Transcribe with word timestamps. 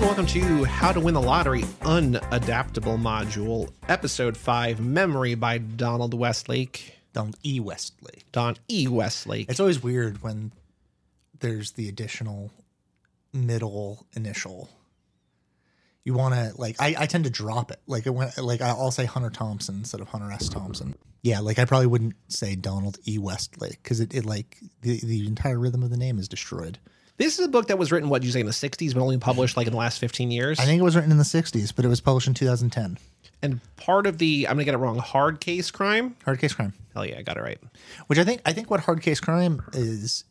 welcome 0.00 0.24
to 0.24 0.64
How 0.64 0.92
to 0.92 1.00
Win 1.00 1.12
the 1.12 1.20
Lottery 1.20 1.62
Unadaptable 1.82 2.98
Module, 2.98 3.70
Episode 3.86 4.34
5 4.34 4.80
Memory 4.80 5.34
by 5.34 5.58
Donald 5.58 6.14
Westlake. 6.14 6.94
Donald 7.12 7.36
E. 7.44 7.60
Westlake. 7.60 8.24
Don 8.32 8.56
E. 8.70 8.88
Westlake. 8.88 9.50
It's 9.50 9.60
always 9.60 9.82
weird 9.82 10.22
when 10.22 10.52
there's 11.40 11.72
the 11.72 11.86
additional 11.86 12.50
middle 13.34 14.06
initial. 14.16 14.70
You 16.04 16.14
want 16.14 16.34
to 16.34 16.52
like 16.56 16.76
I, 16.80 16.94
I 16.98 17.06
tend 17.06 17.24
to 17.24 17.30
drop 17.30 17.70
it 17.70 17.80
like 17.86 18.06
it 18.06 18.14
went 18.14 18.38
like 18.38 18.62
I'll 18.62 18.90
say 18.90 19.04
Hunter 19.04 19.30
Thompson 19.30 19.76
instead 19.76 20.00
of 20.00 20.08
Hunter 20.08 20.32
S 20.32 20.48
Thompson. 20.48 20.94
Yeah, 21.22 21.40
like 21.40 21.58
I 21.58 21.66
probably 21.66 21.88
wouldn't 21.88 22.14
say 22.28 22.54
Donald 22.56 22.96
E. 23.06 23.18
Westlake 23.18 23.82
because 23.82 24.00
it, 24.00 24.14
it 24.14 24.24
like 24.24 24.56
the 24.80 24.98
the 25.00 25.26
entire 25.26 25.58
rhythm 25.58 25.82
of 25.82 25.90
the 25.90 25.98
name 25.98 26.18
is 26.18 26.26
destroyed. 26.26 26.78
This 27.20 27.38
is 27.38 27.44
a 27.44 27.48
book 27.48 27.68
that 27.68 27.78
was 27.78 27.92
written, 27.92 28.08
what 28.08 28.22
you 28.22 28.30
say, 28.32 28.40
in 28.40 28.46
the 28.46 28.52
60s, 28.52 28.94
but 28.94 29.00
only 29.02 29.18
published 29.18 29.56
like 29.56 29.66
in 29.66 29.72
the 29.72 29.78
last 29.78 29.98
15 29.98 30.30
years? 30.30 30.58
I 30.58 30.64
think 30.64 30.80
it 30.80 30.82
was 30.84 30.96
written 30.96 31.10
in 31.12 31.18
the 31.18 31.22
'60s, 31.24 31.72
but 31.76 31.84
it 31.84 31.88
was 31.88 32.00
published 32.00 32.26
in 32.28 32.34
2010. 32.34 32.96
and 33.42 33.60
part 33.76 34.06
of 34.06 34.16
the, 34.18 34.46
I'm 34.48 34.56
going 34.56 34.60
to 34.60 34.64
get 34.64 34.74
it 34.74 34.78
wrong, 34.78 34.98
hard 34.98 35.38
case 35.40 35.70
crime? 35.70 36.16
Hard 36.24 36.38
Case 36.40 36.52
Crime, 36.54 36.72
Hell 36.94 37.04
yeah, 37.06 37.18
I 37.18 37.22
got 37.22 37.36
it 37.36 37.42
right. 37.42 37.58
which 38.08 38.18
I 38.18 38.24
think 38.24 38.40
I 38.46 38.52
think 38.54 38.70
what 38.70 38.80
Hard 38.80 39.02
Case 39.02 39.20
Crime 39.20 39.62
is, 39.74 40.24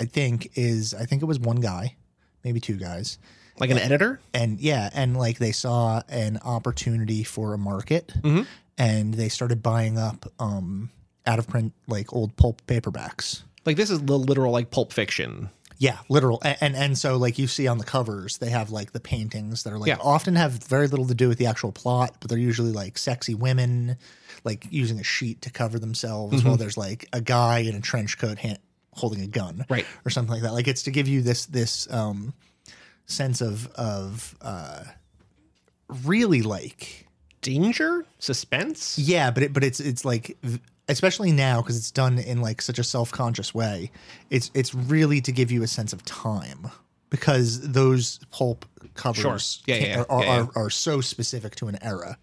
I 0.00 0.04
think 0.06 0.50
is 0.54 0.94
I 0.94 1.04
think 1.04 1.20
it 1.22 1.26
was 1.26 1.38
one 1.40 1.56
guy, 1.60 1.96
maybe 2.44 2.60
two 2.60 2.76
guys, 2.76 3.18
Like 3.58 3.70
an 3.70 3.78
editor? 3.78 4.20
and 4.32 4.60
yeah, 4.60 4.88
and 4.94 5.16
like 5.16 5.38
they 5.38 5.52
saw 5.52 6.02
an 6.08 6.38
opportunity 6.44 7.22
for 7.24 7.54
a 7.54 7.58
market, 7.58 8.12
and 8.78 9.14
they 9.14 9.28
started 9.28 9.62
buying 9.62 9.98
up 9.98 10.26
um, 10.38 10.90
out 11.26 11.38
of 11.40 11.48
print 11.48 11.72
like 11.88 12.12
old 12.12 12.36
pulp 12.36 12.62
paperbacks. 12.66 13.42
Like 13.64 13.76
this 13.76 13.90
is 13.90 14.00
the 14.00 14.16
literal 14.18 14.52
like 14.52 14.70
pulp 14.70 14.92
fiction. 14.92 15.50
Yeah, 15.78 15.98
literal, 16.08 16.40
and, 16.42 16.56
and 16.60 16.76
and 16.76 16.98
so 16.98 17.16
like 17.18 17.38
you 17.38 17.46
see 17.46 17.68
on 17.68 17.78
the 17.78 17.84
covers, 17.84 18.38
they 18.38 18.48
have 18.50 18.70
like 18.70 18.92
the 18.92 19.00
paintings 19.00 19.62
that 19.64 19.72
are 19.72 19.78
like 19.78 19.88
Yeah. 19.88 19.98
often 20.00 20.34
have 20.36 20.52
very 20.64 20.86
little 20.88 21.06
to 21.06 21.14
do 21.14 21.28
with 21.28 21.38
the 21.38 21.46
actual 21.46 21.70
plot, 21.72 22.16
but 22.20 22.30
they're 22.30 22.38
usually 22.38 22.72
like 22.72 22.96
sexy 22.96 23.34
women, 23.34 23.96
like 24.42 24.66
using 24.70 24.98
a 25.00 25.04
sheet 25.04 25.42
to 25.42 25.50
cover 25.50 25.78
themselves, 25.78 26.38
Mm-hmm. 26.38 26.48
while 26.48 26.56
there's 26.56 26.78
like 26.78 27.08
a 27.12 27.20
guy 27.20 27.58
in 27.58 27.74
a 27.74 27.80
trench 27.80 28.16
coat 28.18 28.38
hand, 28.38 28.58
holding 28.92 29.20
a 29.20 29.26
gun, 29.26 29.66
Right. 29.68 29.84
or 30.06 30.10
something 30.10 30.32
like 30.32 30.42
that. 30.42 30.54
Like 30.54 30.66
it's 30.68 30.84
to 30.84 30.90
give 30.90 31.08
you 31.08 31.20
this 31.20 31.44
this 31.46 31.86
um, 31.92 32.32
sense 33.04 33.42
of 33.42 33.66
of 33.74 34.34
uh, 34.40 34.84
really 36.04 36.42
like 36.42 37.06
Danger? 37.42 38.04
Suspense? 38.18 38.98
yeah, 38.98 39.30
but 39.30 39.42
it, 39.42 39.52
but 39.52 39.62
it's 39.62 39.78
it's 39.80 40.04
like 40.04 40.36
especially 40.88 41.32
now 41.32 41.60
because 41.62 41.76
it's 41.76 41.90
done 41.90 42.18
in 42.18 42.40
like 42.40 42.62
such 42.62 42.78
a 42.78 42.84
self 42.84 43.10
conscious 43.12 43.54
way. 43.54 43.90
It's 44.30 44.50
it's 44.54 44.74
really 44.74 45.20
to 45.22 45.32
give 45.32 45.50
you 45.50 45.62
a 45.62 45.66
sense 45.68 45.92
of 45.92 46.04
time 46.04 46.68
because 47.10 47.60
those 47.72 48.18
pulp 48.30 48.64
covers 48.94 49.60
Sure. 49.66 49.74
Yeah, 49.74 49.78
can- 49.80 49.88
yeah, 49.98 50.04
are, 50.08 50.24
yeah. 50.24 50.46
Are, 50.54 50.64
are 50.66 50.70
so 50.70 51.00
specific 51.00 51.54
to 51.56 51.68
an 51.68 51.78
era, 51.82 52.18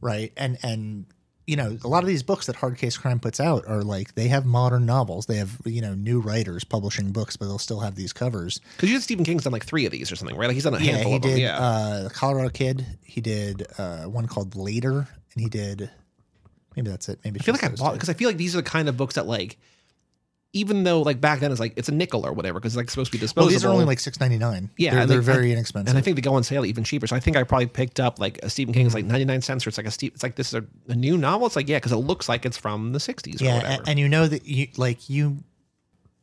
right? 0.00 0.32
And 0.36 0.58
and 0.62 1.06
you 1.46 1.56
know 1.56 1.78
a 1.82 1.88
lot 1.88 2.02
of 2.02 2.08
these 2.08 2.22
books 2.22 2.44
that 2.46 2.56
Hard 2.56 2.76
Case 2.76 2.98
Crime 2.98 3.18
puts 3.20 3.40
out 3.40 3.64
are 3.66 3.82
like 3.82 4.14
they 4.14 4.28
have 4.28 4.44
modern 4.44 4.84
novels. 4.84 5.26
They 5.26 5.36
have 5.36 5.56
you 5.64 5.80
know 5.80 5.94
new 5.94 6.20
writers 6.20 6.62
publishing 6.64 7.10
books, 7.10 7.36
but 7.36 7.46
they'll 7.46 7.58
still 7.58 7.80
have 7.80 7.94
these 7.94 8.12
covers. 8.12 8.60
Because 8.76 8.90
you 8.90 8.96
said 8.96 9.02
Stephen 9.04 9.24
King's 9.24 9.44
done 9.44 9.52
like 9.52 9.64
three 9.64 9.86
of 9.86 9.92
these 9.92 10.12
or 10.12 10.16
something, 10.16 10.36
right? 10.36 10.46
Like 10.46 10.54
he's 10.54 10.64
done 10.64 10.74
a 10.74 10.78
Yeah, 10.78 10.92
handful 10.92 11.12
he 11.12 11.16
of 11.16 11.22
them. 11.22 11.30
did 11.32 11.40
yeah. 11.40 11.58
uh, 11.58 12.02
the 12.04 12.10
Colorado 12.10 12.50
Kid. 12.50 12.84
He 13.02 13.20
did 13.22 13.66
uh, 13.78 14.04
one 14.04 14.26
called 14.26 14.56
Later, 14.56 15.08
and 15.34 15.42
he 15.42 15.48
did 15.48 15.90
maybe 16.78 16.90
that's 16.90 17.08
it. 17.08 17.18
Maybe 17.24 17.40
I 17.40 17.42
feel 17.42 17.54
like 17.54 17.64
I 17.64 17.68
bought 17.68 17.94
because 17.94 18.08
I 18.08 18.14
feel 18.14 18.28
like 18.28 18.36
these 18.36 18.54
are 18.54 18.58
the 18.58 18.68
kind 18.68 18.88
of 18.88 18.96
books 18.96 19.16
that 19.16 19.26
like, 19.26 19.58
even 20.52 20.84
though 20.84 21.02
like 21.02 21.20
back 21.20 21.40
then 21.40 21.50
it's 21.50 21.60
like 21.60 21.74
it's 21.76 21.88
a 21.88 21.92
nickel 21.92 22.24
or 22.24 22.32
whatever 22.32 22.58
because 22.58 22.72
it's 22.72 22.76
like 22.76 22.90
supposed 22.90 23.10
to 23.10 23.18
be 23.18 23.20
disposable. 23.20 23.46
Well, 23.46 23.52
these 23.52 23.64
are 23.64 23.68
only 23.70 23.84
like 23.84 23.98
six 23.98 24.20
ninety 24.20 24.38
nine. 24.38 24.70
Yeah, 24.76 24.94
they're, 24.94 25.06
they're 25.06 25.18
they- 25.18 25.32
very 25.32 25.48
I- 25.50 25.54
inexpensive. 25.54 25.88
and 25.88 25.98
I 25.98 26.00
think 26.00 26.16
they 26.16 26.22
go 26.22 26.34
on 26.34 26.44
sale 26.44 26.64
even 26.64 26.84
cheaper. 26.84 27.06
So 27.06 27.16
I 27.16 27.20
think 27.20 27.36
I 27.36 27.42
probably 27.42 27.66
picked 27.66 28.00
up 28.00 28.18
like 28.18 28.38
a 28.42 28.48
Stephen 28.48 28.72
King's 28.72 28.94
like 28.94 29.04
mm-hmm. 29.04 29.12
ninety 29.12 29.24
nine 29.24 29.42
cents 29.42 29.66
or 29.66 29.70
it's 29.70 29.78
like 29.78 29.86
a 29.86 29.90
Steve. 29.90 30.12
It's 30.14 30.22
like 30.22 30.36
this 30.36 30.48
is 30.48 30.54
a, 30.54 30.64
a 30.90 30.94
new 30.94 31.18
novel. 31.18 31.46
It's 31.46 31.56
like 31.56 31.68
yeah, 31.68 31.76
because 31.76 31.92
it 31.92 31.96
looks 31.96 32.28
like 32.28 32.46
it's 32.46 32.56
from 32.56 32.92
the 32.92 33.00
sixties 33.00 33.42
or 33.42 33.46
yeah, 33.46 33.56
whatever. 33.56 33.72
and, 33.74 33.88
and 33.88 33.98
you 33.98 34.08
know 34.08 34.26
that 34.26 34.46
you 34.46 34.68
like 34.76 35.10
you. 35.10 35.38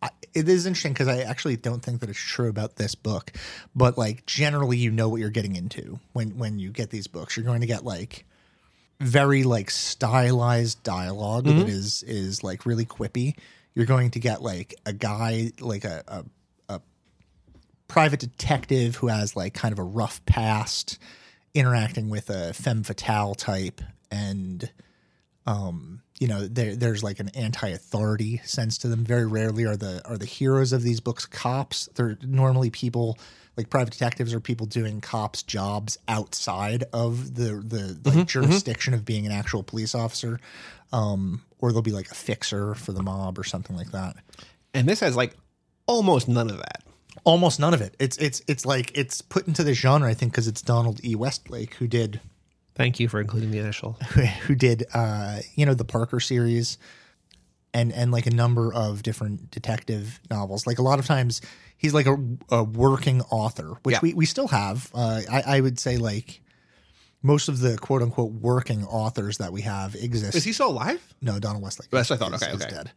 I, 0.02 0.10
it 0.34 0.50
is 0.50 0.66
interesting 0.66 0.94
because 0.94 1.08
I 1.08 1.22
actually 1.22 1.56
don't 1.56 1.82
think 1.82 2.02
that 2.02 2.10
it's 2.10 2.20
true 2.20 2.50
about 2.50 2.76
this 2.76 2.96
book, 2.96 3.32
but 3.76 3.98
like 3.98 4.26
generally, 4.26 4.78
you 4.78 4.92
know 4.92 5.08
what 5.10 5.22
you're 5.22 5.30
getting 5.30 5.56
into 5.56 6.00
when 6.14 6.38
when 6.38 6.60
you 6.60 6.72
get 6.72 6.90
these 6.90 7.08
books. 7.08 7.38
You're 7.38 7.46
going 7.46 7.62
to 7.62 7.68
get 7.68 7.86
like 7.86 8.26
very 9.00 9.44
like 9.44 9.70
stylized 9.70 10.82
dialog 10.84 11.46
Mm-hmm. 11.46 11.60
that 11.60 11.70
is 11.70 12.04
is 12.04 12.44
like 12.44 12.66
really 12.66 12.86
quippy. 12.86 13.36
You're 13.74 13.86
going 13.86 14.12
to 14.12 14.20
get 14.20 14.42
like 14.42 14.74
a 14.86 14.94
guy 14.94 15.52
like 15.60 15.84
a, 15.84 16.04
a 16.08 16.24
a 16.70 16.82
private 17.88 18.20
detective 18.20 18.96
who 18.96 19.08
has 19.08 19.36
like 19.36 19.54
kind 19.54 19.72
of 19.74 19.80
a 19.80 19.84
rough 19.84 20.26
past 20.26 20.98
interacting 21.54 22.10
with 22.10 22.30
a 22.30 22.54
femme 22.54 22.84
fatale 22.84 23.34
type 23.36 23.82
and 24.12 24.70
um 25.48 26.02
you 26.20 26.28
know 26.28 26.48
there 26.48 26.76
there's 26.76 27.02
like 27.04 27.20
an 27.20 27.30
anti-authority 27.30 28.42
sense 28.44 28.78
to 28.78 28.88
them 28.88 29.06
very 29.06 29.26
rarely 29.26 29.64
are 29.66 29.78
the 29.78 30.02
are 30.06 30.18
the 30.18 30.26
heroes 30.26 30.74
of 30.74 30.84
these 30.84 31.00
books 31.00 31.26
cops 31.26 31.88
they're 31.96 32.18
normally 32.24 32.70
people 32.70 33.18
like 33.58 33.70
private 33.70 33.92
detectives 33.92 34.34
are 34.34 34.40
people 34.40 34.66
doing 34.66 35.02
cops 35.02 35.44
jobs 35.44 35.98
outside 36.08 36.84
of 36.94 37.36
the 37.36 37.64
the 37.66 38.00
like 38.10 38.28
jurisdiction 38.28 38.94
of 38.94 39.06
being 39.06 39.26
an 39.26 39.32
actual 39.32 39.64
police 39.64 39.96
officer. 39.96 40.40
Um 40.92 41.42
or 41.60 41.72
they'll 41.72 41.82
be 41.82 41.92
like 41.92 42.12
a 42.12 42.16
fixer 42.16 42.76
for 42.76 42.92
the 42.92 43.02
mob 43.02 43.40
or 43.40 43.44
something 43.44 43.76
like 43.76 43.92
that. 43.92 44.18
And 44.74 44.88
this 44.88 45.00
has 45.00 45.16
like 45.16 45.36
almost 45.88 46.28
none 46.28 46.50
of 46.50 46.58
that. 46.58 46.84
almost 47.24 47.60
none 47.60 47.74
of 47.74 47.82
it. 47.82 47.96
It's 48.00 48.18
it's 48.18 48.42
it's 48.48 48.66
like 48.66 48.98
it's 48.98 49.22
put 49.22 49.48
into 49.48 49.64
the 49.64 49.74
genre 49.74 50.10
i 50.10 50.14
think 50.14 50.32
because 50.32 50.48
it's 50.48 50.62
donald 50.62 51.00
e. 51.04 51.16
Westlake 51.16 51.76
who 51.76 51.88
did 51.88 52.20
Thank 52.76 53.00
you 53.00 53.08
for 53.08 53.22
including 53.22 53.52
the 53.52 53.60
initial. 53.60 53.94
who 54.48 54.54
did 54.54 54.84
uh 54.94 55.40
you 55.56 55.66
know 55.66 55.74
the 55.74 55.86
Parker 55.86 56.20
series 56.20 56.78
and 57.74 57.94
and 57.94 58.12
like 58.12 58.26
a 58.28 58.32
number 58.32 58.74
of 58.74 59.02
different 59.02 59.50
detective 59.50 60.20
novels. 60.30 60.68
Like 60.68 60.78
a 60.80 60.82
lot 60.82 61.00
of 61.00 61.06
times 61.06 61.42
he's 61.78 61.94
like 61.94 62.06
a, 62.08 62.18
a 62.50 62.64
working 62.64 63.22
author 63.24 63.74
which 63.84 63.94
Yeah. 63.94 64.00
we, 64.02 64.14
we 64.14 64.26
still 64.26 64.48
have 64.48 64.90
uh 64.94 65.22
I, 65.32 65.44
I 65.58 65.62
would 65.62 65.80
say 65.80 65.98
like 65.98 66.42
most 67.24 67.50
of 67.50 67.60
the 67.60 67.78
quote 67.78 68.02
unquote 68.02 68.32
working 68.34 68.84
authors 68.86 69.38
that 69.40 69.52
we 69.52 69.62
have 69.62 69.96
exist 69.96 70.36
Is 70.36 70.44
he 70.44 70.54
still 70.54 70.70
alive? 70.70 71.02
no 71.22 71.40
Donald 71.40 71.64
Westlake 71.64 71.90
That's 71.92 72.10
what 72.10 72.22
I 72.22 72.26
thought. 72.26 72.34
is- 72.36 72.44
Okay, 72.44 72.52
is 72.54 72.62
okay. 72.64 72.76
dead 72.76 72.92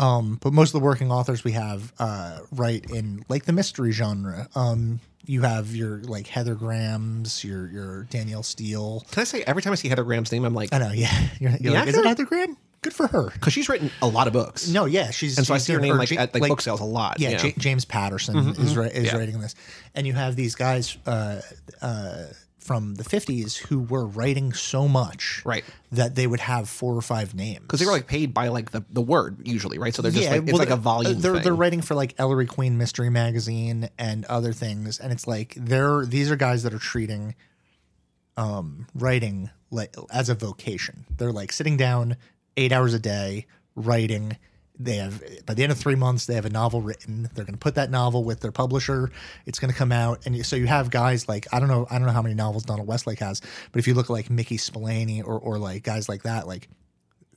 um 0.00 0.38
but 0.40 0.52
most 0.52 0.68
of 0.74 0.80
the 0.80 0.84
working 0.84 1.10
authors 1.10 1.42
we 1.44 1.52
have 1.52 1.92
uh 1.98 2.38
write 2.52 2.88
in 2.90 3.24
like 3.28 3.44
the 3.46 3.52
mystery 3.52 3.90
genre 3.92 4.48
um 4.54 5.00
you 5.26 5.42
have 5.42 5.74
your 5.76 5.98
like 6.04 6.26
Heather 6.26 6.54
Grahams, 6.54 7.44
your 7.44 7.68
your 7.68 8.04
Danielle 8.04 8.42
Steel, 8.42 9.04
Can 9.10 9.20
I 9.20 9.24
say 9.24 9.42
every 9.42 9.60
time 9.60 9.72
I 9.72 9.76
see 9.76 9.88
Heather 9.88 10.04
Graham's 10.04 10.32
name, 10.32 10.44
I'm 10.46 10.54
like, 10.54 10.72
I 10.72 10.78
know, 10.78 10.90
yeah. 10.92 11.10
You're, 11.38 11.50
you're 11.60 11.74
like, 11.74 11.88
is 11.88 11.96
it? 11.98 12.06
Heather 12.06 12.24
Graham? 12.24 12.56
Good 12.82 12.94
for 12.94 13.06
her. 13.08 13.30
because 13.32 13.52
she's 13.52 13.68
written 13.68 13.90
a 14.02 14.06
lot 14.06 14.26
of 14.28 14.32
books. 14.32 14.68
No, 14.68 14.84
yeah, 14.84 15.10
she's 15.10 15.36
and 15.36 15.46
so 15.46 15.54
I 15.54 15.56
she's 15.58 15.64
see 15.66 15.72
her 15.72 15.78
doing- 15.80 15.90
name 15.90 15.96
or 15.96 15.98
like 15.98 16.10
Ja- 16.10 16.20
at 16.22 16.34
like, 16.34 16.48
book 16.48 16.60
sales 16.60 16.80
a 16.80 16.84
lot. 16.84 17.18
Yeah, 17.18 17.30
Yeah, 17.30 17.46
Ja- 17.46 17.52
James 17.58 17.84
Patterson 17.84 18.36
is 18.50 18.76
ri- 18.76 18.86
is 18.90 19.04
Yeah. 19.06 19.16
writing 19.16 19.40
this, 19.40 19.54
and 19.94 20.06
you 20.06 20.12
have 20.12 20.36
these 20.36 20.54
guys 20.54 20.96
uh, 21.06 21.40
uh, 21.82 22.24
from 22.60 22.94
the 22.96 23.02
'50s 23.04 23.56
who 23.56 23.80
were 23.80 24.06
writing 24.06 24.52
so 24.52 24.86
much, 24.86 25.42
Right. 25.44 25.64
that 25.90 26.14
they 26.14 26.26
would 26.26 26.40
have 26.40 26.68
four 26.68 26.94
or 26.94 27.00
five 27.02 27.34
names 27.34 27.62
because 27.62 27.80
they 27.80 27.86
were 27.86 27.92
like 27.92 28.06
paid 28.06 28.32
by 28.34 28.48
like 28.48 28.70
the, 28.70 28.84
the 28.90 29.00
word 29.02 29.38
usually, 29.48 29.78
right? 29.78 29.94
So 29.94 30.02
they're 30.02 30.12
just 30.12 30.28
like 30.30 30.42
it's 30.42 30.52
well, 30.52 30.58
like 30.58 30.68
a 30.68 30.72
they're- 30.72 30.76
volume. 30.76 31.20
They're 31.20 31.34
thing. 31.34 31.42
they're 31.44 31.54
writing 31.56 31.80
for 31.82 31.94
like 31.96 32.14
Ellery 32.18 32.46
Queen 32.46 32.76
Mystery 32.78 33.10
Magazine 33.10 33.88
and 33.98 34.24
other 34.26 34.52
things, 34.52 34.98
and 35.00 35.12
it's 35.12 35.26
like 35.26 35.54
they're 35.56 36.04
these 36.06 36.30
are 36.30 36.36
guys 36.36 36.62
that 36.62 36.72
are 36.74 36.78
treating 36.78 37.34
um 38.36 38.86
writing 38.94 39.50
like 39.70 39.94
as 40.12 40.28
a 40.28 40.34
vocation. 40.34 41.04
They're 41.16 41.32
like 41.32 41.52
sitting 41.52 41.76
down 41.76 42.16
eight 42.58 42.72
hours 42.72 42.92
a 42.92 42.98
day 42.98 43.46
writing. 43.74 44.36
They 44.80 44.96
have 44.96 45.20
by 45.44 45.54
the 45.54 45.64
end 45.64 45.72
of 45.72 45.78
three 45.78 45.96
months 45.96 46.26
they 46.26 46.34
have 46.34 46.44
a 46.44 46.50
novel 46.50 46.80
written. 46.82 47.28
They're 47.34 47.44
going 47.44 47.54
to 47.54 47.58
put 47.58 47.74
that 47.74 47.90
novel 47.90 48.22
with 48.22 48.40
their 48.40 48.52
publisher. 48.52 49.10
It's 49.44 49.58
going 49.58 49.72
to 49.72 49.76
come 49.76 49.90
out, 49.90 50.24
and 50.24 50.46
so 50.46 50.54
you 50.54 50.66
have 50.68 50.90
guys 50.90 51.28
like 51.28 51.46
I 51.52 51.58
don't 51.58 51.68
know 51.68 51.86
I 51.90 51.98
don't 51.98 52.06
know 52.06 52.12
how 52.12 52.22
many 52.22 52.36
novels 52.36 52.64
Donald 52.64 52.86
Westlake 52.86 53.18
has, 53.18 53.40
but 53.72 53.80
if 53.80 53.88
you 53.88 53.94
look 53.94 54.06
at 54.06 54.10
like 54.10 54.30
Mickey 54.30 54.56
Spillane 54.56 55.22
or 55.22 55.36
or 55.38 55.58
like 55.58 55.82
guys 55.82 56.08
like 56.08 56.22
that, 56.22 56.46
like 56.46 56.68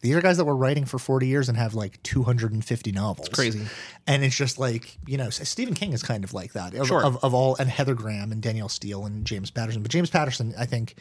these 0.02 0.16
are 0.16 0.22
guys 0.22 0.38
that 0.38 0.46
were 0.46 0.56
writing 0.56 0.86
for 0.86 0.98
40 1.00 1.28
years 1.28 1.48
and 1.50 1.58
have 1.58 1.74
like 1.76 2.02
250 2.04 2.92
novels. 2.92 3.30
crazy. 3.30 3.66
And 4.08 4.24
it's 4.24 4.36
just 4.36 4.58
like, 4.58 4.98
you 5.06 5.16
know, 5.16 5.30
Stephen 5.30 5.76
King 5.76 5.94
is 5.94 6.02
kind 6.02 6.24
of 6.24 6.34
like 6.34 6.54
that. 6.54 6.74
Of, 6.74 6.88
Sure. 6.88 7.06
of, 7.06 7.24
of 7.24 7.36
all, 7.36 7.56
and 7.60 7.70
Heather 7.70 7.94
Graham 7.94 8.32
and 8.32 8.42
Danielle 8.42 8.68
Steel 8.70 9.06
and 9.06 9.26
James 9.26 9.52
Patterson. 9.52 9.84
But 9.84 9.92
James 9.92 10.10
Patterson, 10.10 10.56
I 10.58 10.66
think, 10.66 10.96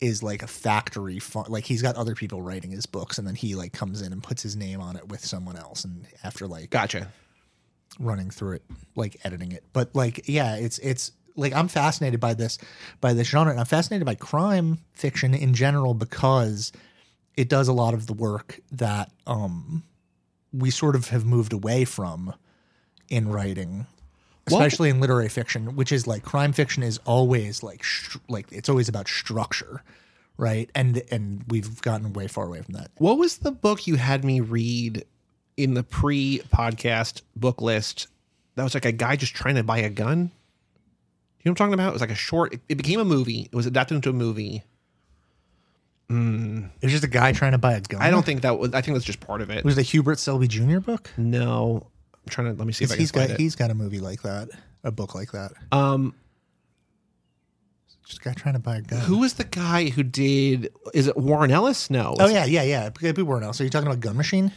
is 0.00 0.22
like 0.22 0.42
a 0.42 0.46
factory. 0.46 1.18
Far, 1.18 1.44
like 1.48 1.64
he's 1.64 1.82
got 1.82 1.96
other 1.96 2.14
people 2.14 2.42
writing 2.42 2.70
his 2.70 2.86
books 2.86 3.18
and 3.18 3.26
then 3.26 3.34
he 3.34 3.54
like 3.54 3.72
comes 3.72 4.02
in 4.02 4.12
and 4.12 4.22
puts 4.22 4.42
his 4.42 4.56
name 4.56 4.80
on 4.80 4.96
it 4.96 5.08
with 5.08 5.24
someone 5.24 5.56
else. 5.56 5.84
And 5.84 6.06
after 6.22 6.46
like 6.46 6.70
Gotcha. 6.70 7.08
running 7.98 8.30
through 8.30 8.52
it, 8.56 8.62
like 8.94 9.16
editing 9.24 9.52
it. 9.52 9.64
But 9.72 9.94
like, 9.94 10.28
yeah, 10.28 10.56
it's 10.56 10.78
it's 10.78 11.12
like 11.36 11.52
I'm 11.54 11.68
fascinated 11.68 12.20
by 12.20 12.34
this 12.34 12.58
by 13.00 13.12
this 13.12 13.28
genre, 13.28 13.50
and 13.50 13.60
I'm 13.60 13.66
fascinated 13.66 14.06
by 14.06 14.14
crime 14.14 14.78
fiction 14.92 15.34
in 15.34 15.54
general 15.54 15.94
because 15.94 16.72
it 17.36 17.48
does 17.48 17.68
a 17.68 17.72
lot 17.72 17.94
of 17.94 18.06
the 18.06 18.14
work 18.14 18.60
that 18.72 19.10
um 19.26 19.82
we 20.52 20.70
sort 20.70 20.96
of 20.96 21.08
have 21.08 21.24
moved 21.26 21.52
away 21.52 21.84
from 21.84 22.32
in 23.08 23.28
writing. 23.28 23.86
Especially 24.46 24.90
in 24.90 25.00
literary 25.00 25.28
fiction, 25.28 25.76
which 25.76 25.92
is 25.92 26.06
like 26.06 26.22
crime 26.22 26.52
fiction 26.52 26.82
is 26.82 26.98
always 27.04 27.62
like 27.62 27.84
str- 27.84 28.18
like 28.28 28.46
it's 28.52 28.68
always 28.68 28.88
about 28.88 29.08
structure, 29.08 29.82
right? 30.36 30.70
And 30.74 31.02
and 31.10 31.44
we've 31.48 31.80
gotten 31.82 32.12
way 32.12 32.28
far 32.28 32.46
away 32.46 32.62
from 32.62 32.74
that. 32.74 32.90
What 32.98 33.18
was 33.18 33.38
the 33.38 33.52
book 33.52 33.86
you 33.86 33.96
had 33.96 34.24
me 34.24 34.40
read 34.40 35.04
in 35.56 35.74
the 35.74 35.82
pre-podcast 35.82 37.22
book 37.34 37.60
list? 37.60 38.08
That 38.54 38.64
was 38.64 38.74
like 38.74 38.84
a 38.84 38.92
guy 38.92 39.16
just 39.16 39.34
trying 39.34 39.56
to 39.56 39.62
buy 39.62 39.78
a 39.78 39.90
gun. 39.90 40.30
You 41.40 41.50
know 41.50 41.52
what 41.52 41.60
I'm 41.60 41.70
talking 41.70 41.74
about? 41.74 41.88
It 41.90 41.92
was 41.92 42.00
like 42.00 42.10
a 42.10 42.16
short. 42.16 42.54
It, 42.54 42.60
it 42.68 42.74
became 42.76 43.00
a 43.00 43.04
movie. 43.04 43.48
It 43.52 43.54
was 43.54 43.66
adapted 43.66 43.96
into 43.96 44.10
a 44.10 44.14
movie. 44.14 44.62
Hmm. 46.08 46.66
It 46.80 46.86
was 46.86 46.92
just 46.92 47.04
a 47.04 47.08
guy 47.08 47.32
trying 47.32 47.52
to 47.52 47.58
buy 47.58 47.74
a 47.74 47.80
gun. 47.80 48.00
I 48.00 48.10
don't 48.10 48.24
think 48.24 48.42
that 48.42 48.58
was. 48.58 48.72
I 48.74 48.80
think 48.80 48.94
that's 48.94 49.04
just 49.04 49.20
part 49.20 49.42
of 49.42 49.50
it. 49.50 49.58
It 49.58 49.64
was 49.64 49.76
the 49.76 49.82
Hubert 49.82 50.18
Selby 50.18 50.48
Jr. 50.48 50.78
book. 50.78 51.10
No, 51.16 51.88
I'm 52.26 52.30
trying 52.30 52.52
to. 52.52 52.58
Let 52.58 52.66
me 52.66 52.72
see 52.72 52.84
if 52.84 52.90
I 52.90 52.94
can 52.94 53.00
He's 53.00 53.10
find 53.10 53.28
got 53.28 53.34
it. 53.34 53.40
he's 53.40 53.54
got 53.56 53.70
a 53.70 53.74
movie 53.74 54.00
like 54.00 54.22
that, 54.22 54.48
a 54.84 54.90
book 54.90 55.14
like 55.14 55.32
that. 55.32 55.52
Um, 55.72 56.14
Just 58.06 58.20
a 58.20 58.22
guy 58.24 58.32
trying 58.34 58.54
to 58.54 58.60
buy 58.60 58.76
a 58.76 58.82
gun. 58.82 59.00
who 59.00 59.18
was 59.18 59.34
the 59.34 59.44
guy 59.44 59.88
who 59.88 60.02
did? 60.02 60.72
Is 60.94 61.06
it 61.06 61.16
Warren 61.16 61.50
Ellis? 61.50 61.90
No. 61.90 62.14
Oh 62.18 62.28
yeah, 62.28 62.44
yeah, 62.44 62.62
yeah. 62.62 62.86
It 62.86 62.94
could 62.94 63.14
be 63.14 63.22
else. 63.22 63.60
Are 63.60 63.64
you 63.64 63.70
talking 63.70 63.86
about 63.86 64.00
Gun 64.00 64.16
Machine? 64.16 64.52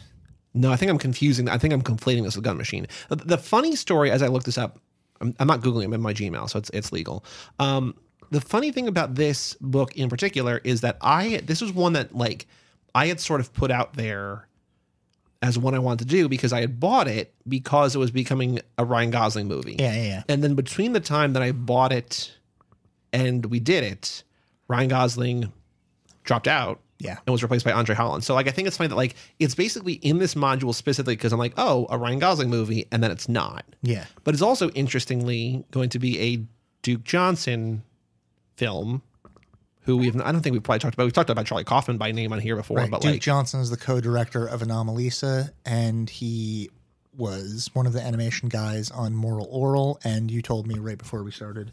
No, 0.52 0.72
I 0.72 0.76
think 0.76 0.90
I'm 0.90 0.98
confusing. 0.98 1.48
I 1.48 1.58
think 1.58 1.72
I'm 1.72 1.82
conflating 1.82 2.24
this 2.24 2.34
with 2.34 2.44
Gun 2.44 2.56
Machine. 2.56 2.86
The, 3.08 3.16
the 3.16 3.38
funny 3.38 3.76
story, 3.76 4.10
as 4.10 4.20
I 4.20 4.26
look 4.26 4.42
this 4.42 4.58
up, 4.58 4.80
I'm, 5.20 5.32
I'm 5.38 5.46
not 5.46 5.60
googling. 5.60 5.84
I'm 5.84 5.92
in 5.94 6.00
my 6.00 6.12
Gmail, 6.12 6.50
so 6.50 6.58
it's 6.58 6.70
it's 6.70 6.90
legal. 6.92 7.24
Um, 7.60 7.94
the 8.30 8.40
funny 8.40 8.72
thing 8.72 8.88
about 8.88 9.14
this 9.14 9.54
book 9.60 9.96
in 9.96 10.08
particular 10.08 10.60
is 10.64 10.80
that 10.80 10.96
I 11.00 11.40
this 11.44 11.60
was 11.60 11.72
one 11.72 11.92
that 11.92 12.14
like 12.14 12.46
I 12.94 13.06
had 13.06 13.20
sort 13.20 13.40
of 13.40 13.52
put 13.52 13.70
out 13.70 13.94
there 13.94 14.48
as 15.42 15.58
one 15.58 15.74
I 15.74 15.78
wanted 15.78 16.06
to 16.06 16.14
do 16.14 16.28
because 16.28 16.52
I 16.52 16.60
had 16.60 16.78
bought 16.78 17.08
it 17.08 17.34
because 17.48 17.94
it 17.94 17.98
was 17.98 18.10
becoming 18.10 18.60
a 18.76 18.84
Ryan 18.84 19.10
Gosling 19.10 19.48
movie. 19.48 19.76
Yeah, 19.78 19.94
yeah, 19.94 20.02
yeah. 20.02 20.22
And 20.28 20.44
then 20.44 20.54
between 20.54 20.92
the 20.92 21.00
time 21.00 21.32
that 21.32 21.42
I 21.42 21.52
bought 21.52 21.92
it 21.92 22.36
and 23.12 23.46
we 23.46 23.58
did 23.60 23.84
it, 23.84 24.22
Ryan 24.68 24.88
Gosling 24.88 25.52
dropped 26.24 26.48
out. 26.48 26.80
Yeah. 26.98 27.16
And 27.26 27.32
was 27.32 27.42
replaced 27.42 27.64
by 27.64 27.72
Andre 27.72 27.94
Holland. 27.94 28.24
So 28.24 28.34
like 28.34 28.46
I 28.46 28.50
think 28.50 28.68
it's 28.68 28.76
funny 28.76 28.88
that 28.88 28.96
like 28.96 29.14
it's 29.38 29.54
basically 29.54 29.94
in 29.94 30.18
this 30.18 30.34
module 30.34 30.74
specifically 30.74 31.16
because 31.16 31.32
I'm 31.32 31.38
like, 31.38 31.54
oh, 31.56 31.86
a 31.88 31.96
Ryan 31.96 32.18
Gosling 32.18 32.50
movie, 32.50 32.86
and 32.92 33.02
then 33.02 33.10
it's 33.10 33.26
not. 33.26 33.64
Yeah. 33.80 34.04
But 34.24 34.34
it's 34.34 34.42
also 34.42 34.68
interestingly 34.70 35.64
going 35.70 35.88
to 35.90 35.98
be 35.98 36.20
a 36.20 36.44
Duke 36.82 37.04
Johnson 37.04 37.82
film. 38.56 39.00
Who 39.84 39.96
we've 39.96 40.14
I 40.20 40.30
don't 40.32 40.42
think 40.42 40.52
we've 40.52 40.62
probably 40.62 40.78
talked 40.80 40.94
about. 40.94 41.04
We've 41.04 41.12
talked 41.12 41.30
about 41.30 41.46
Charlie 41.46 41.64
Kaufman 41.64 41.96
by 41.96 42.12
name 42.12 42.32
on 42.32 42.38
here 42.40 42.54
before, 42.56 42.76
Right. 42.78 42.90
but 42.90 43.00
Duke 43.00 43.12
like 43.12 43.20
Johnson 43.22 43.60
is 43.60 43.70
the 43.70 43.76
co-director 43.78 44.46
of 44.46 44.60
Anomalisa, 44.60 45.50
and 45.64 46.08
he 46.10 46.70
was 47.16 47.70
one 47.72 47.86
of 47.86 47.92
the 47.92 48.00
animation 48.02 48.48
guys 48.48 48.90
on 48.90 49.14
Moral 49.14 49.46
Orel. 49.48 49.98
And 50.04 50.30
you 50.30 50.42
told 50.42 50.66
me 50.66 50.78
right 50.78 50.98
before 50.98 51.22
we 51.22 51.30
started 51.30 51.72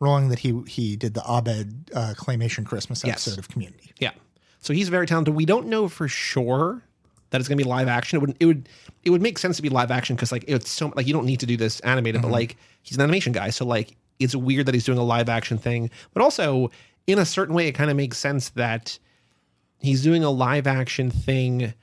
rolling 0.00 0.28
that 0.30 0.40
he 0.40 0.60
he 0.66 0.96
did 0.96 1.14
the 1.14 1.22
Abed 1.22 1.90
uh, 1.94 2.14
claymation 2.16 2.64
Christmas 2.66 3.04
Yes. 3.04 3.26
episode 3.28 3.38
of 3.38 3.48
Community. 3.48 3.92
Yeah. 3.98 4.10
So 4.60 4.72
he's 4.72 4.88
very 4.88 5.06
talented. 5.06 5.34
We 5.34 5.44
don't 5.44 5.66
know 5.66 5.88
for 5.88 6.08
sure 6.08 6.82
that 7.30 7.40
it's 7.40 7.48
going 7.48 7.58
to 7.58 7.64
be 7.64 7.68
live 7.68 7.88
action. 7.88 8.16
It 8.16 8.20
would 8.20 8.36
it 8.40 8.46
would 8.46 8.68
it 9.04 9.10
would 9.10 9.22
make 9.22 9.38
sense 9.38 9.56
to 9.56 9.62
be 9.62 9.68
live 9.68 9.90
action 9.90 10.16
because 10.16 10.32
like 10.32 10.44
it's 10.48 10.70
so 10.70 10.92
like 10.96 11.06
you 11.06 11.12
don't 11.12 11.26
need 11.26 11.40
to 11.40 11.46
do 11.46 11.56
this 11.56 11.80
animated, 11.80 12.22
but 12.22 12.30
like 12.30 12.56
he's 12.82 12.96
an 12.96 13.02
animation 13.02 13.32
guy, 13.32 13.50
so 13.50 13.64
like 13.66 13.96
it's 14.18 14.34
weird 14.36 14.66
that 14.66 14.74
he's 14.74 14.84
doing 14.84 14.98
a 14.98 15.04
live 15.04 15.28
action 15.28 15.58
thing. 15.58 15.90
But 16.14 16.22
also 16.22 16.70
in 17.06 17.18
a 17.18 17.24
certain 17.24 17.54
way, 17.54 17.68
it 17.68 17.72
kind 17.72 17.90
of 17.90 17.96
makes 17.96 18.18
sense 18.18 18.50
that 18.50 18.98
he's 19.80 20.02
doing 20.02 20.24
a 20.24 20.30
live 20.30 20.66
action 20.66 21.10
thing 21.10 21.74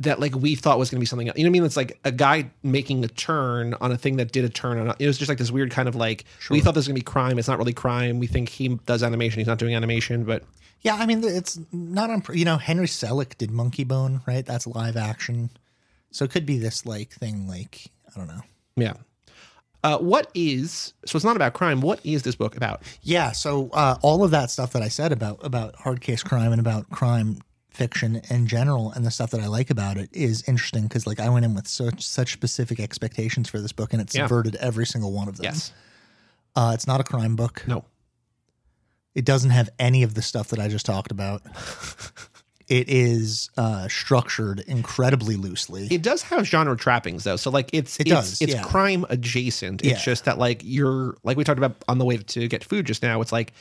that 0.00 0.20
like 0.20 0.34
we 0.34 0.54
thought 0.54 0.78
was 0.78 0.90
going 0.90 0.98
to 0.98 1.00
be 1.00 1.06
something 1.06 1.28
else. 1.28 1.38
You 1.38 1.44
know 1.44 1.48
what 1.48 1.52
I 1.52 1.60
mean? 1.60 1.64
It's 1.64 1.76
like 1.76 1.98
a 2.04 2.12
guy 2.12 2.50
making 2.62 3.02
a 3.04 3.08
turn 3.08 3.74
on 3.80 3.92
a 3.92 3.96
thing 3.96 4.16
that 4.16 4.30
did 4.30 4.44
a 4.44 4.48
turn 4.48 4.78
on. 4.78 4.94
It 4.98 5.06
was 5.06 5.16
just 5.16 5.28
like 5.28 5.38
this 5.38 5.50
weird 5.50 5.70
kind 5.70 5.88
of 5.88 5.94
like 5.94 6.24
we 6.50 6.60
thought 6.60 6.74
this 6.74 6.82
was 6.82 6.88
going 6.88 6.96
to 6.96 7.00
be 7.00 7.04
crime. 7.04 7.38
It's 7.38 7.48
not 7.48 7.58
really 7.58 7.72
crime. 7.72 8.18
We 8.18 8.26
think 8.26 8.48
he 8.48 8.68
does 8.86 9.02
animation. 9.02 9.40
He's 9.40 9.46
not 9.46 9.58
doing 9.58 9.74
animation, 9.74 10.24
but 10.24 10.44
Yeah, 10.82 10.96
I 10.96 11.06
mean 11.06 11.24
it's 11.24 11.58
not 11.72 12.10
on. 12.10 12.22
You 12.32 12.44
know, 12.44 12.58
Henry 12.58 12.86
Selick 12.86 13.38
did 13.38 13.50
Monkeybone, 13.50 14.26
right? 14.26 14.44
That's 14.44 14.66
live 14.66 14.96
action, 14.96 15.50
so 16.10 16.24
it 16.24 16.30
could 16.30 16.44
be 16.44 16.58
this 16.58 16.84
like 16.84 17.10
thing. 17.10 17.48
Like 17.48 17.86
I 18.14 18.18
don't 18.18 18.28
know. 18.28 18.42
Yeah. 18.76 18.94
Uh, 19.86 19.98
what 19.98 20.30
is 20.34 20.94
so? 21.04 21.16
It's 21.16 21.24
not 21.24 21.36
about 21.36 21.52
crime. 21.52 21.80
What 21.80 22.00
is 22.04 22.22
this 22.24 22.34
book 22.34 22.56
about? 22.56 22.82
Yeah, 23.02 23.30
so 23.32 23.70
uh, 23.72 23.96
all 24.02 24.24
of 24.24 24.32
that 24.32 24.50
stuff 24.50 24.72
that 24.72 24.82
I 24.82 24.88
said 24.88 25.12
about 25.12 25.38
about 25.44 25.76
hard 25.76 26.00
case 26.00 26.22
crime 26.24 26.50
and 26.50 26.60
about 26.60 26.90
crime 26.90 27.38
fiction 27.70 28.20
in 28.30 28.46
general, 28.48 28.90
and 28.92 29.06
the 29.06 29.10
stuff 29.12 29.30
that 29.30 29.40
I 29.40 29.46
like 29.46 29.70
about 29.70 29.96
it 29.96 30.08
is 30.12 30.42
interesting 30.48 30.84
because 30.84 31.06
like 31.06 31.20
I 31.20 31.28
went 31.28 31.44
in 31.44 31.54
with 31.54 31.68
such 31.68 32.04
such 32.04 32.32
specific 32.32 32.80
expectations 32.80 33.48
for 33.48 33.60
this 33.60 33.72
book, 33.72 33.92
and 33.92 34.02
it 34.02 34.12
Yeah. 34.12 34.22
subverted 34.24 34.56
every 34.56 34.86
single 34.86 35.12
one 35.12 35.28
of 35.28 35.36
them. 35.36 35.44
Yes. 35.44 35.72
uh, 36.56 36.72
it's 36.74 36.86
not 36.88 37.00
a 37.00 37.04
crime 37.04 37.36
book. 37.36 37.62
No. 37.68 37.84
It 39.14 39.24
doesn't 39.24 39.50
have 39.50 39.68
any 39.78 40.02
of 40.02 40.14
the 40.14 40.22
stuff 40.22 40.48
that 40.48 40.58
I 40.58 40.68
just 40.68 40.84
talked 40.86 41.12
about. 41.12 41.42
it 42.68 42.88
is 42.88 43.50
uh, 43.56 43.86
structured 43.88 44.60
incredibly 44.60 45.36
loosely. 45.36 45.86
It 45.90 46.02
does 46.02 46.22
have 46.22 46.46
genre 46.46 46.76
trappings 46.76 47.24
though. 47.24 47.36
So 47.36 47.50
like 47.50 47.70
it's 47.72 47.98
It 48.00 48.08
it's, 48.08 48.10
does, 48.10 48.42
it's 48.42 48.54
yeah. 48.54 48.62
crime 48.62 49.06
adjacent. 49.08 49.84
Yeah. 49.84 49.92
It's 49.92 50.04
just 50.04 50.24
that 50.24 50.38
like 50.38 50.62
you're 50.64 51.16
like 51.22 51.36
we 51.36 51.44
talked 51.44 51.58
about 51.58 51.76
on 51.88 51.98
the 51.98 52.04
way 52.04 52.16
to 52.16 52.48
get 52.48 52.64
food 52.64 52.86
just 52.86 53.02
now. 53.02 53.20
It's 53.20 53.32
like 53.32 53.52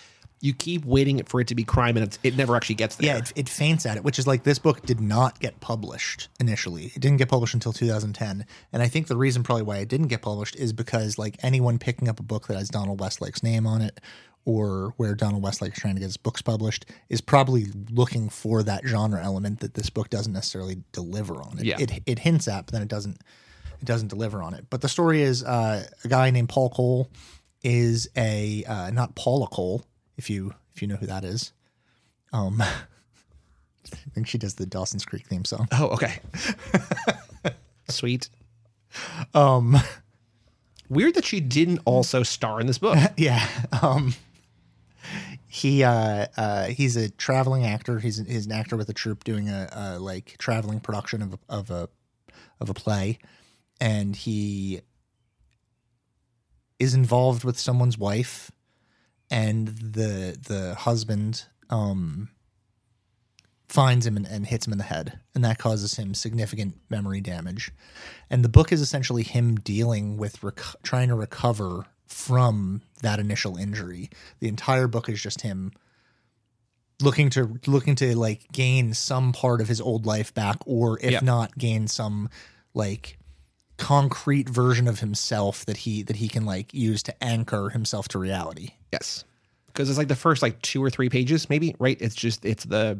you 0.41 0.53
keep 0.53 0.85
waiting 0.85 1.23
for 1.23 1.39
it 1.39 1.47
to 1.47 1.55
be 1.55 1.63
crime 1.63 1.97
and 1.97 2.05
it's, 2.05 2.19
it 2.23 2.35
never 2.35 2.55
actually 2.55 2.75
gets 2.75 2.97
there. 2.97 3.15
Yeah, 3.15 3.17
it, 3.19 3.33
it 3.35 3.49
feints 3.49 3.85
at 3.85 3.97
it, 3.97 4.03
which 4.03 4.19
is 4.19 4.27
like 4.27 4.43
this 4.43 4.59
book 4.59 4.81
did 4.85 4.99
not 4.99 5.39
get 5.39 5.59
published 5.59 6.27
initially. 6.39 6.91
It 6.95 6.99
didn't 6.99 7.17
get 7.17 7.29
published 7.29 7.53
until 7.53 7.73
2010. 7.73 8.45
And 8.73 8.81
I 8.83 8.87
think 8.87 9.07
the 9.07 9.17
reason 9.17 9.43
probably 9.43 9.63
why 9.63 9.77
it 9.77 9.87
didn't 9.87 10.07
get 10.07 10.21
published 10.21 10.55
is 10.55 10.73
because 10.73 11.17
like 11.17 11.37
anyone 11.41 11.79
picking 11.79 12.09
up 12.09 12.19
a 12.19 12.23
book 12.23 12.47
that 12.47 12.57
has 12.57 12.69
Donald 12.69 12.99
Westlake's 12.99 13.43
name 13.43 13.65
on 13.65 13.81
it 13.81 13.99
or 14.45 14.93
where 14.97 15.15
Donald 15.15 15.41
Westlake 15.43 15.73
is 15.73 15.79
trying 15.79 15.95
to 15.95 15.99
get 15.99 16.05
his 16.05 16.17
books 16.17 16.41
published 16.41 16.85
is 17.09 17.19
probably 17.19 17.65
looking 17.89 18.29
for 18.29 18.61
that 18.63 18.85
genre 18.85 19.23
element 19.23 19.59
that 19.61 19.73
this 19.73 19.89
book 19.89 20.09
doesn't 20.09 20.33
necessarily 20.33 20.77
deliver 20.91 21.35
on. 21.41 21.57
It, 21.59 21.65
Yeah. 21.65 21.75
it, 21.79 21.91
it 22.05 22.19
hints 22.19 22.47
at, 22.47 22.65
but 22.67 22.73
then 22.73 22.81
it 22.83 22.87
doesn't 22.87 23.19
it 23.81 23.85
doesn't 23.85 24.07
deliver 24.07 24.41
on 24.41 24.53
it. 24.53 24.65
But 24.69 24.81
the 24.81 24.87
story 24.89 25.21
is 25.21 25.43
uh, 25.43 25.85
a 26.03 26.07
guy 26.07 26.29
named 26.31 26.49
Paul 26.49 26.69
Cole 26.69 27.09
is 27.63 28.07
a 28.15 28.63
uh, 28.65 28.91
not 28.91 29.15
Paula 29.15 29.47
Cole, 29.47 29.83
if 30.17 30.29
you 30.29 30.53
if 30.75 30.81
you 30.81 30.87
know 30.87 30.95
who 30.95 31.07
that 31.07 31.25
is. 31.25 31.51
Um, 32.31 32.61
I 32.61 34.09
think 34.13 34.27
she 34.27 34.37
does 34.37 34.55
the 34.55 34.65
Dawson's 34.65 35.05
Creek 35.05 35.25
theme 35.27 35.45
song. 35.45 35.67
Oh, 35.71 35.87
okay. 35.89 36.19
Sweet. 37.89 38.29
Um, 39.33 39.75
Weird 40.89 41.15
that 41.15 41.25
she 41.25 41.41
didn't 41.41 41.79
also 41.83 42.23
star 42.23 42.61
in 42.61 42.67
this 42.67 42.77
book. 42.77 42.97
yeah. 43.17 43.45
Um, 43.81 44.13
he 45.55 45.85
uh, 45.85 46.25
uh, 46.35 46.65
he's 46.65 46.97
a 46.97 47.09
traveling 47.09 47.65
actor. 47.65 47.99
He's 47.99 48.17
he's 48.17 48.45
an 48.45 48.51
actor 48.51 48.75
with 48.75 48.89
a 48.89 48.93
troupe 48.93 49.23
doing 49.23 49.47
a, 49.47 49.69
a 49.71 49.99
like 49.99 50.35
traveling 50.37 50.81
production 50.81 51.21
of 51.21 51.33
a, 51.33 51.39
of 51.47 51.71
a 51.71 51.89
of 52.59 52.69
a 52.69 52.73
play, 52.73 53.19
and 53.79 54.17
he 54.17 54.81
is 56.77 56.93
involved 56.93 57.45
with 57.45 57.57
someone's 57.57 57.97
wife, 57.97 58.51
and 59.31 59.69
the 59.69 60.37
the 60.45 60.75
husband 60.75 61.45
um 61.69 62.29
finds 63.69 64.05
him 64.05 64.17
and, 64.17 64.27
and 64.27 64.45
hits 64.47 64.67
him 64.67 64.73
in 64.73 64.77
the 64.77 64.83
head, 64.83 65.19
and 65.33 65.45
that 65.45 65.57
causes 65.57 65.95
him 65.95 66.13
significant 66.13 66.75
memory 66.89 67.21
damage. 67.21 67.71
And 68.29 68.43
the 68.43 68.49
book 68.49 68.73
is 68.73 68.81
essentially 68.81 69.23
him 69.23 69.55
dealing 69.55 70.17
with 70.17 70.43
rec- 70.43 70.81
trying 70.83 71.07
to 71.07 71.15
recover 71.15 71.85
from 72.07 72.81
that 73.01 73.19
initial 73.19 73.57
injury. 73.57 74.09
The 74.39 74.47
entire 74.47 74.87
book 74.87 75.09
is 75.09 75.21
just 75.21 75.41
him 75.41 75.71
looking 77.01 77.29
to 77.31 77.59
looking 77.67 77.95
to 77.95 78.15
like 78.17 78.51
gain 78.51 78.93
some 78.93 79.33
part 79.33 79.61
of 79.61 79.67
his 79.67 79.81
old 79.81 80.05
life 80.05 80.33
back, 80.33 80.57
or 80.65 80.97
if 81.01 81.11
Yep. 81.11 81.23
not, 81.23 81.57
gain 81.57 81.87
some 81.87 82.29
like 82.73 83.17
concrete 83.77 84.47
version 84.47 84.87
of 84.87 84.99
himself 85.01 85.65
that 85.65 85.77
he 85.77 86.01
that 86.03 86.15
he 86.17 86.27
can 86.29 86.45
like 86.45 86.73
use 86.73 87.03
to 87.03 87.23
anchor 87.23 87.69
himself 87.69 88.07
to 88.09 88.19
reality. 88.19 88.69
Yes. 88.91 89.25
Because 89.67 89.89
it's 89.89 89.97
like 89.97 90.07
the 90.07 90.15
first 90.15 90.41
like 90.41 90.61
two 90.61 90.81
or 90.81 90.89
three 90.89 91.09
pages, 91.09 91.49
maybe, 91.49 91.75
right? 91.79 91.97
It's 91.99 92.15
just 92.15 92.45
it's 92.45 92.63
the 92.63 92.99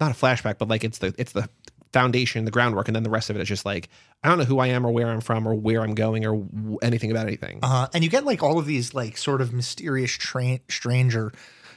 not 0.00 0.12
a 0.12 0.14
flashback, 0.14 0.56
but 0.58 0.68
like 0.68 0.84
it's 0.84 0.98
the 0.98 1.14
it's 1.18 1.32
the 1.32 1.48
foundation, 1.92 2.44
the 2.44 2.50
groundwork, 2.50 2.88
and 2.88 2.94
then 2.96 3.02
the 3.02 3.10
rest 3.10 3.30
of 3.30 3.36
it 3.36 3.42
is 3.42 3.48
just 3.48 3.64
like 3.64 3.88
I 4.22 4.28
don't 4.28 4.38
know 4.38 4.44
who 4.44 4.58
I 4.58 4.68
am 4.68 4.84
or 4.86 4.90
where 4.90 5.08
I'm 5.08 5.20
from 5.20 5.46
or 5.46 5.54
where 5.54 5.82
I'm 5.82 5.94
going 5.94 6.24
or 6.24 6.36
w- 6.36 6.78
anything 6.82 7.10
about 7.10 7.26
anything. 7.26 7.60
Uh, 7.62 7.86
and 7.94 8.02
you 8.02 8.10
get 8.10 8.24
like 8.24 8.42
all 8.42 8.58
of 8.58 8.66
these 8.66 8.94
like 8.94 9.16
sort 9.16 9.40
of 9.40 9.52
mysterious 9.52 10.10
tra- 10.10 10.60
stranger 10.68 11.32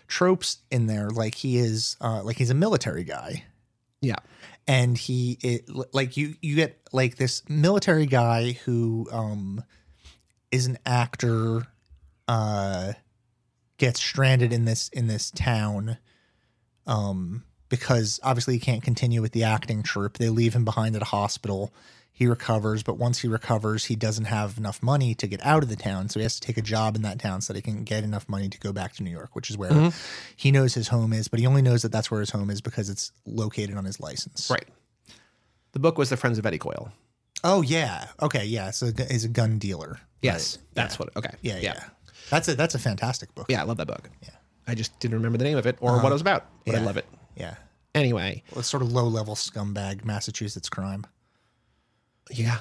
tropes 0.08 0.58
in 0.72 0.88
there. 0.88 1.10
Like 1.10 1.36
he 1.36 1.58
is 1.58 1.98
uh, 2.02 2.24
like 2.24 2.38
he's 2.38 2.50
a 2.50 2.56
military 2.56 3.04
guy, 3.04 3.44
yeah. 4.02 4.18
and 4.68 4.98
he 4.98 5.38
it 5.42 5.70
like 5.94 6.18
you 6.18 6.36
you 6.42 6.56
get 6.56 6.80
like 6.92 7.16
this 7.16 7.44
military 7.50 8.06
guy 8.06 8.54
who 8.66 9.08
um 9.12 9.64
is 10.52 10.66
an 10.66 10.78
actor 10.86 11.66
uh 12.28 12.94
gets 13.78 14.00
stranded 14.02 14.52
in 14.54 14.66
this 14.66 14.90
in 14.90 15.08
this 15.08 15.32
town 15.32 15.98
um 16.86 17.44
because 17.72 18.20
obviously 18.22 18.54
he 18.54 18.60
can't 18.60 18.84
continue 18.84 19.20
with 19.24 19.32
the 19.32 19.44
acting 19.44 19.82
troupe 19.82 20.20
they 20.20 20.30
leave 20.30 20.54
him 20.54 20.64
behind 20.64 20.96
at 20.96 21.02
a 21.02 21.06
hospital 21.06 21.74
He 22.14 22.28
recovers, 22.28 22.84
but 22.84 22.98
once 23.00 23.20
he 23.20 23.28
recovers, 23.28 23.86
he 23.86 23.96
doesn't 23.96 24.26
have 24.26 24.58
enough 24.60 24.84
money 24.84 25.16
to 25.16 25.26
get 25.26 25.44
out 25.44 25.64
of 25.64 25.70
the 25.70 25.76
town, 25.76 26.08
so 26.10 26.20
he 26.20 26.24
has 26.24 26.40
to 26.40 26.46
take 26.46 26.58
a 26.58 26.62
job 26.62 26.96
in 26.96 27.02
that 27.02 27.18
town 27.18 27.42
so 27.42 27.52
that 27.54 27.58
he 27.58 27.64
can 27.72 27.84
get 27.84 28.04
enough 28.04 28.30
money 28.30 28.48
to 28.50 28.60
go 28.60 28.72
back 28.72 28.94
to 28.96 29.02
New 29.04 29.10
York, 29.10 29.32
which 29.36 29.50
is 29.50 29.58
where 29.58 29.72
Mm-hmm. 29.72 29.90
he 30.36 30.52
knows 30.52 30.76
his 30.76 30.90
home 30.90 31.14
is. 31.14 31.28
But 31.30 31.40
he 31.40 31.48
only 31.48 31.64
knows 31.64 31.82
that 31.82 31.92
that's 31.92 32.12
where 32.12 32.20
his 32.20 32.30
home 32.30 32.52
is 32.52 32.62
because 32.62 32.90
it's 32.92 33.12
located 33.26 33.76
on 33.76 33.86
his 33.86 34.00
license. 34.00 34.52
Right. 34.52 34.68
The 35.72 35.80
book 35.80 35.98
was 35.98 36.10
The 36.10 36.18
Friends 36.18 36.38
of 36.38 36.46
Eddie 36.46 36.60
Coyle. 36.60 36.92
Oh 37.44 37.64
yeah. 37.64 38.10
Okay. 38.22 38.46
Yeah. 38.46 38.70
So 38.72 38.92
he's 39.10 39.24
a 39.26 39.30
gun 39.30 39.58
dealer. 39.58 39.98
Yes, 40.22 40.58
Right. 40.58 40.66
that's 40.76 41.00
what. 41.00 41.10
Okay. 41.16 41.34
Yeah, 41.42 41.58
yeah. 41.60 41.80
That's 42.30 42.48
a 42.50 42.56
that's 42.56 42.76
a 42.76 42.80
fantastic 42.80 43.34
book. 43.34 43.48
Yeah, 43.50 43.62
I 43.62 43.64
love 43.64 43.78
that 43.78 43.88
book. 43.88 44.08
Yeah. 44.22 44.30
I 44.68 44.76
just 44.76 45.00
didn't 45.00 45.16
remember 45.16 45.40
the 45.40 45.46
name 45.46 45.58
of 45.58 45.66
it 45.66 45.78
or 45.82 45.94
what 46.04 46.12
it 46.12 46.14
was 46.14 46.22
about, 46.22 46.46
but 46.66 46.76
I 46.76 46.78
Uh-huh. 46.78 46.86
Love 46.86 46.98
it. 46.98 47.06
Yeah. 47.36 47.56
Anyway, 47.94 48.44
Well, 48.52 48.60
it's 48.60 48.70
sort 48.70 48.84
of 48.84 48.92
low 48.92 49.06
level 49.08 49.36
scumbag 49.36 50.06
Massachusetts 50.06 50.70
crime. 50.70 51.06
yeah. 52.30 52.60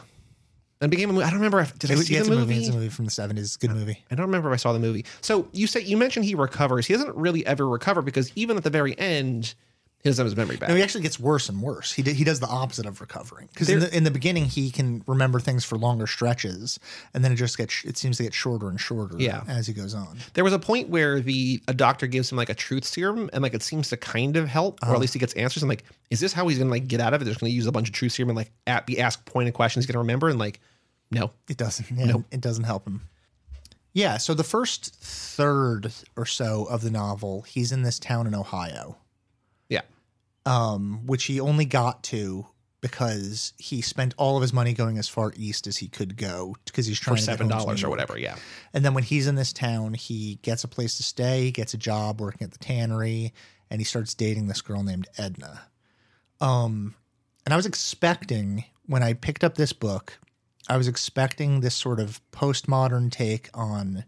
And 0.83 0.91
became 0.91 1.11
a 1.11 1.13
movie. 1.13 1.25
I 1.25 1.29
don't 1.31 1.39
remember. 1.41 1.61
If, 1.61 1.79
did 1.79 1.91
I 1.91 1.95
It, 1.95 1.99
see 1.99 2.15
yeah, 2.15 2.23
the 2.23 2.31
movie? 2.31 2.41
movie. 2.41 2.59
It's 2.61 2.69
a 2.69 2.73
movie 2.73 2.89
from 2.89 3.05
the 3.05 3.11
seventies. 3.11 3.55
Good 3.59 3.71
movie. 3.73 4.03
I 4.11 4.15
don't 4.15 4.25
remember 4.27 4.49
if 4.51 4.55
I 4.55 4.57
saw 4.57 4.73
the 4.73 4.79
movie. 4.79 5.05
So 5.21 5.47
you 5.53 5.67
say 5.67 5.81
you 5.81 5.99
mentioned 5.99 6.25
he 6.25 6.35
recovers. 6.35 6.87
He 6.87 6.95
doesn't 6.95 7.15
really 7.15 7.45
ever 7.45 7.69
recover 7.69 8.01
because 8.01 8.33
even 8.35 8.57
at 8.57 8.65
the 8.65 8.71
very 8.71 8.99
end, 8.99 9.55
he 10.03 10.09
doesn't 10.09 10.23
have 10.25 10.31
his 10.31 10.37
memory 10.37 10.57
back. 10.57 10.69
No, 10.71 10.75
he 10.75 10.83
actually 10.83 11.03
gets 11.03 11.21
worse 11.21 11.49
and 11.51 11.61
worse. 11.61 11.93
He 11.93 12.03
d- 12.03 12.15
he 12.15 12.25
does 12.25 12.41
the 12.41 12.47
opposite 12.47 12.87
of 12.87 13.01
recovering 13.03 13.49
because 13.53 13.69
in 13.69 13.81
the, 13.81 13.95
in 13.97 14.05
the 14.05 14.11
beginning 14.11 14.47
he 14.47 14.71
can 14.71 15.05
remember 15.07 15.41
things 15.41 15.65
for 15.65 15.77
longer 15.77 16.07
stretches, 16.07 16.79
and 17.13 17.23
then 17.25 17.33
it 17.33 17.37
just 17.37 17.59
gets 17.59 17.85
it 17.85 17.99
seems 17.99 18.17
to 18.17 18.23
get 18.23 18.33
shorter 18.33 18.69
and 18.71 18.81
shorter. 18.81 19.17
Yeah. 19.19 19.43
as 19.47 19.67
he 19.67 19.73
goes 19.75 19.95
on. 19.95 20.19
There 20.35 20.43
was 20.45 20.53
a 20.55 20.59
point 20.59 20.89
where 20.89 21.21
the 21.21 21.63
a 21.69 21.75
doctor 21.75 22.07
gives 22.07 22.33
him 22.33 22.39
like 22.39 22.49
a 22.49 22.55
truth 22.55 22.85
serum, 22.85 23.29
and 23.33 23.43
like 23.43 23.53
it 23.55 23.63
seems 23.63 23.91
to 23.91 23.97
kind 23.99 24.37
of 24.37 24.49
help, 24.49 24.81
or 24.83 24.87
Uh-huh. 24.87 24.95
at 24.95 25.01
least 25.01 25.13
he 25.13 25.19
gets 25.19 25.35
answers. 25.35 25.63
I'm 25.63 25.69
like, 25.69 25.85
is 26.11 26.21
this 26.21 26.33
how 26.33 26.49
he's 26.49 26.59
gonna 26.59 26.71
like 26.71 26.89
get 26.89 27.01
out 27.01 27.13
of 27.13 27.21
it? 27.21 27.25
They're 27.27 27.33
just 27.35 27.41
gonna 27.41 27.51
use 27.53 27.67
a 27.67 27.73
bunch 27.73 27.89
of 27.89 27.95
truth 27.95 28.13
serum 28.13 28.31
and 28.31 28.37
like 28.37 28.51
at, 28.67 28.87
be 28.87 28.99
asked 29.01 29.25
pointed 29.27 29.53
questions 29.55 29.85
he's 29.85 29.93
gonna 29.93 30.03
remember, 30.03 30.29
and 30.31 30.39
like, 30.39 30.61
no, 31.11 31.31
It 31.49 31.57
doesn't. 31.59 31.91
Yeah, 31.99 32.15
It 32.31 32.41
doesn't 32.41 32.65
help 32.65 32.87
him. 32.87 33.03
Yeah. 33.93 34.17
So 34.19 34.33
the 34.35 34.45
first 34.45 34.95
third 34.95 35.93
or 36.17 36.25
so 36.25 36.65
of 36.71 36.83
the 36.83 36.91
novel, 36.91 37.43
he's 37.43 37.73
in 37.73 37.83
this 37.83 37.99
town 37.99 38.27
in 38.29 38.35
Ohio. 38.35 38.97
Um, 40.47 41.07
which 41.07 41.25
he 41.25 41.41
only 41.41 41.65
got 41.65 42.03
to 42.05 42.47
because 42.81 43.53
he 43.59 43.83
spent 43.83 44.15
all 44.17 44.37
of 44.37 44.43
his 44.43 44.53
money 44.53 44.73
going 44.73 44.97
as 44.97 45.09
far 45.09 45.33
east 45.37 45.67
as 45.67 45.77
he 45.77 45.89
could 45.89 46.17
go 46.17 46.57
because 46.65 46.87
he's 46.87 46.99
trying 46.99 47.17
for 47.17 47.21
to 47.21 47.27
get 47.27 47.33
seven 47.33 47.49
dollars 47.49 47.85
or 47.85 47.91
whatever. 47.91 48.19
Yeah, 48.19 48.37
And 48.73 48.85
then 48.85 48.95
when 48.95 49.05
he's 49.05 49.27
in 49.27 49.35
this 49.35 49.53
town, 49.53 49.95
he 49.95 50.39
gets 50.43 50.65
a 50.65 50.69
place 50.69 50.97
to 50.97 51.03
stay, 51.03 51.45
he 51.45 51.51
gets 51.51 51.75
a 51.75 51.79
job 51.79 52.21
working 52.21 52.45
at 52.45 52.53
the 52.53 52.59
tannery, 52.59 53.33
and 53.71 53.81
he 53.81 53.85
starts 53.85 54.15
dating 54.15 54.47
this 54.47 54.63
girl 54.63 54.83
named 54.83 55.09
Edna. 55.19 55.63
Um, 56.41 56.95
and 57.45 57.53
I 57.53 57.57
was 57.57 57.67
expecting 57.67 58.65
when 58.87 59.03
I 59.03 59.13
picked 59.13 59.45
up 59.45 59.57
this 59.57 59.73
book, 59.73 60.19
I 60.69 60.77
was 60.77 60.89
expecting 60.89 61.61
this 61.61 61.75
sort 61.75 62.01
of 62.01 62.21
postmodern 62.33 63.11
take 63.11 63.51
on 63.53 64.05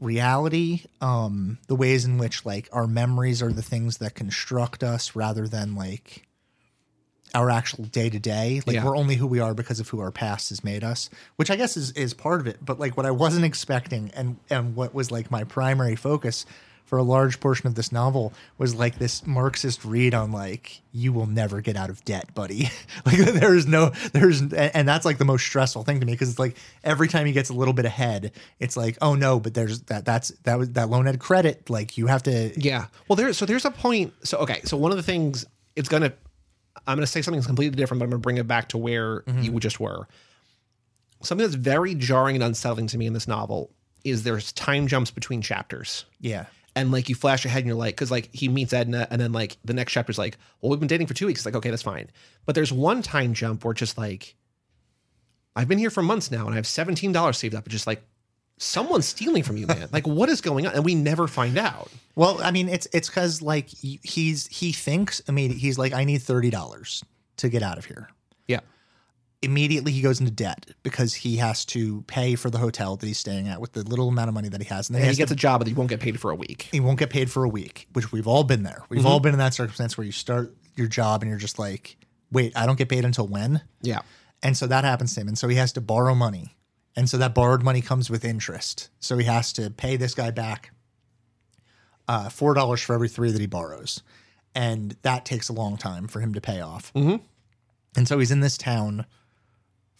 reality, 0.00 0.82
um, 1.00 1.58
the 1.66 1.74
ways 1.74 2.04
in 2.04 2.18
which 2.18 2.44
like 2.46 2.68
our 2.72 2.86
memories 2.86 3.42
are 3.42 3.52
the 3.52 3.62
things 3.62 3.98
that 3.98 4.14
construct 4.14 4.82
us 4.82 5.14
rather 5.16 5.48
than 5.48 5.74
like 5.74 6.24
our 7.34 7.50
actual 7.50 7.84
day 7.84 8.08
to 8.08 8.18
day. 8.18 8.62
Like 8.66 8.76
Yeah. 8.76 8.84
we're 8.84 8.96
only 8.96 9.16
who 9.16 9.26
we 9.26 9.40
are 9.40 9.54
because 9.54 9.80
of 9.80 9.88
who 9.88 10.00
our 10.00 10.10
past 10.10 10.48
has 10.48 10.64
made 10.64 10.82
us, 10.82 11.10
which 11.36 11.50
I 11.50 11.56
guess 11.56 11.76
is 11.76 11.90
is 11.92 12.14
part 12.14 12.40
of 12.40 12.46
it. 12.46 12.64
But 12.64 12.78
like 12.78 12.96
what 12.96 13.06
I 13.06 13.10
wasn't 13.10 13.44
expecting 13.44 14.10
and 14.14 14.38
and 14.48 14.74
what 14.74 14.94
was 14.94 15.10
like 15.10 15.30
my 15.30 15.44
primary 15.44 15.96
focus 15.96 16.46
for 16.88 16.96
a 16.96 17.02
large 17.02 17.38
portion 17.38 17.66
of 17.66 17.74
this 17.74 17.92
novel 17.92 18.32
was 18.56 18.74
like 18.74 18.98
this 18.98 19.26
Marxist 19.26 19.84
read 19.84 20.14
on 20.14 20.32
like 20.32 20.80
you 20.90 21.12
will 21.12 21.26
never 21.26 21.60
get 21.60 21.76
out 21.76 21.90
of 21.90 22.02
debt, 22.06 22.34
buddy. 22.34 22.70
like 23.06 23.16
there 23.18 23.54
is 23.54 23.66
no 23.66 23.90
there's 24.12 24.40
and 24.40 24.88
that's 24.88 25.04
like 25.04 25.18
the 25.18 25.24
most 25.26 25.44
stressful 25.44 25.84
thing 25.84 26.00
to 26.00 26.06
me 26.06 26.12
because 26.12 26.30
it's 26.30 26.38
like 26.38 26.56
every 26.82 27.06
time 27.06 27.26
he 27.26 27.32
gets 27.32 27.50
a 27.50 27.52
little 27.52 27.74
bit 27.74 27.84
ahead, 27.84 28.32
it's 28.58 28.74
like 28.74 28.96
oh 29.02 29.14
no, 29.14 29.38
but 29.38 29.52
there's 29.52 29.82
that 29.82 30.06
that's 30.06 30.30
that 30.44 30.58
was 30.58 30.70
that 30.72 30.88
loan 30.88 31.04
had 31.04 31.20
credit. 31.20 31.68
Like 31.68 31.98
you 31.98 32.06
have 32.06 32.22
to 32.22 32.52
yeah. 32.56 32.86
Well, 33.06 33.16
there. 33.16 33.34
So 33.34 33.44
there's 33.44 33.66
a 33.66 33.70
point. 33.70 34.14
So 34.24 34.38
okay. 34.38 34.62
So 34.64 34.78
one 34.78 34.90
of 34.90 34.96
the 34.96 35.02
things 35.02 35.44
it's 35.76 35.90
gonna. 35.90 36.14
I'm 36.86 36.96
gonna 36.96 37.06
say 37.06 37.20
something 37.20 37.42
completely 37.42 37.76
different, 37.76 37.98
but 37.98 38.04
I'm 38.04 38.10
gonna 38.10 38.20
bring 38.20 38.38
it 38.38 38.46
back 38.48 38.68
to 38.70 38.78
where 38.78 39.20
mm-hmm. 39.22 39.42
you 39.42 39.60
just 39.60 39.78
were. 39.78 40.08
Something 41.22 41.44
that's 41.44 41.56
very 41.56 41.94
jarring 41.94 42.36
and 42.36 42.44
unsettling 42.44 42.86
to 42.86 42.96
me 42.96 43.06
in 43.06 43.12
this 43.12 43.28
novel 43.28 43.70
is 44.04 44.22
there's 44.22 44.52
time 44.52 44.86
jumps 44.86 45.10
between 45.10 45.42
chapters. 45.42 46.06
yeah 46.20 46.46
and 46.78 46.92
like 46.92 47.08
you 47.08 47.14
flash 47.14 47.44
ahead 47.44 47.58
and 47.58 47.66
you're 47.66 47.76
like 47.76 47.94
because 47.94 48.10
like 48.10 48.28
he 48.32 48.48
meets 48.48 48.72
edna 48.72 49.06
and 49.10 49.20
then 49.20 49.32
like 49.32 49.56
the 49.64 49.74
next 49.74 49.92
chapter's 49.92 50.18
like 50.18 50.36
well 50.60 50.70
we've 50.70 50.80
been 50.80 50.88
dating 50.88 51.06
for 51.06 51.14
two 51.14 51.26
weeks. 51.26 51.40
It's 51.40 51.46
like 51.46 51.56
okay 51.56 51.70
that's 51.70 51.82
fine. 51.82 52.10
But 52.46 52.54
there's 52.54 52.72
one 52.72 53.02
time 53.02 53.34
jump 53.34 53.64
where 53.64 53.72
it's 53.72 53.80
just 53.80 53.98
like 53.98 54.34
i've 55.56 55.68
been 55.68 55.78
here 55.78 55.90
for 55.90 56.02
months 56.02 56.30
now 56.30 56.44
and 56.46 56.52
i 56.52 56.56
have 56.56 56.64
$17 56.64 57.34
saved 57.34 57.54
up. 57.54 57.66
It's 57.66 57.72
just 57.72 57.86
like 57.86 58.02
someone's 58.58 59.06
stealing 59.06 59.42
from 59.42 59.56
you 59.56 59.66
man. 59.66 59.88
Like 59.92 60.06
what 60.06 60.28
is 60.28 60.40
going 60.40 60.66
on? 60.66 60.74
And 60.74 60.84
we 60.84 60.94
never 60.94 61.26
find 61.26 61.58
out. 61.58 61.90
Well, 62.14 62.40
I 62.42 62.50
mean, 62.50 62.68
it's 62.68 62.86
it's 62.92 63.08
because 63.08 63.42
like 63.42 63.68
he's 63.68 64.46
he 64.48 64.72
thinks 64.72 65.20
immediately 65.20 65.60
he's 65.60 65.78
like, 65.78 65.92
I 65.92 66.04
need 66.04 66.22
thirty 66.22 66.50
dollars 66.50 67.04
to 67.36 67.48
get 67.48 67.62
out 67.62 67.78
of 67.78 67.84
here. 67.84 68.08
Immediately, 69.40 69.92
he 69.92 70.00
goes 70.00 70.18
into 70.18 70.32
debt 70.32 70.66
because 70.82 71.14
he 71.14 71.36
has 71.36 71.64
to 71.66 72.02
pay 72.02 72.34
for 72.34 72.50
the 72.50 72.58
hotel 72.58 72.96
that 72.96 73.06
he's 73.06 73.18
staying 73.18 73.46
at 73.46 73.60
with 73.60 73.72
the 73.72 73.82
little 73.84 74.08
amount 74.08 74.28
of 74.28 74.34
money 74.34 74.48
that 74.48 74.60
he 74.60 74.66
has, 74.68 74.88
and 74.88 74.96
then 74.96 75.02
and 75.02 75.10
he, 75.10 75.14
he 75.14 75.18
gets 75.18 75.28
to, 75.30 75.34
a 75.34 75.36
job 75.36 75.60
but 75.60 75.68
he 75.68 75.74
won't 75.74 75.88
get 75.90 76.00
paid 76.00 76.18
for 76.20 76.32
a 76.32 76.34
week 76.34 76.68
he 76.72 76.80
won't 76.80 76.98
get 76.98 77.08
paid 77.10 77.30
for 77.30 77.44
a 77.44 77.48
week, 77.48 77.86
which 77.92 78.10
we've 78.10 78.26
all 78.26 78.42
been 78.42 78.64
there. 78.64 78.82
We've 78.88 79.06
all 79.06 79.20
been 79.20 79.32
in 79.34 79.38
that 79.38 79.54
circumstance 79.54 79.96
where 79.96 80.04
you 80.04 80.10
start 80.12 80.56
your 80.74 80.88
job 80.88 81.22
and 81.22 81.30
you're 81.30 81.38
just 81.38 81.58
like, 81.58 81.96
wait, 82.32 82.52
I 82.56 82.66
don't 82.66 82.76
get 82.76 82.88
paid 82.88 83.04
until 83.04 83.26
when? 83.28 83.62
yeah 83.82 84.00
And 84.42 84.56
so 84.56 84.66
that 84.66 84.82
happens 84.84 85.14
to 85.14 85.20
him. 85.20 85.28
And 85.28 85.38
so 85.38 85.46
he 85.48 85.56
has 85.56 85.72
to 85.74 85.80
borrow 85.80 86.14
money. 86.14 86.56
And 86.96 87.08
so 87.08 87.16
that 87.18 87.34
borrowed 87.34 87.62
money 87.62 87.80
comes 87.80 88.10
with 88.10 88.24
interest. 88.24 88.88
So 88.98 89.18
he 89.18 89.24
has 89.26 89.52
to 89.54 89.70
pay 89.70 89.96
this 89.96 90.14
guy 90.14 90.30
back 90.32 90.72
uh, 92.08 92.28
$4 92.28 92.82
for 92.84 92.94
every 92.94 93.08
three 93.08 93.30
that 93.30 93.40
he 93.40 93.46
borrows. 93.46 94.02
And 94.54 94.96
that 95.02 95.24
takes 95.24 95.48
a 95.48 95.52
long 95.52 95.76
time 95.76 96.08
for 96.08 96.20
him 96.20 96.34
to 96.34 96.40
pay 96.40 96.60
off. 96.60 96.92
Mhm. 96.94 97.20
And 97.96 98.08
so 98.08 98.18
he's 98.18 98.30
in 98.30 98.40
this 98.40 98.56
town 98.58 99.06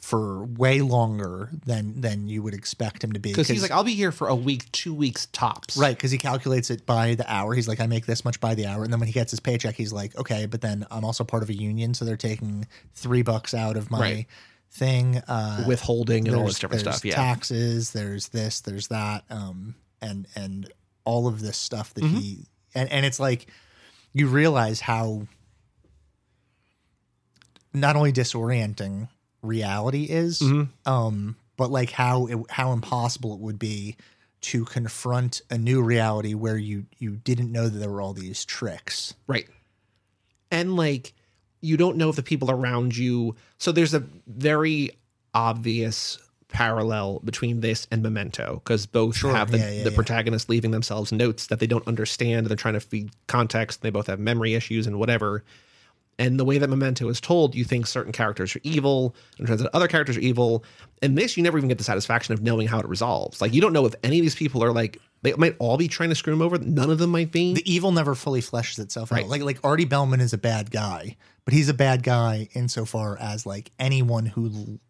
for 0.00 0.45
way 0.45 0.81
longer 0.81 1.50
than 1.67 2.00
than 2.00 2.28
you 2.28 2.40
would 2.43 2.55
expect 2.55 3.02
him 3.02 3.12
to 3.12 3.19
be. 3.19 3.31
because 3.31 3.49
he's 3.49 3.62
like 3.62 3.73
i'll 3.73 3.83
be 3.85 3.95
here 3.97 4.12
for 4.12 4.28
a 4.28 4.35
week 4.35 4.71
two 4.71 4.95
weeks 4.95 5.26
tops 5.33 5.76
Right, 5.76 5.97
because 5.97 6.11
he 6.12 6.19
calculates 6.19 6.71
it 6.71 6.87
by 6.87 7.14
the 7.17 7.31
hour. 7.31 7.52
He's 7.55 7.67
like, 7.69 7.81
I 7.81 7.87
make 7.87 8.07
this 8.07 8.25
much 8.25 8.40
by 8.40 8.55
the 8.55 8.67
hour, 8.67 8.85
and 8.85 8.93
then 8.93 9.00
when 9.00 9.09
he 9.09 9.12
gets 9.12 9.33
his 9.33 9.40
paycheck, 9.40 9.75
he's 9.75 9.93
like, 9.93 10.17
okay, 10.17 10.47
but 10.47 10.61
then 10.61 10.87
I'm 10.90 11.05
also 11.05 11.25
part 11.25 11.43
of 11.43 11.49
a 11.50 11.55
union, 11.55 11.95
so 11.95 12.05
they're 12.05 12.17
taking 12.17 12.67
three 12.95 13.23
bucks 13.23 13.55
out 13.55 13.76
of 13.76 13.90
my 13.90 13.99
Right. 14.00 14.26
thing. 14.71 15.17
Uh, 15.26 15.64
withholding 15.67 16.28
and 16.28 16.37
all 16.37 16.45
this 16.47 16.59
different 16.61 16.81
stuff 16.83 17.05
yeah 17.05 17.14
taxes. 17.17 17.90
There's 17.93 18.28
this. 18.28 18.61
There's 18.61 18.87
that. 18.88 19.25
Um, 19.31 19.75
and 20.00 20.26
and 20.37 20.73
all 21.05 21.26
of 21.26 21.40
this 21.40 21.57
stuff 21.59 21.93
that 21.95 22.05
Mm-hmm. 22.05 22.17
he 22.19 22.47
and 22.75 22.88
and 22.93 23.05
it's 23.05 23.19
like 23.19 23.47
you 24.12 24.28
realize 24.28 24.81
how 24.81 25.26
not 27.75 27.97
only 27.97 28.12
disorienting 28.12 29.09
reality 29.42 30.04
is, 30.04 30.40
Mm-hmm. 30.40 30.90
um, 30.90 31.37
but 31.57 31.71
like 31.71 31.90
how 31.90 32.26
it, 32.26 32.38
how 32.50 32.73
impossible 32.73 33.35
it 33.35 33.40
would 33.40 33.59
be 33.59 33.97
to 34.40 34.64
confront 34.64 35.42
a 35.50 35.59
new 35.59 35.83
reality 35.83 36.35
where 36.35 36.57
you 36.57 36.87
you 36.99 37.16
didn't 37.16 37.50
know 37.50 37.68
that 37.68 37.78
there 37.78 37.90
were 37.90 38.00
all 38.00 38.14
these 38.14 38.45
tricks. 38.45 39.14
Right. 39.26 39.49
And 40.50 40.76
like 40.76 41.12
you 41.61 41.76
don't 41.76 41.97
know 41.97 42.09
if 42.11 42.16
the 42.16 42.23
people 42.23 42.50
around 42.50 42.97
you 42.97 43.35
so 43.59 43.73
there's 43.73 43.95
a 43.95 44.04
very 44.28 44.90
obvious 45.35 46.18
parallel 46.49 47.21
between 47.25 47.61
this 47.61 47.87
and 47.90 48.02
Memento 48.02 48.62
because 48.64 48.87
both 48.87 49.16
Sure, 49.16 49.35
have 49.35 49.50
the, 49.50 49.59
yeah, 49.59 49.71
yeah, 49.71 49.83
the 49.85 49.90
yeah. 49.90 49.97
protagonist 49.97 50.49
leaving 50.49 50.71
themselves 50.71 51.12
notes 51.12 51.49
that 51.49 51.61
they 51.61 51.66
don't 51.66 51.87
understand. 51.87 52.47
They're 52.47 52.57
trying 52.57 52.75
to 52.75 52.80
feed 52.80 53.11
context. 53.26 53.83
They 53.83 53.90
both 53.90 54.07
have 54.07 54.18
memory 54.18 54.54
issues 54.54 54.87
and 54.87 54.99
whatever. 54.99 55.45
And 56.20 56.38
the 56.38 56.44
way 56.44 56.58
that 56.58 56.68
Memento 56.68 57.08
is 57.08 57.20
told, 57.20 57.54
you 57.54 57.64
think 57.64 57.87
certain 57.87 58.10
characters 58.12 58.56
are 58.56 58.60
evil, 58.64 59.14
and 59.38 59.46
turns 59.46 59.62
out 59.62 59.70
other 59.72 59.87
characters 59.87 60.16
are 60.16 60.20
evil. 60.20 60.64
And 61.00 61.16
this, 61.16 61.37
you 61.37 61.44
never 61.44 61.56
even 61.58 61.68
get 61.68 61.78
the 61.78 61.84
satisfaction 61.84 62.34
of 62.34 62.42
knowing 62.42 62.66
how 62.66 62.80
it 62.80 62.88
resolves. 62.88 63.40
Like 63.40 63.54
you 63.54 63.60
don't 63.60 63.72
know 63.72 63.87
if 63.87 63.94
any 64.02 64.18
of 64.18 64.22
these 64.25 64.34
people 64.34 64.64
are 64.64 64.72
like 64.72 64.98
they 65.22 65.32
might 65.34 65.54
all 65.58 65.76
be 65.76 65.88
trying 65.88 66.08
to 66.08 66.14
screw 66.14 66.32
him 66.32 66.42
over. 66.42 66.58
None 66.58 66.90
of 66.90 66.98
them 66.98 67.10
might 67.10 67.30
be. 67.32 67.54
The 67.54 67.72
evil 67.72 67.92
never 67.92 68.14
fully 68.14 68.40
fleshes 68.40 68.78
itself 68.78 69.10
Right. 69.12 69.25
out. 69.25 69.30
Like 69.30 69.42
like 69.42 69.58
Artie 69.64 69.84
Bellman 69.84 70.20
is 70.20 70.32
a 70.32 70.38
bad 70.38 70.70
guy, 70.72 71.16
but 71.44 71.54
he's 71.54 71.68
a 71.68 71.75
bad 71.75 72.02
guy 72.02 72.48
insofar 72.52 73.16
as 73.20 73.46
like 73.46 73.70
anyone 73.78 74.26
who 74.26 74.80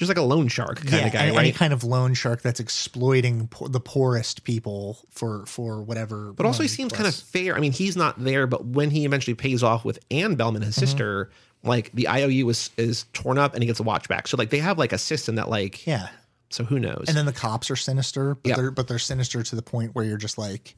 Just 0.00 0.08
like 0.08 0.18
a 0.18 0.22
loan 0.22 0.48
shark 0.48 0.78
kind 0.78 0.90
yeah, 0.92 1.06
of 1.06 1.12
guy, 1.12 1.22
any, 1.26 1.30
right? 1.36 1.40
any 1.44 1.52
kind 1.52 1.72
of 1.72 1.84
loan 1.84 2.14
shark 2.14 2.42
that's 2.42 2.58
exploiting 2.58 3.46
po- 3.48 3.68
the 3.68 3.78
poorest 3.80 4.42
people 4.44 4.98
for 5.10 5.46
for 5.46 5.82
whatever. 5.82 6.32
But 6.32 6.46
also, 6.46 6.62
he 6.64 6.68
seems 6.68 6.90
plus- 6.92 6.96
kind 6.96 7.06
of 7.08 7.14
fair. 7.14 7.54
I 7.54 7.60
mean, 7.60 7.70
he's 7.72 7.96
not 7.96 8.18
there, 8.24 8.46
but 8.48 8.64
when 8.66 8.90
he 8.90 9.04
eventually 9.04 9.34
pays 9.34 9.62
off 9.62 9.84
with 9.84 9.98
Anne 10.10 10.34
Bellman, 10.34 10.62
Mm-hmm. 10.62 10.66
his 10.66 10.74
sister, 10.76 11.30
like 11.62 11.92
the 11.92 12.08
IOU 12.08 12.48
is 12.48 12.70
is 12.76 13.04
torn 13.12 13.36
up 13.38 13.52
and 13.54 13.62
he 13.62 13.66
gets 13.66 13.78
a 13.78 13.82
watch 13.82 14.08
back. 14.08 14.26
So 14.26 14.36
like 14.36 14.50
they 14.50 14.58
have 14.58 14.78
like 14.78 14.92
a 14.92 14.98
system 14.98 15.34
that 15.36 15.48
like 15.50 15.86
yeah. 15.86 16.08
so 16.48 16.64
who 16.64 16.80
knows? 16.80 17.04
And 17.06 17.14
then 17.16 17.26
the 17.26 17.32
cops 17.32 17.70
are 17.70 17.76
sinister, 17.76 18.34
but 18.36 18.48
Yeah. 18.48 18.56
they're 18.56 18.70
but 18.70 18.88
they're 18.88 18.98
sinister 18.98 19.42
to 19.42 19.54
the 19.54 19.62
point 19.62 19.94
where 19.94 20.04
you're 20.06 20.16
just 20.16 20.38
like, 20.38 20.74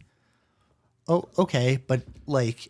oh, 1.06 1.28
okay, 1.38 1.78
but 1.86 2.02
like, 2.26 2.68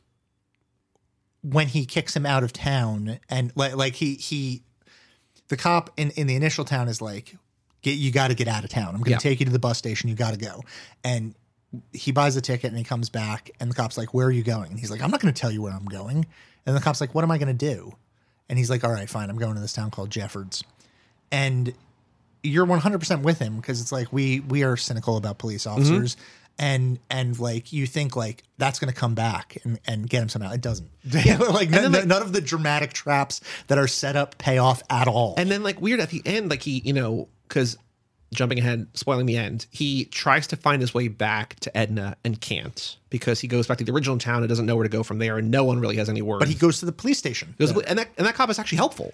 when 1.42 1.66
he 1.68 1.87
kicks 1.87 2.14
him 2.14 2.26
out 2.26 2.44
of 2.44 2.52
town 2.52 3.18
and 3.28 3.52
like 3.56 3.75
like 3.75 3.94
he 3.94 4.14
he 4.16 4.62
the 5.52 5.56
cop 5.59 5.90
in 5.99 6.11
in 6.12 6.26
the 6.26 6.35
initial 6.35 6.64
town 6.64 6.88
is 6.88 7.02
like 7.02 7.37
get 7.82 7.92
you 7.99 8.11
got 8.11 8.28
to 8.28 8.35
get 8.35 8.49
out 8.49 8.64
of 8.64 8.71
town. 8.71 8.88
I'm 8.94 9.02
going 9.02 9.04
to 9.04 9.11
Yeah. 9.12 9.18
take 9.18 9.38
you 9.40 9.44
to 9.47 9.52
the 9.52 9.59
bus 9.59 9.76
station. 9.76 10.09
You 10.09 10.14
got 10.14 10.30
to 10.32 10.38
go. 10.38 10.62
And 11.04 11.35
he 11.92 12.11
buys 12.11 12.37
a 12.37 12.40
ticket 12.40 12.68
and 12.71 12.78
he 12.78 12.85
comes 12.85 13.11
back 13.11 13.50
and 13.61 13.71
the 13.71 13.75
cop's 13.75 13.99
like, 13.99 14.14
"Where 14.14 14.26
are 14.26 14.30
you 14.30 14.42
going?" 14.42 14.71
And 14.71 14.80
he's 14.80 14.90
like, 14.90 15.02
"I'm 15.02 15.11
not 15.11 15.21
going 15.21 15.32
to 15.32 15.38
tell 15.40 15.50
you 15.50 15.61
where 15.61 15.73
I'm 15.75 15.85
going." 15.85 16.25
And 16.64 16.75
the 16.76 16.80
cop's 16.80 17.00
like, 17.02 17.14
"What 17.14 17.23
am 17.25 17.30
I 17.30 17.37
going 17.38 17.56
to 17.56 17.66
do?" 17.75 17.94
And 18.49 18.59
he's 18.59 18.71
like, 18.71 18.82
"All 18.85 18.90
right, 18.92 19.09
fine. 19.09 19.28
I'm 19.30 19.37
going 19.38 19.54
to 19.54 19.61
this 19.61 19.73
town 19.75 19.90
called 19.90 20.11
Jeffords." 20.11 20.64
And 21.30 21.75
you're 22.42 22.66
100% 22.66 23.23
with 23.23 23.38
him 23.38 23.56
because 23.56 23.80
it's 23.80 23.92
like 23.92 24.12
we 24.12 24.40
we 24.40 24.62
are 24.64 24.76
cynical 24.76 25.16
about 25.16 25.38
police 25.38 25.64
Mm-hmm. 25.66 25.94
And 26.59 26.99
and 27.11 27.38
like 27.38 27.73
you 27.73 27.87
think 27.87 28.14
like 28.16 28.44
that's 28.59 28.78
going 28.78 28.92
to 28.92 28.99
come 28.99 29.14
back 29.14 29.59
and, 29.64 29.78
and 29.87 30.09
get 30.09 30.23
him 30.23 30.28
somehow. 30.28 30.52
It 30.52 30.61
doesn't. 30.61 30.88
Like, 31.12 31.71
none, 31.71 31.82
then, 31.82 31.92
like- 31.92 32.06
none 32.06 32.23
of 32.23 32.32
the 32.32 32.40
dramatic 32.40 32.92
traps 32.92 33.40
that 33.68 33.78
are 33.78 33.88
set 33.88 34.16
up 34.16 34.38
pay 34.38 34.59
off 34.59 34.82
at 34.90 35.09
all. 35.09 35.35
And 35.37 35.50
then 35.50 35.62
like 35.62 35.80
weird 35.80 36.00
at 36.00 36.11
the 36.11 36.23
end, 36.25 36.50
like 36.50 36.62
he, 36.62 36.80
you 36.85 36.92
know, 36.92 37.28
because 37.49 37.76
jumping 38.32 38.59
ahead, 38.59 38.87
spoiling 38.94 39.26
the 39.26 39.37
end, 39.37 39.66
he 39.71 40.06
tries 40.06 40.47
to 40.49 40.56
find 40.56 40.80
his 40.80 40.94
way 40.94 41.09
back 41.09 41.56
to 41.61 41.76
Edna 41.76 42.16
and 42.25 42.40
can't 42.40 42.97
because 43.11 43.40
he 43.40 43.47
goes 43.49 43.66
back 43.66 43.78
to 43.78 43.85
the 43.85 43.92
original 43.92 44.16
town 44.18 44.38
and 44.42 44.49
doesn't 44.49 44.64
know 44.66 44.75
where 44.76 44.85
to 44.85 44.88
go 44.88 45.02
from 45.02 45.18
there, 45.18 45.37
and 45.38 45.50
no 45.50 45.64
one 45.64 45.80
really 45.80 45.97
has 45.97 46.09
any 46.09 46.23
word. 46.23 46.38
but 46.38 46.49
he 46.49 46.54
goes 46.54 46.80
to 46.80 46.87
the 46.87 46.92
police 46.92 47.18
station. 47.18 47.54
Goes, 47.59 47.76
and 47.82 47.99
that 47.99 48.09
and 48.16 48.26
that 48.26 48.35
cop 48.35 48.49
is 48.49 48.59
actually 48.59 48.76
helpful. 48.78 49.12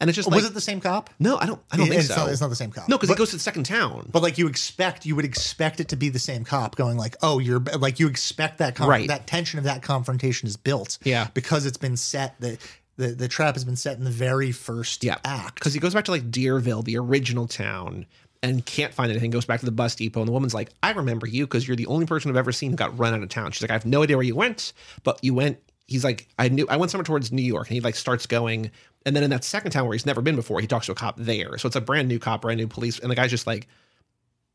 And 0.00 0.08
it's 0.08 0.14
just 0.16 0.28
oh, 0.28 0.30
like 0.30 0.42
was 0.42 0.46
it 0.50 0.54
the 0.54 0.60
same 0.60 0.80
cop 0.80 1.10
no, 1.18 1.36
I 1.38 1.46
don't, 1.46 1.60
I 1.72 1.76
don't 1.76 1.88
think 1.88 1.98
it's 2.00 2.08
so. 2.08 2.16
not, 2.16 2.28
it's 2.30 2.40
not 2.40 2.50
the 2.50 2.56
same 2.56 2.70
cop 2.70 2.88
no, 2.88 2.96
because 2.96 3.08
he 3.08 3.14
But- 3.14 3.18
goes 3.18 3.30
to 3.30 3.36
the 3.36 3.40
second 3.40 3.64
town. 3.64 4.08
But 4.12 4.22
like 4.22 4.38
you 4.38 4.46
expect, 4.46 5.04
you 5.06 5.16
would 5.16 5.24
expect 5.24 5.80
it 5.80 5.88
to 5.88 5.96
be 5.96 6.08
the 6.08 6.18
same 6.20 6.44
cop 6.44 6.76
going 6.76 6.96
like, 6.96 7.16
"Oh, 7.22 7.38
you're 7.40 7.58
like 7.60 7.98
you 7.98 8.06
expect 8.08 8.58
that 8.58 8.76
con- 8.76 8.88
Right. 8.88 9.08
that 9.08 9.26
tension 9.26 9.58
of 9.58 9.64
that 9.64 9.82
confrontation 9.82 10.46
is 10.46 10.56
built, 10.56 10.98
Yeah. 11.04 11.28
because 11.34 11.66
it's 11.66 11.76
been 11.78 11.96
set 11.96 12.40
the 12.40 12.58
the 12.96 13.08
the 13.08 13.28
trap 13.28 13.54
has 13.54 13.64
been 13.64 13.76
set 13.76 13.96
in 13.98 14.04
the 14.04 14.10
very 14.10 14.52
first 14.52 15.02
yeah, 15.04 15.18
act. 15.24 15.56
because 15.56 15.74
he 15.74 15.80
goes 15.80 15.94
back 15.94 16.04
to 16.06 16.10
like 16.12 16.30
Deerville, 16.30 16.84
the 16.84 16.96
original 16.98 17.46
town, 17.48 18.06
and 18.42 18.64
can't 18.66 18.94
find 18.94 19.10
anything. 19.10 19.30
Goes 19.30 19.44
back 19.46 19.60
to 19.60 19.66
the 19.66 19.72
bus 19.72 19.94
depot, 19.96 20.20
and 20.20 20.28
the 20.28 20.32
woman's 20.32 20.54
like, 20.54 20.70
"I 20.82 20.90
remember 20.92 21.26
you 21.26 21.44
because 21.46 21.66
you're 21.66 21.76
the 21.76 21.86
only 21.86 22.06
person 22.06 22.30
I've 22.30 22.36
ever 22.36 22.52
seen 22.52 22.70
who 22.70 22.76
got 22.76 22.96
run 22.98 23.14
out 23.14 23.22
of 23.22 23.28
town." 23.30 23.50
She's 23.52 23.62
like, 23.62 23.70
"I 23.70 23.74
have 23.74 23.86
no 23.86 24.02
idea 24.04 24.16
where 24.16 24.24
you 24.26 24.36
went, 24.36 24.72
but 25.02 25.18
you 25.22 25.34
went." 25.34 25.58
He's 25.86 26.04
like, 26.04 26.28
"I 26.38 26.48
knew 26.50 26.66
I 26.68 26.76
went 26.76 26.90
somewhere 26.90 27.04
towards 27.04 27.32
New 27.32 27.40
York," 27.42 27.68
and 27.68 27.74
he 27.74 27.80
like 27.80 27.94
starts 27.94 28.26
going, 28.26 28.70
and 29.06 29.14
then 29.16 29.22
in 29.22 29.30
that 29.30 29.44
second 29.44 29.70
town 29.70 29.86
where 29.86 29.94
he's 29.94 30.06
never 30.06 30.20
been 30.20 30.36
before, 30.36 30.60
he 30.60 30.66
talks 30.66 30.86
to 30.86 30.92
a 30.92 30.94
cop 30.94 31.16
there. 31.18 31.56
So 31.58 31.66
it's 31.66 31.76
a 31.76 31.80
brand 31.80 32.08
new 32.08 32.18
cop, 32.18 32.42
brand 32.42 32.58
new 32.58 32.66
police, 32.66 32.98
and 32.98 33.10
the 33.10 33.14
guy's 33.14 33.30
just 33.30 33.46
like, 33.46 33.68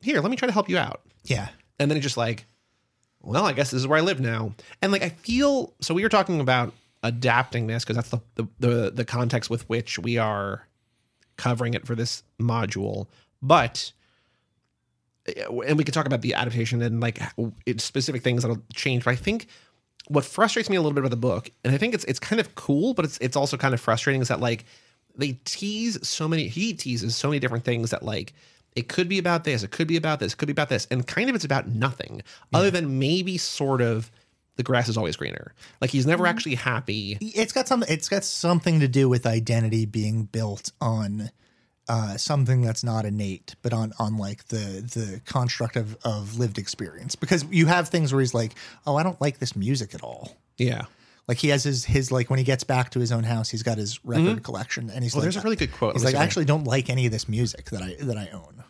"Here, 0.02 0.20
let 0.22 0.30
me 0.30 0.38
try 0.38 0.48
to 0.48 0.54
help 0.54 0.70
you 0.70 0.78
out." 0.78 1.02
Yeah, 1.24 1.48
And 1.80 1.90
then 1.90 1.96
he's 1.96 2.04
just 2.04 2.18
like, 2.18 2.46
well, 3.22 3.46
I 3.46 3.54
guess 3.54 3.72
this 3.72 3.80
is 3.80 3.88
where 3.88 3.98
I 3.98 4.02
live 4.02 4.20
now. 4.20 4.54
And 4.82 4.92
like, 4.92 5.02
I 5.02 5.10
feel 5.10 5.74
so. 5.80 5.94
We 5.94 6.04
were 6.04 6.10
talking 6.10 6.42
about 6.42 6.74
adapting 7.02 7.68
this 7.68 7.84
because 7.84 7.96
that's 7.96 8.10
the, 8.10 8.20
the 8.36 8.48
the 8.60 8.92
the 8.92 9.06
context 9.06 9.50
with 9.50 9.68
which 9.70 9.98
we 9.98 10.18
are 10.18 10.68
covering 11.38 11.74
it 11.74 11.88
for 11.88 11.96
this 11.96 12.24
module. 12.40 13.08
But 13.42 13.94
eh, 15.26 15.46
and 15.66 15.78
we 15.78 15.86
could 15.86 15.94
talk 15.94 16.06
about 16.06 16.22
the 16.22 16.34
adaptation 16.34 16.82
and 16.82 17.00
like 17.00 17.20
it's 17.66 17.84
specific 17.84 18.22
things 18.24 18.44
that'll 18.44 18.62
change. 18.74 19.06
But 19.06 19.12
I 19.12 19.16
think 19.16 19.48
what 20.08 20.26
frustrates 20.26 20.70
me 20.70 20.76
a 20.76 20.82
little 20.82 20.94
bit 20.94 21.02
about 21.02 21.12
the 21.12 21.18
book, 21.18 21.50
and 21.64 21.74
I 21.74 21.78
think 21.78 21.94
it's 21.94 22.04
it's 22.06 22.20
kind 22.20 22.40
of 22.40 22.56
cool, 22.56 22.94
but 22.94 23.06
it's 23.06 23.18
it's 23.20 23.36
also 23.36 23.58
kind 23.58 23.74
of 23.74 23.82
frustrating, 23.82 24.22
is 24.22 24.28
that 24.28 24.40
like 24.40 24.66
they 25.16 25.40
tease 25.46 26.06
so 26.08 26.28
many. 26.28 26.48
He 26.48 26.74
teases 26.74 27.16
so 27.16 27.30
many 27.30 27.40
different 27.40 27.64
things 27.64 27.92
that 27.92 28.04
like 28.04 28.34
it 28.76 28.90
could 28.90 29.08
be 29.08 29.20
about 29.20 29.44
this, 29.44 29.64
it 29.64 29.72
could 29.72 29.88
be 29.88 29.98
about 29.98 30.20
this, 30.20 30.34
it 30.34 30.38
could 30.38 30.48
be 30.48 30.54
about 30.54 30.70
this, 30.70 30.88
and 30.92 31.06
kind 31.06 31.30
of 31.30 31.36
it's 31.36 31.46
about 31.46 31.68
nothing 31.68 32.22
other 32.54 32.72
than 32.72 33.00
maybe 33.00 33.38
sort 33.38 33.82
of 33.82 34.12
the 34.56 34.64
grass 34.64 34.88
is 34.88 34.98
always 34.98 35.16
greener. 35.16 35.54
Like 35.82 35.90
he's 35.90 36.06
never 36.06 36.24
mm-hmm. 36.24 36.30
actually 36.30 36.56
happy. 36.56 37.18
it's 37.22 37.54
got 37.54 37.68
some. 37.68 37.84
It's 37.88 38.10
got 38.10 38.24
something 38.24 38.80
to 38.82 38.88
do 38.88 39.10
with 39.10 39.26
identity 39.26 39.86
being 39.86 40.24
built 40.26 40.72
on 40.82 41.32
uh, 41.90 42.16
something 42.18 42.62
that's 42.62 42.84
not 42.84 43.06
innate, 43.06 43.56
but 43.62 43.74
on 43.74 43.94
on 44.00 44.18
like 44.18 44.48
the 44.48 44.58
the 44.82 45.22
construct 45.26 45.76
of 45.76 45.98
of 46.04 46.38
lived 46.38 46.58
experience. 46.58 47.16
Because 47.16 47.44
you 47.52 47.66
have 47.68 47.90
things 47.90 48.14
where 48.14 48.22
he's 48.22 48.34
like, 48.34 48.54
"Oh, 48.88 48.96
I 48.96 49.04
don't 49.04 49.20
like 49.20 49.40
this 49.40 49.56
music 49.56 49.94
at 49.94 50.02
all." 50.02 50.38
Yeah. 50.58 50.84
Like 51.28 51.38
he 51.38 51.50
has 51.50 51.64
his 51.64 51.86
his 51.86 52.12
like 52.12 52.30
when 52.30 52.38
he 52.40 52.44
gets 52.46 52.64
back 52.64 52.90
to 52.92 53.00
his 53.00 53.12
own 53.12 53.24
house, 53.24 53.50
he's 53.50 53.64
got 53.64 53.78
his 53.78 54.04
record 54.06 54.44
collection, 54.44 54.90
and 54.90 55.04
he's 55.04 55.14
Well, 55.14 55.22
like, 55.22 55.26
there's 55.26 55.38
a 55.38 55.42
really 55.42 55.56
good 55.56 55.72
quote. 55.72 55.94
He's 55.94 56.04
like, 56.04 56.16
I 56.16 56.24
actually 56.24 56.46
don't 56.46 56.66
like 56.66 56.90
any 56.90 57.06
of 57.06 57.12
this 57.12 57.28
music 57.30 57.70
that 57.72 57.82
I 57.82 57.96
that 58.02 58.18
I 58.18 58.30
own. 58.34 58.64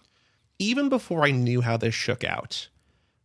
even 0.60 0.88
before 0.90 1.24
I 1.26 1.32
knew 1.32 1.62
how 1.62 1.78
this 1.78 1.96
shook 1.96 2.24
out, 2.24 2.68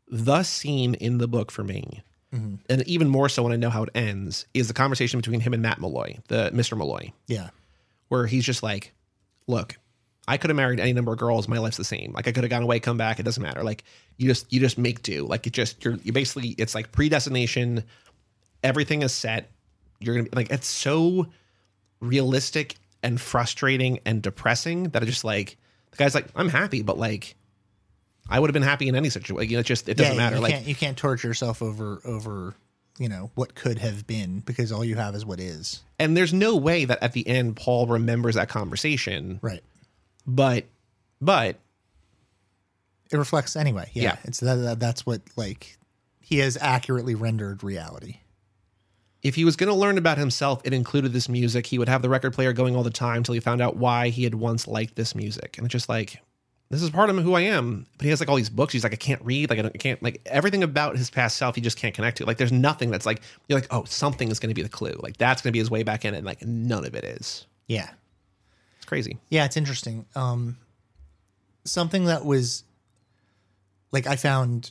the 0.09 0.43
scene 0.43 0.95
in 0.95 1.19
the 1.19 1.29
book 1.29 1.51
for 1.51 1.62
me, 1.62 2.03
and 2.33 2.83
even 2.87 3.09
more 3.09 3.29
so 3.29 3.43
when 3.43 3.53
I 3.53 3.57
know 3.57 3.69
how 3.71 3.83
it 3.85 3.91
ends, 3.95 4.47
is 4.55 4.69
the 4.69 4.75
conversation 4.75 5.19
between 5.19 5.41
him 5.41 5.53
and 5.53 5.62
Matt 5.62 5.79
Malloy, 5.81 6.19
the 6.29 6.51
Mr. 6.55 6.77
Malloy, 6.77 7.12
Yeah, 7.27 7.51
where 8.09 8.27
he's 8.27 8.45
just 8.45 8.62
like, 8.62 8.95
"Look, 9.47 9.77
I 10.29 10.37
could 10.37 10.51
have 10.51 10.57
married 10.57 10.79
any 10.79 10.93
number 10.93 11.12
of 11.12 11.19
girls. 11.19 11.49
My 11.49 11.59
life's 11.59 11.79
the 11.79 11.85
same. 11.85 12.12
Like 12.12 12.29
I 12.29 12.33
could 12.33 12.45
have 12.45 12.51
gone 12.51 12.62
away, 12.62 12.79
come 12.81 12.99
back. 12.99 13.19
It 13.19 13.23
doesn't 13.23 13.43
matter. 13.43 13.62
Like 13.62 13.83
you 14.19 14.29
just 14.29 14.53
you 14.53 14.61
just 14.61 14.77
make 14.77 15.03
do. 15.03 15.27
Like 15.27 15.47
it 15.47 15.55
just 15.55 15.83
you're 15.85 15.95
you 16.05 16.12
basically 16.12 16.51
it's 16.51 16.75
like 16.75 16.93
predestination. 16.93 17.83
Everything 18.62 19.03
is 19.03 19.12
set. 19.12 19.51
You're 20.01 20.14
gonna 20.17 20.29
be 20.29 20.37
like 20.37 20.51
it's 20.51 20.69
so 20.69 21.27
realistic 22.01 22.77
and 23.03 23.21
frustrating 23.21 24.01
and 24.05 24.23
depressing 24.23 24.91
that 24.91 25.03
I 25.03 25.07
just 25.07 25.25
like 25.25 25.57
the 25.93 25.97
guy's 25.97 26.14
like 26.14 26.27
I'm 26.37 26.49
happy, 26.51 26.83
but 26.83 26.99
like 26.99 27.35
I 28.29 28.38
would 28.38 28.51
have 28.51 28.55
been 28.55 28.62
happy 28.62 28.88
in 28.88 28.95
any 28.95 29.09
situation. 29.09 29.51
You 29.51 29.57
know, 29.57 29.61
it 29.61 29.67
just 29.67 29.88
it 29.88 29.97
doesn't 29.97 30.12
yeah, 30.12 30.19
matter. 30.19 30.37
You 30.37 30.43
Like 30.43 30.53
can't 30.53 30.67
you 30.67 30.75
can't 30.75 30.97
torture 30.97 31.29
yourself 31.29 31.62
over 31.62 32.01
over 32.05 32.55
you 32.99 33.09
know 33.09 33.31
what 33.35 33.55
could 33.55 33.79
have 33.79 34.07
been 34.07 34.41
because 34.41 34.73
all 34.73 34.85
you 34.85 34.97
have 34.97 35.14
is 35.14 35.25
what 35.25 35.41
is. 35.41 35.81
and 35.99 36.17
there's 36.17 36.35
no 36.35 36.57
way 36.57 36.85
that 36.85 37.03
at 37.03 37.12
the 37.12 37.27
end 37.27 37.57
Paul 37.57 37.87
remembers 37.87 38.35
that 38.35 38.49
conversation. 38.49 39.38
Right. 39.41 39.62
But 40.29 40.67
but 41.21 41.57
It 43.11 43.17
reflects 43.17 43.57
anyway. 43.57 43.91
Yeah, 43.95 44.03
Yeah. 44.03 44.17
it's 44.25 44.41
that, 44.41 44.55
that 44.57 44.79
that's 44.81 45.05
what 45.07 45.23
like 45.37 45.79
he 46.21 46.38
has 46.38 46.57
accurately 46.61 47.14
rendered 47.14 47.64
reality. 47.64 48.19
if 49.23 49.35
he 49.35 49.45
was 49.45 49.57
going 49.57 49.69
to 49.73 49.75
learn 49.75 49.99
about 49.99 50.17
himself, 50.19 50.61
it 50.64 50.73
included 50.75 51.12
this 51.12 51.29
music. 51.29 51.67
He 51.67 51.79
would 51.79 51.88
have 51.88 52.03
the 52.03 52.09
record 52.09 52.35
player 52.35 52.53
going 52.53 52.77
all 52.77 52.83
the 52.85 52.91
time 52.91 53.23
till 53.25 53.33
he 53.35 53.41
found 53.41 53.61
out 53.61 53.77
why 53.77 54.11
he 54.11 54.23
had 54.25 54.35
once 54.35 54.69
liked 54.69 54.95
this 54.95 55.14
music. 55.14 55.57
And 55.59 55.64
it's 55.67 55.73
just 55.73 55.88
like, 55.88 56.23
this 56.71 56.83
is 56.83 56.91
part 56.91 57.09
of 57.11 57.17
who 57.17 57.33
I 57.35 57.41
am. 57.41 57.87
But 57.97 58.05
he 58.05 58.11
has 58.11 58.21
like 58.21 58.29
all 58.29 58.37
these 58.37 58.51
books. 58.51 58.75
He's 58.75 58.85
like, 58.85 58.93
I 58.93 58.97
can't 58.97 59.21
read. 59.25 59.49
Like, 59.51 59.59
I, 59.59 59.62
don't, 59.62 59.75
I 59.75 59.79
can't, 59.79 60.01
like, 60.03 60.21
everything 60.27 60.62
about 60.62 60.97
his 60.99 61.09
past 61.11 61.37
self, 61.38 61.55
he 61.57 61.61
just 61.62 61.79
can't 61.79 61.95
connect 61.95 62.19
to. 62.19 62.27
Like, 62.27 62.37
there's 62.37 62.53
nothing 62.53 62.91
that's 62.91 63.07
like, 63.07 63.23
you're 63.49 63.59
like, 63.59 63.67
oh, 63.73 63.85
something 63.85 64.31
is 64.31 64.38
going 64.38 64.51
to 64.51 64.55
be 64.55 64.62
the 64.62 64.69
clue. 64.69 64.95
Like, 65.03 65.17
that's 65.17 65.41
going 65.43 65.49
to 65.51 65.53
be 65.53 65.59
his 65.61 65.71
way 65.71 65.83
back 65.83 66.05
in. 66.05 66.14
And 66.14 66.27
like, 66.27 66.43
none 66.43 66.85
of 66.85 66.95
it 66.95 67.05
is. 67.05 67.47
Yeah. 67.67 67.88
Crazy. 68.88 69.18
Yeah, 69.29 69.44
it's 69.44 69.59
interesting. 69.59 70.07
Um, 70.16 70.57
something 71.66 72.07
that 72.07 72.24
was 72.24 72.64
like 73.92 74.07
I 74.07 74.16
found 74.16 74.70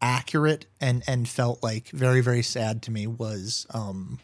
accurate 0.00 0.66
and 0.78 1.02
and 1.06 1.26
felt 1.28 1.62
like 1.62 1.88
very 1.90 2.20
very 2.20 2.42
sad 2.42 2.82
to 2.82 2.90
me 2.90 3.06
was 3.06 3.66
um, 3.72 4.18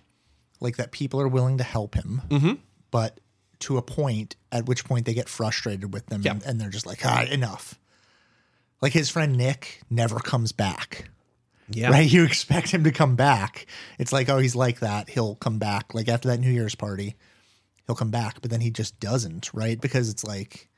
like 0.60 0.76
that 0.76 0.92
people 0.92 1.18
are 1.20 1.28
willing 1.28 1.56
to 1.58 1.64
help 1.64 1.94
him, 1.94 2.20
Mm-hmm. 2.28 2.52
but 2.90 3.20
to 3.60 3.76
a 3.78 3.82
point 3.82 4.36
at 4.52 4.66
which 4.66 4.84
point 4.84 5.06
they 5.06 5.14
get 5.14 5.28
frustrated 5.30 5.92
with 5.94 6.06
them 6.06 6.20
Yeah. 6.22 6.32
and, 6.32 6.42
and 6.44 6.60
they're 6.60 6.68
just 6.68 6.86
like 6.86 7.00
ah 7.06 7.22
enough. 7.24 7.78
Like 8.82 8.92
his 8.92 9.08
friend 9.08 9.36
Nick 9.36 9.80
never 9.90 10.18
comes 10.18 10.52
back. 10.52 11.08
Yeah. 11.70 11.88
Right? 11.90 12.10
You 12.12 12.24
expect 12.24 12.68
him 12.70 12.84
to 12.84 12.92
come 12.92 13.16
back. 13.16 13.66
It's 13.98 14.12
like, 14.12 14.28
oh, 14.28 14.38
he's 14.38 14.54
like 14.54 14.80
that. 14.80 15.08
He'll 15.08 15.34
come 15.36 15.58
back. 15.58 15.94
Like 15.94 16.08
after 16.08 16.28
that 16.28 16.38
New 16.40 16.50
Year's 16.50 16.74
party, 16.74 17.16
he'll 17.88 17.96
come 17.96 18.10
back, 18.12 18.40
but 18.40 18.50
then 18.52 18.60
he 18.60 18.70
just 18.70 19.00
doesn't, 19.00 19.50
right? 19.52 19.80
Because 19.80 20.08
it's 20.10 20.22
like, 20.22 20.68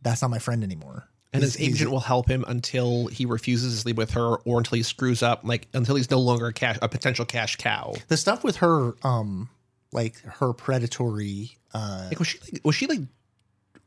that's 0.00 0.22
not 0.22 0.30
my 0.30 0.38
friend 0.38 0.64
anymore. 0.64 1.08
And 1.34 1.42
his 1.42 1.54
He's- 1.54 1.66
he's- 1.66 1.76
agent 1.80 1.90
will 1.90 2.00
help 2.00 2.28
him 2.28 2.44
until 2.48 3.08
he 3.08 3.26
refuses 3.26 3.74
to 3.74 3.80
sleep 3.80 3.96
with 3.96 4.12
her 4.12 4.36
or 4.36 4.58
until 4.58 4.76
he 4.76 4.82
screws 4.82 5.22
up, 5.22 5.40
like 5.44 5.66
until 5.74 5.96
he's 5.96 6.10
no 6.10 6.20
longer 6.20 6.46
a 6.46 6.52
cash, 6.52 6.78
a 6.80 6.88
potential 6.88 7.24
cash 7.26 7.56
cow. 7.56 7.94
the 8.08 8.16
stuff 8.16 8.44
with 8.44 8.56
her, 8.56 8.94
um, 9.02 9.48
like 9.92 10.18
her 10.22 10.52
predatory. 10.52 11.58
Uh, 11.74 12.06
Like, 12.10 12.18
was 12.18 12.28
she 12.28 12.38
like, 12.52 12.60
was 12.64 12.74
she 12.76 12.86
like 12.86 13.00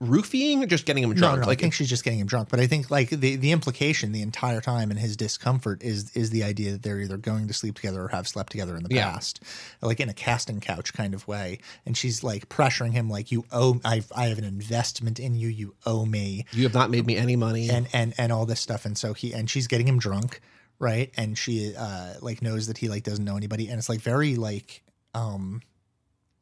roofying 0.02 0.62
or 0.62 0.66
just 0.66 0.86
getting 0.86 1.04
him 1.04 1.12
no, 1.12 1.16
drunk? 1.16 1.42
no, 1.42 1.48
like, 1.48 1.60
I 1.60 1.62
think 1.62 1.74
she's 1.74 1.90
just 1.90 2.04
getting 2.04 2.20
him 2.20 2.28
drunk. 2.28 2.50
But 2.50 2.60
I 2.60 2.68
think 2.68 2.92
like 2.92 3.10
the 3.10 3.36
the 3.38 3.52
implication 3.52 4.12
the 4.12 4.22
entire 4.22 4.60
time 4.62 4.92
and 4.92 5.00
his 5.00 5.16
discomfort 5.16 5.82
is 5.82 6.12
is 6.16 6.30
the 6.32 6.44
idea 6.44 6.74
that 6.74 6.84
they're 6.84 7.00
either 7.00 7.18
going 7.18 7.48
to 7.48 7.54
sleep 7.54 7.76
together 7.76 8.04
or 8.04 8.08
have 8.10 8.28
slept 8.28 8.52
together 8.52 8.76
in 8.76 8.84
the 8.84 8.94
Yeah. 8.94 9.12
past, 9.12 9.42
like 9.82 10.00
in 10.00 10.10
a 10.10 10.14
casting 10.14 10.60
couch 10.60 10.94
kind 10.94 11.14
of 11.14 11.28
way. 11.28 11.60
And 11.86 11.96
she's 11.96 12.24
like 12.24 12.50
pressuring 12.50 12.92
him, 12.92 13.10
like 13.10 13.32
you 13.32 13.46
owe, 13.52 13.80
I 13.86 14.04
I 14.16 14.28
have 14.28 14.38
an 14.38 14.44
investment 14.44 15.20
in 15.20 15.36
you, 15.36 15.48
you 15.48 15.76
owe 15.86 16.06
me. 16.06 16.46
you 16.52 16.64
have 16.64 16.74
not 16.74 16.90
made 16.90 17.06
me 17.06 17.16
any 17.16 17.36
money. 17.36 17.70
and 17.70 17.88
and 17.94 18.14
and 18.18 18.32
all 18.32 18.46
this 18.46 18.60
stuff 18.60 18.86
and 18.86 18.98
so 18.98 19.14
he 19.14 19.34
and 19.34 19.50
she's 19.50 19.68
getting 19.68 19.88
him 19.88 19.98
drunk 20.00 20.42
right 20.78 21.14
and 21.16 21.38
she 21.38 21.74
uh 21.78 22.16
like 22.22 22.42
knows 22.42 22.68
that 22.68 22.78
he 22.80 22.90
like 22.90 23.04
doesn't 23.04 23.24
know 23.24 23.38
anybody 23.38 23.70
and 23.70 23.78
it's 23.78 23.88
like 23.88 24.02
very 24.02 24.36
like 24.36 24.84
um 25.14 25.62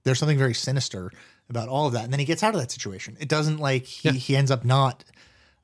there's 0.04 0.18
something 0.18 0.40
very 0.40 0.56
sinister 0.56 1.12
about 1.50 1.68
all 1.70 1.88
of 1.88 1.94
that 1.94 2.04
and 2.04 2.12
then 2.14 2.20
he 2.20 2.26
gets 2.26 2.42
out 2.44 2.54
of 2.56 2.60
that 2.62 2.72
situation 2.72 3.16
it 3.20 3.28
doesn't 3.30 3.58
like 3.58 3.86
he 3.86 4.10
Yeah. 4.10 4.14
he 4.16 4.36
ends 4.36 4.50
up 4.52 4.64
not 4.66 5.04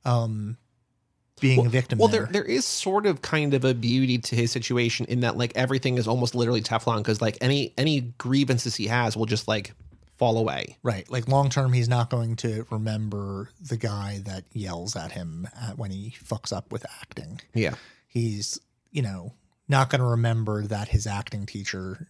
um 0.05 0.57
being 1.41 1.65
a 1.65 1.69
victim 1.69 1.97
Well, 1.99 2.09
there. 2.09 2.23
there 2.25 2.33
there 2.33 2.43
is 2.43 2.65
sort 2.65 3.05
of 3.05 3.21
kind 3.21 3.53
of 3.53 3.63
a 3.63 3.73
beauty 3.73 4.17
to 4.17 4.35
his 4.35 4.51
situation 4.51 5.05
in 5.07 5.21
that 5.21 5.37
like 5.37 5.53
everything 5.55 5.97
is 5.97 6.05
almost 6.07 6.35
literally 6.35 6.61
Teflon 6.61 6.97
because 6.97 7.21
like 7.21 7.37
any 7.39 7.73
any 7.77 8.01
grievances 8.17 8.75
he 8.75 8.87
has 8.87 9.15
will 9.15 9.25
just 9.25 9.47
like 9.47 9.73
fall 10.17 10.37
away. 10.37 10.75
Right. 10.83 11.09
Like 11.09 11.29
long 11.29 11.49
term, 11.49 11.71
he's 11.71 11.87
not 11.87 12.09
going 12.09 12.35
to 12.37 12.65
remember 12.69 13.51
the 13.61 13.77
guy 13.77 14.19
that 14.25 14.43
yells 14.51 14.97
at 14.97 15.13
him 15.13 15.47
at, 15.61 15.77
when 15.77 15.91
he 15.91 16.13
fucks 16.21 16.51
up 16.51 16.73
with 16.73 16.85
acting. 17.01 17.39
Yeah. 17.53 17.75
He's, 18.05 18.59
you 18.91 19.01
know, 19.01 19.31
not 19.69 19.89
going 19.89 20.01
to 20.01 20.07
remember 20.07 20.67
that 20.67 20.89
his 20.89 21.07
acting 21.07 21.45
teacher 21.45 22.09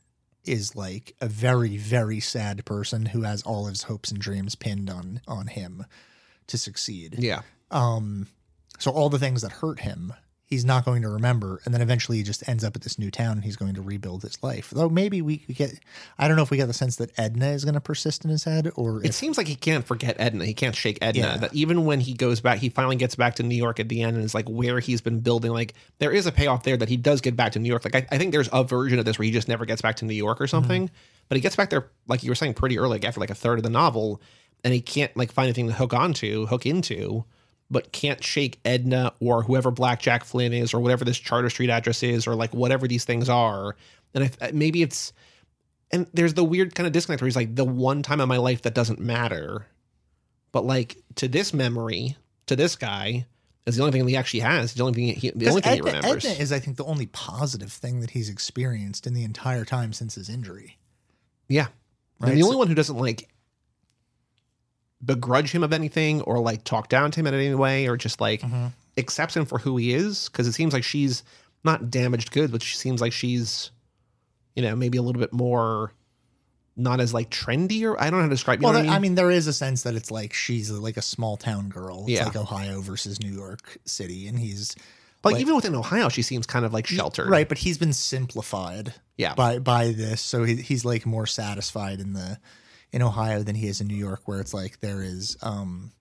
is 0.49 0.75
like 0.75 1.15
a 1.21 1.27
very, 1.27 1.77
very 1.77 2.19
sad 2.19 2.65
person 2.65 3.07
who 3.07 3.21
has 3.21 3.41
all 3.43 3.65
his 3.65 3.83
hopes 3.83 4.11
and 4.11 4.19
dreams 4.19 4.55
pinned 4.55 4.89
on 4.89 5.21
on 5.27 5.47
him 5.47 5.85
to 6.47 6.57
succeed. 6.57 7.15
Yeah. 7.19 7.41
Um, 7.71 8.27
so 8.79 8.91
all 8.91 9.09
the 9.09 9.19
things 9.19 9.41
that 9.43 9.51
hurt 9.51 9.81
him, 9.81 10.13
he's 10.49 10.65
not 10.65 10.83
going 10.83 11.03
to 11.03 11.09
remember, 11.09 11.61
and 11.63 11.73
then 11.73 11.81
eventually 11.81 12.17
he 12.17 12.23
just 12.23 12.47
ends 12.49 12.63
up 12.63 12.75
at 12.75 12.81
this 12.81 12.97
new 12.97 13.11
town 13.11 13.33
and 13.33 13.43
he's 13.43 13.55
going 13.55 13.75
to 13.75 13.81
rebuild 13.81 14.23
his 14.23 14.41
life. 14.41 14.71
Though 14.71 14.89
maybe 14.89 15.21
we 15.21 15.37
could 15.37 15.55
get, 15.55 15.79
I 16.17 16.27
don't 16.27 16.37
know 16.37 16.43
if 16.43 16.49
we 16.49 16.57
get 16.57 16.65
the 16.65 16.73
sense 16.73 16.95
that 16.95 17.11
Edna 17.19 17.49
is 17.49 17.63
going 17.63 17.75
to 17.75 17.81
persist 17.81 18.25
in 18.25 18.31
his 18.31 18.43
head, 18.45 18.71
or 18.75 19.03
It 19.03 19.09
if 19.09 19.15
seems 19.15 19.37
like 19.37 19.47
he 19.47 19.55
can't 19.55 19.85
forget 19.85 20.15
Edna. 20.19 20.45
He 20.45 20.55
can't 20.55 20.75
shake 20.75 20.97
Edna. 21.01 21.21
Yeah. 21.21 21.37
That 21.37 21.53
even 21.53 21.85
when 21.85 21.99
he 21.99 22.13
goes 22.13 22.41
back, 22.41 22.57
he 22.57 22.69
finally 22.69 22.95
gets 22.95 23.15
back 23.15 23.35
to 23.35 23.43
New 23.43 23.55
York 23.55 23.79
at 23.79 23.89
the 23.89 24.01
end 24.01 24.15
and 24.15 24.25
is 24.25 24.33
like 24.33 24.49
where 24.49 24.79
he's 24.79 25.01
been 25.01 25.19
building. 25.19 25.51
Like 25.51 25.75
there 25.99 26.11
is 26.11 26.25
a 26.25 26.31
payoff 26.31 26.63
there 26.63 26.77
that 26.77 26.89
he 26.89 26.97
does 26.97 27.21
get 27.21 27.35
back 27.35 27.51
to 27.51 27.59
New 27.59 27.69
York. 27.69 27.85
Like 27.85 27.95
I, 27.95 28.07
I 28.11 28.17
think 28.17 28.31
there's 28.31 28.49
a 28.51 28.63
version 28.63 28.97
of 28.97 29.05
this 29.05 29.19
where 29.19 29.25
he 29.25 29.31
just 29.31 29.47
never 29.47 29.65
gets 29.65 29.83
back 29.83 29.97
to 29.97 30.05
New 30.05 30.15
York 30.15 30.41
or 30.41 30.47
something. 30.47 30.85
Mm-hmm. 30.87 30.95
But 31.27 31.35
he 31.35 31.41
gets 31.41 31.55
back 31.55 31.69
there, 31.69 31.91
like 32.07 32.23
you 32.23 32.31
were 32.31 32.35
saying, 32.35 32.55
pretty 32.55 32.79
early, 32.79 32.89
like 32.89 33.05
after 33.05 33.19
like 33.19 33.29
a 33.29 33.35
third 33.35 33.59
of 33.59 33.63
the 33.63 33.69
novel, 33.69 34.19
and 34.63 34.73
he 34.73 34.81
can't 34.81 35.15
like 35.15 35.31
find 35.31 35.45
anything 35.45 35.67
to 35.67 35.73
hook 35.73 35.93
onto, 35.93 36.47
hook 36.47 36.65
into, 36.65 37.23
but 37.71 37.91
can't 37.91 38.23
shake 38.23 38.59
Edna 38.65 39.13
or 39.19 39.43
whoever 39.43 39.71
Black 39.71 40.01
Jack 40.01 40.23
Flynn 40.23 40.53
is 40.53 40.73
or 40.73 40.79
whatever 40.79 41.05
this 41.05 41.17
Charter 41.17 41.49
Street 41.49 41.69
address 41.69 42.03
is 42.03 42.27
or 42.27 42.35
like 42.35 42.53
whatever 42.53 42.87
these 42.87 43.05
things 43.05 43.29
are. 43.29 43.75
And 44.13 44.23
I, 44.23 44.31
uh, 44.45 44.51
maybe 44.53 44.81
it's 44.81 45.13
and 45.91 46.07
there's 46.13 46.33
the 46.33 46.43
weird 46.43 46.75
kind 46.75 46.87
of 46.87 46.93
disconnect 46.93 47.21
where 47.21 47.27
he's 47.27 47.35
like 47.35 47.55
the 47.55 47.65
one 47.65 48.03
time 48.03 48.21
in 48.21 48.27
my 48.29 48.37
life 48.37 48.63
that 48.63 48.73
doesn't 48.75 48.99
matter. 48.99 49.65
But 50.51 50.65
like 50.65 50.97
to 51.15 51.27
this 51.27 51.53
memory 51.53 52.15
to 52.47 52.55
this 52.55 52.75
guy 52.75 53.25
is 53.65 53.75
the 53.75 53.83
only 53.83 53.91
thing 53.91 54.07
he 54.07 54.17
actually 54.17 54.39
has. 54.39 54.73
The 54.73 54.83
only 54.83 54.93
thing 54.93 55.15
he, 55.15 55.31
the 55.31 55.49
only 55.49 55.61
thing 55.61 55.75
he 55.75 55.81
remembers. 55.81 56.25
Edna 56.25 56.41
is, 56.41 56.51
I 56.51 56.59
think, 56.59 56.77
the 56.77 56.85
only 56.85 57.05
positive 57.07 57.71
thing 57.71 57.99
that 58.01 58.11
he's 58.11 58.29
experienced 58.29 59.05
in 59.05 59.13
the 59.13 59.23
entire 59.23 59.65
time 59.65 59.93
since 59.93 60.15
his 60.15 60.29
injury. 60.29 60.77
yeah. 61.47 61.67
Right, 62.19 62.29
and 62.29 62.37
the 62.37 62.41
so- 62.41 62.47
only 62.47 62.57
one 62.57 62.67
who 62.67 62.75
doesn't 62.75 62.97
like 62.97 63.29
begrudge 65.03 65.51
him 65.51 65.63
of 65.63 65.71
anything 65.73 66.21
or 66.21 66.39
like 66.39 66.63
talk 66.63 66.89
down 66.89 67.11
to 67.11 67.19
him 67.19 67.27
in 67.27 67.33
any 67.33 67.55
way 67.55 67.87
or 67.87 67.95
just 67.97 68.19
like 68.19 68.41
Mhm. 68.41 68.71
accepts 68.97 69.35
him 69.35 69.45
for 69.45 69.57
who 69.59 69.77
he 69.77 69.93
is 69.93 70.27
because 70.29 70.45
it 70.47 70.51
seems 70.53 70.73
like 70.73 70.83
she's 70.83 71.23
not 71.63 71.89
damaged 71.89 72.31
goods 72.31 72.51
but 72.51 72.61
she 72.61 72.75
seems 72.75 72.99
like 72.99 73.13
she's 73.13 73.71
you 74.55 74.61
know 74.61 74.75
maybe 74.75 74.97
a 74.97 75.01
little 75.01 75.19
bit 75.21 75.31
more 75.31 75.93
not 76.75 76.99
as 76.99 77.13
like 77.13 77.29
trendy 77.29 77.83
or 77.83 77.97
i 77.99 78.05
don't 78.05 78.13
know 78.13 78.17
how 78.19 78.23
to 78.23 78.29
describe 78.29 78.59
you 78.61 78.65
Well, 78.65 78.73
know 78.73 78.79
there- 78.81 78.89
what 78.91 78.95
I 78.95 78.99
mean, 78.99 79.15
there 79.15 79.31
is 79.31 79.47
a 79.47 79.53
sense 79.53 79.83
that 79.83 79.95
it's 79.95 80.11
like 80.11 80.33
she's 80.33 80.69
like 80.71 80.97
a 80.97 81.01
small 81.01 81.37
town 81.37 81.69
girl. 81.69 82.01
It's 82.01 82.11
Yeah. 82.11 82.25
like 82.25 82.35
Ohio 82.35 82.81
versus 82.81 83.19
New 83.21 83.31
York 83.33 83.77
City, 83.85 84.27
and 84.27 84.37
he's 84.39 84.75
But 85.21 85.29
like, 85.29 85.33
Like- 85.35 85.41
even 85.41 85.55
within 85.57 85.75
Ohio, 85.75 86.07
she 86.07 86.21
seems 86.21 86.45
kind 86.45 86.63
of 86.63 86.71
like 86.71 86.87
sheltered. 86.87 87.29
right, 87.29 87.47
but 87.49 87.57
he's 87.59 87.77
been 87.77 87.91
simplified 87.91 88.93
Yeah. 89.17 89.33
by 89.35 89.59
by 89.59 89.91
this, 89.91 90.21
so 90.21 90.43
he, 90.45 90.55
he's 90.55 90.85
like 90.85 91.05
more 91.05 91.25
satisfied 91.25 91.99
in 91.99 92.13
the 92.13 92.37
in 92.91 93.01
Ohio 93.01 93.43
than 93.43 93.55
he 93.55 93.67
is 93.67 93.81
in 93.81 93.87
New 93.87 93.95
York, 93.95 94.21
where 94.25 94.39
it's 94.39 94.53
like 94.53 94.79
there 94.79 95.01
is 95.03 95.37
um 95.41 95.91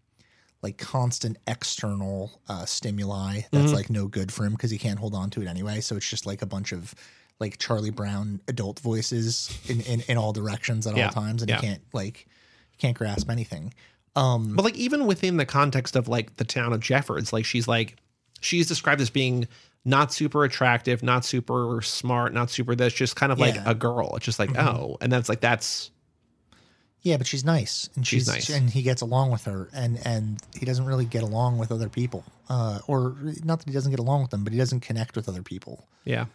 like 0.62 0.76
constant 0.78 1.36
external 1.46 2.40
uh, 2.48 2.64
stimuli 2.64 3.42
that's 3.52 3.70
Mhm. 3.70 3.74
like 3.74 3.90
no 3.90 4.08
good 4.08 4.32
for 4.32 4.44
him 4.44 4.52
because 4.52 4.72
he 4.72 4.78
can't 4.78 4.98
hold 4.98 5.14
on 5.14 5.30
to 5.30 5.42
it 5.42 5.46
anyway. 5.46 5.80
So 5.80 5.96
it's 5.96 6.08
just 6.08 6.26
like 6.26 6.42
a 6.42 6.46
bunch 6.46 6.72
of 6.72 6.94
like 7.38 7.58
Charlie 7.58 7.90
Brown 7.90 8.40
adult 8.48 8.80
voices 8.80 9.50
in 9.68 9.80
in, 9.82 10.00
in 10.08 10.16
all 10.18 10.32
directions 10.32 10.86
at 10.86 10.96
Yeah. 10.96 11.06
all 11.06 11.12
times, 11.12 11.42
and 11.42 11.48
Yeah. 11.48 11.60
he 11.60 11.66
can't 11.68 11.82
like 11.92 12.26
he 12.70 12.76
can't 12.78 12.96
grasp 12.96 13.30
anything. 13.30 13.72
Um, 14.16 14.56
But 14.56 14.64
like 14.64 14.74
even 14.76 15.06
within 15.06 15.36
the 15.36 15.46
context 15.46 15.94
of 15.94 16.08
like 16.08 16.36
the 16.36 16.44
town 16.44 16.72
of 16.72 16.80
Jeffords, 16.80 17.32
like 17.32 17.44
she's 17.44 17.68
like 17.68 17.96
she's 18.40 18.66
described 18.66 19.00
as 19.00 19.10
being 19.10 19.46
not 19.84 20.12
super 20.12 20.42
attractive, 20.44 21.02
not 21.04 21.24
super 21.24 21.80
smart, 21.82 22.32
not 22.34 22.50
super 22.50 22.74
this, 22.74 22.92
just 22.92 23.14
kind 23.14 23.30
of 23.30 23.38
like 23.38 23.54
Yeah. 23.54 23.62
a 23.70 23.74
girl. 23.74 24.14
It's 24.16 24.24
just 24.24 24.38
like, 24.40 24.50
Mhm. 24.50 24.66
oh. 24.66 24.96
And 25.00 25.12
that's 25.12 25.28
like 25.28 25.40
that's 25.40 25.90
Yeah, 27.02 27.16
but 27.16 27.26
she's 27.26 27.44
nice, 27.44 27.88
and 27.94 28.06
She's 28.06 28.22
she's, 28.24 28.28
nice. 28.28 28.48
and 28.50 28.68
he 28.70 28.82
gets 28.82 29.02
along 29.02 29.30
with 29.30 29.44
her, 29.44 29.68
and 29.72 29.98
and 30.04 30.40
he 30.58 30.66
doesn't 30.66 30.84
really 30.84 31.04
get 31.04 31.22
along 31.22 31.58
with 31.58 31.70
other 31.70 31.88
people, 31.88 32.24
uh, 32.48 32.80
or 32.88 33.16
not 33.44 33.60
that 33.60 33.66
he 33.68 33.72
doesn't 33.72 33.90
get 33.92 34.00
along 34.00 34.22
with 34.22 34.30
them, 34.30 34.42
but 34.44 34.52
he 34.52 34.58
doesn't 34.58 34.80
connect 34.80 35.14
with 35.16 35.28
other 35.28 35.42
people. 35.42 35.86
yeah. 36.04 36.26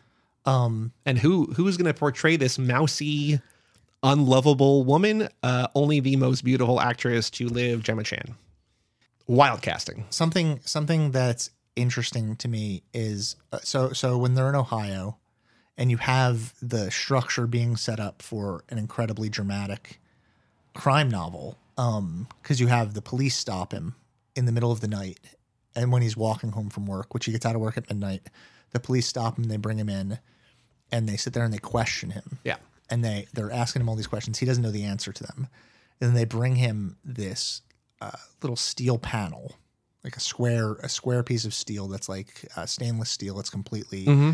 Um, 0.46 0.92
And 1.06 1.20
who 1.20 1.46
who's 1.54 1.78
gonna 1.78 1.94
portray 1.94 2.36
this 2.38 2.58
mousy, 2.60 3.40
unlovable 4.02 4.84
woman? 4.84 5.30
Uh 5.42 5.68
only 5.76 6.00
the 6.00 6.16
most 6.16 6.44
beautiful 6.44 6.80
actress 6.80 7.30
to 7.32 7.48
live, 7.48 7.84
Gemma 7.84 8.04
Chan. 8.04 8.36
Wild 9.28 9.62
casting. 9.62 10.06
something 10.10 10.60
something 10.66 11.12
that's 11.12 11.50
interesting 11.76 12.36
to 12.38 12.48
me 12.48 12.84
is 12.94 13.36
uh, 13.52 13.60
so 13.64 13.94
so 13.94 14.18
when 14.18 14.34
they're 14.36 14.50
in 14.50 14.56
Ohio, 14.56 15.18
and 15.78 15.90
you 15.90 15.98
have 15.98 16.54
the 16.62 16.92
structure 16.92 17.48
being 17.48 17.76
set 17.78 18.00
up 18.00 18.22
for 18.22 18.64
an 18.70 18.78
incredibly 18.78 19.30
dramatic 19.30 20.00
crime 20.74 21.10
novel, 21.10 21.58
um, 21.78 22.28
because 22.42 22.60
you 22.60 22.68
have 22.68 22.94
the 22.94 23.02
police 23.02 23.36
stop 23.36 23.72
him 23.74 23.96
in 24.36 24.46
the 24.46 24.52
middle 24.52 24.72
of 24.72 24.80
the 24.82 24.88
night, 24.88 25.20
and 25.76 25.92
when 25.92 26.02
he's 26.02 26.18
walking 26.18 26.52
home 26.52 26.70
from 26.70 26.86
work, 26.86 27.14
which 27.14 27.26
he 27.26 27.32
gets 27.32 27.46
out 27.46 27.56
of 27.56 27.62
work 27.62 27.78
at 27.78 27.90
midnight, 27.90 28.28
the 28.72 28.80
police 28.80 29.08
stop 29.08 29.38
him, 29.38 29.46
they 29.46 29.58
bring 29.58 29.78
him 29.78 29.90
in, 29.90 30.20
and 30.92 31.08
they 31.08 31.18
sit 31.18 31.34
there 31.34 31.44
and 31.44 31.54
they 31.54 31.58
question 31.60 32.12
him 32.12 32.40
Yeah. 32.44 32.58
and 32.90 33.04
they 33.04 33.28
they're 33.34 33.52
asking 33.52 33.82
him 33.82 33.90
all 33.90 33.96
these 33.96 34.08
questions. 34.08 34.40
He 34.40 34.46
doesn't 34.46 34.64
know 34.64 34.72
the 34.72 34.84
answer 34.84 35.12
to 35.12 35.24
them, 35.24 35.48
and 36.00 36.10
then 36.10 36.14
they 36.16 36.26
bring 36.26 36.56
him 36.56 36.98
this 37.06 37.62
uh, 38.02 38.12
little 38.42 38.56
steel 38.58 38.98
panel, 38.98 39.56
like 40.04 40.16
a 40.18 40.20
square 40.20 40.74
a 40.84 40.90
square 40.90 41.24
piece 41.24 41.46
of 41.46 41.54
steel 41.54 41.88
that's 41.88 42.10
like 42.10 42.46
uh, 42.56 42.66
stainless 42.66 43.10
steel. 43.10 43.40
It's 43.40 43.50
completely, 43.50 44.06
Mm-hmm. 44.06 44.32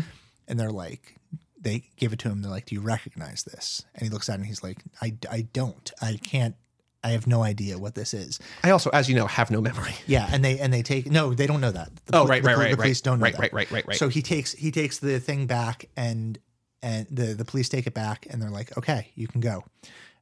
and 0.48 0.58
they're 0.60 0.72
like 0.72 1.16
they 1.60 1.90
give 1.96 2.12
it 2.12 2.18
to 2.20 2.28
him. 2.28 2.42
They're 2.42 2.50
like, 2.50 2.66
"Do 2.66 2.74
you 2.74 2.80
recognize 2.80 3.42
this?" 3.44 3.84
And 3.94 4.02
he 4.02 4.08
looks 4.08 4.28
at 4.28 4.34
it 4.34 4.36
and 4.38 4.46
he's 4.46 4.62
like, 4.62 4.78
"I 5.02 5.14
I 5.30 5.42
don't. 5.52 5.90
I 6.00 6.18
can't." 6.22 6.54
I 7.02 7.12
have 7.12 7.26
no 7.26 7.42
idea 7.42 7.78
what 7.78 7.94
this 7.94 8.12
is. 8.12 8.38
I 8.62 8.68
also, 8.72 8.90
as 8.90 9.08
you 9.08 9.14
know, 9.14 9.26
have 9.26 9.50
no 9.50 9.62
memory. 9.62 9.94
Yeah, 10.06 10.28
and 10.30 10.44
they 10.44 10.58
and 10.58 10.70
they 10.72 10.82
take 10.82 11.10
no, 11.10 11.32
they 11.32 11.46
don't 11.46 11.62
know 11.62 11.70
that. 11.70 11.90
The 12.06 12.16
Oh, 12.18 12.26
right, 12.26 12.42
the 12.42 12.48
right, 12.48 12.56
right, 12.58 12.64
The 12.72 12.76
right. 12.76 12.82
police 12.82 13.00
don't 13.00 13.18
know 13.20 13.24
right, 13.24 13.32
that. 13.32 13.40
right, 13.40 13.52
right, 13.54 13.70
right, 13.70 13.86
right. 13.88 13.96
So 13.96 14.08
he 14.10 14.20
takes 14.20 14.52
he 14.52 14.70
takes 14.70 14.98
the 14.98 15.18
thing 15.18 15.46
back 15.46 15.86
and 15.96 16.38
and 16.82 17.06
the 17.10 17.32
the 17.34 17.44
police 17.46 17.68
take 17.70 17.86
it 17.86 17.94
back 17.94 18.26
and 18.28 18.40
they're 18.42 18.50
like, 18.50 18.76
"Okay, 18.76 19.12
you 19.14 19.28
can 19.28 19.40
go." 19.40 19.64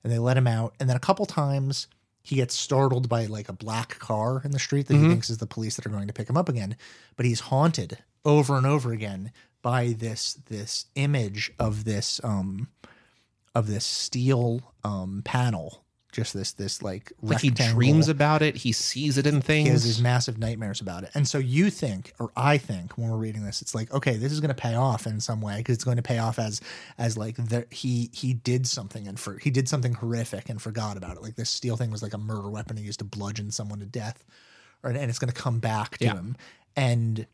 And 0.05 0.13
they 0.13 0.19
let 0.21 0.37
him 0.37 0.47
out. 0.47 0.75
And 0.79 0.89
then 0.89 0.97
a 0.97 1.01
couple 1.01 1.27
times 1.27 1.89
he 2.23 2.37
gets 2.37 2.55
startled 2.55 3.09
by 3.09 3.27
like 3.27 3.49
a 3.49 3.53
black 3.53 3.99
car 3.99 4.41
in 4.45 4.53
the 4.53 4.59
street 4.61 4.87
that 4.87 4.95
he 4.95 5.01
Mhm. 5.01 5.09
thinks 5.11 5.31
is 5.31 5.39
the 5.39 5.47
police 5.47 5.75
that 5.77 5.87
are 5.87 5.91
going 5.91 6.07
to 6.07 6.13
pick 6.13 6.29
him 6.31 6.37
up 6.37 6.49
again, 6.49 6.77
but 7.17 7.27
he's 7.27 7.41
haunted 7.41 7.99
over 8.25 8.57
and 8.57 8.67
over 8.67 8.93
again 8.93 9.33
by 9.63 9.89
this 9.99 10.35
this 10.49 10.87
image 10.95 11.53
of 11.59 11.85
this 11.85 12.21
um 12.25 12.69
of 13.55 13.67
this 13.67 13.85
steel 13.85 14.73
um 14.85 15.23
panel, 15.25 15.85
just 16.13 16.33
this 16.33 16.53
this 16.53 16.81
like 16.83 17.13
like 17.21 17.41
he 17.41 17.51
dreams 17.51 18.09
about 18.09 18.41
it. 18.41 18.57
He 18.57 18.73
sees 18.73 19.19
it 19.19 19.27
in 19.27 19.41
things. 19.41 19.67
He 19.67 19.73
has 19.73 19.85
these 19.85 20.01
massive 20.01 20.39
nightmares 20.39 20.81
about 20.81 21.03
it. 21.03 21.11
And 21.15 21.27
so 21.27 21.39
you 21.39 21.71
think, 21.71 22.13
or 22.21 22.31
I 22.37 22.57
think, 22.57 22.97
when 22.97 23.11
we're 23.11 23.17
reading 23.17 23.45
this, 23.45 23.61
it's 23.61 23.75
like, 23.75 23.93
okay, 23.93 24.17
this 24.17 24.33
is 24.33 24.41
going 24.41 24.55
to 24.55 24.55
pay 24.55 24.75
off 24.75 25.07
in 25.07 25.21
some 25.21 25.41
way 25.41 25.59
because 25.59 25.75
it's 25.75 25.85
going 25.85 25.97
to 25.97 26.03
pay 26.03 26.19
off 26.19 26.39
as, 26.39 26.61
as 26.97 27.19
like 27.19 27.37
the, 27.37 27.67
he 27.71 28.11
he 28.13 28.35
did 28.35 28.67
something 28.67 29.09
and 29.09 29.19
for 29.19 29.39
he 29.39 29.51
did 29.51 29.69
something 29.69 29.95
horrific 29.95 30.49
and 30.49 30.63
forgot 30.63 30.97
about 30.97 31.17
it. 31.17 31.23
Like 31.23 31.35
this 31.37 31.51
steel 31.51 31.77
thing 31.77 31.91
was 31.91 32.03
like 32.03 32.15
a 32.15 32.19
murder 32.19 32.49
weapon 32.49 32.77
he 32.77 32.85
used 32.85 33.01
to 33.01 33.05
bludgeon 33.05 33.51
someone 33.51 33.81
to 33.81 33.87
death, 33.87 34.25
or, 34.83 34.91
and 34.91 35.11
it's 35.11 35.19
going 35.19 35.33
to 35.33 35.41
come 35.41 35.59
back 35.59 35.99
to 35.99 36.05
Yeah. 36.05 36.15
him. 36.15 36.37
And 36.77 37.27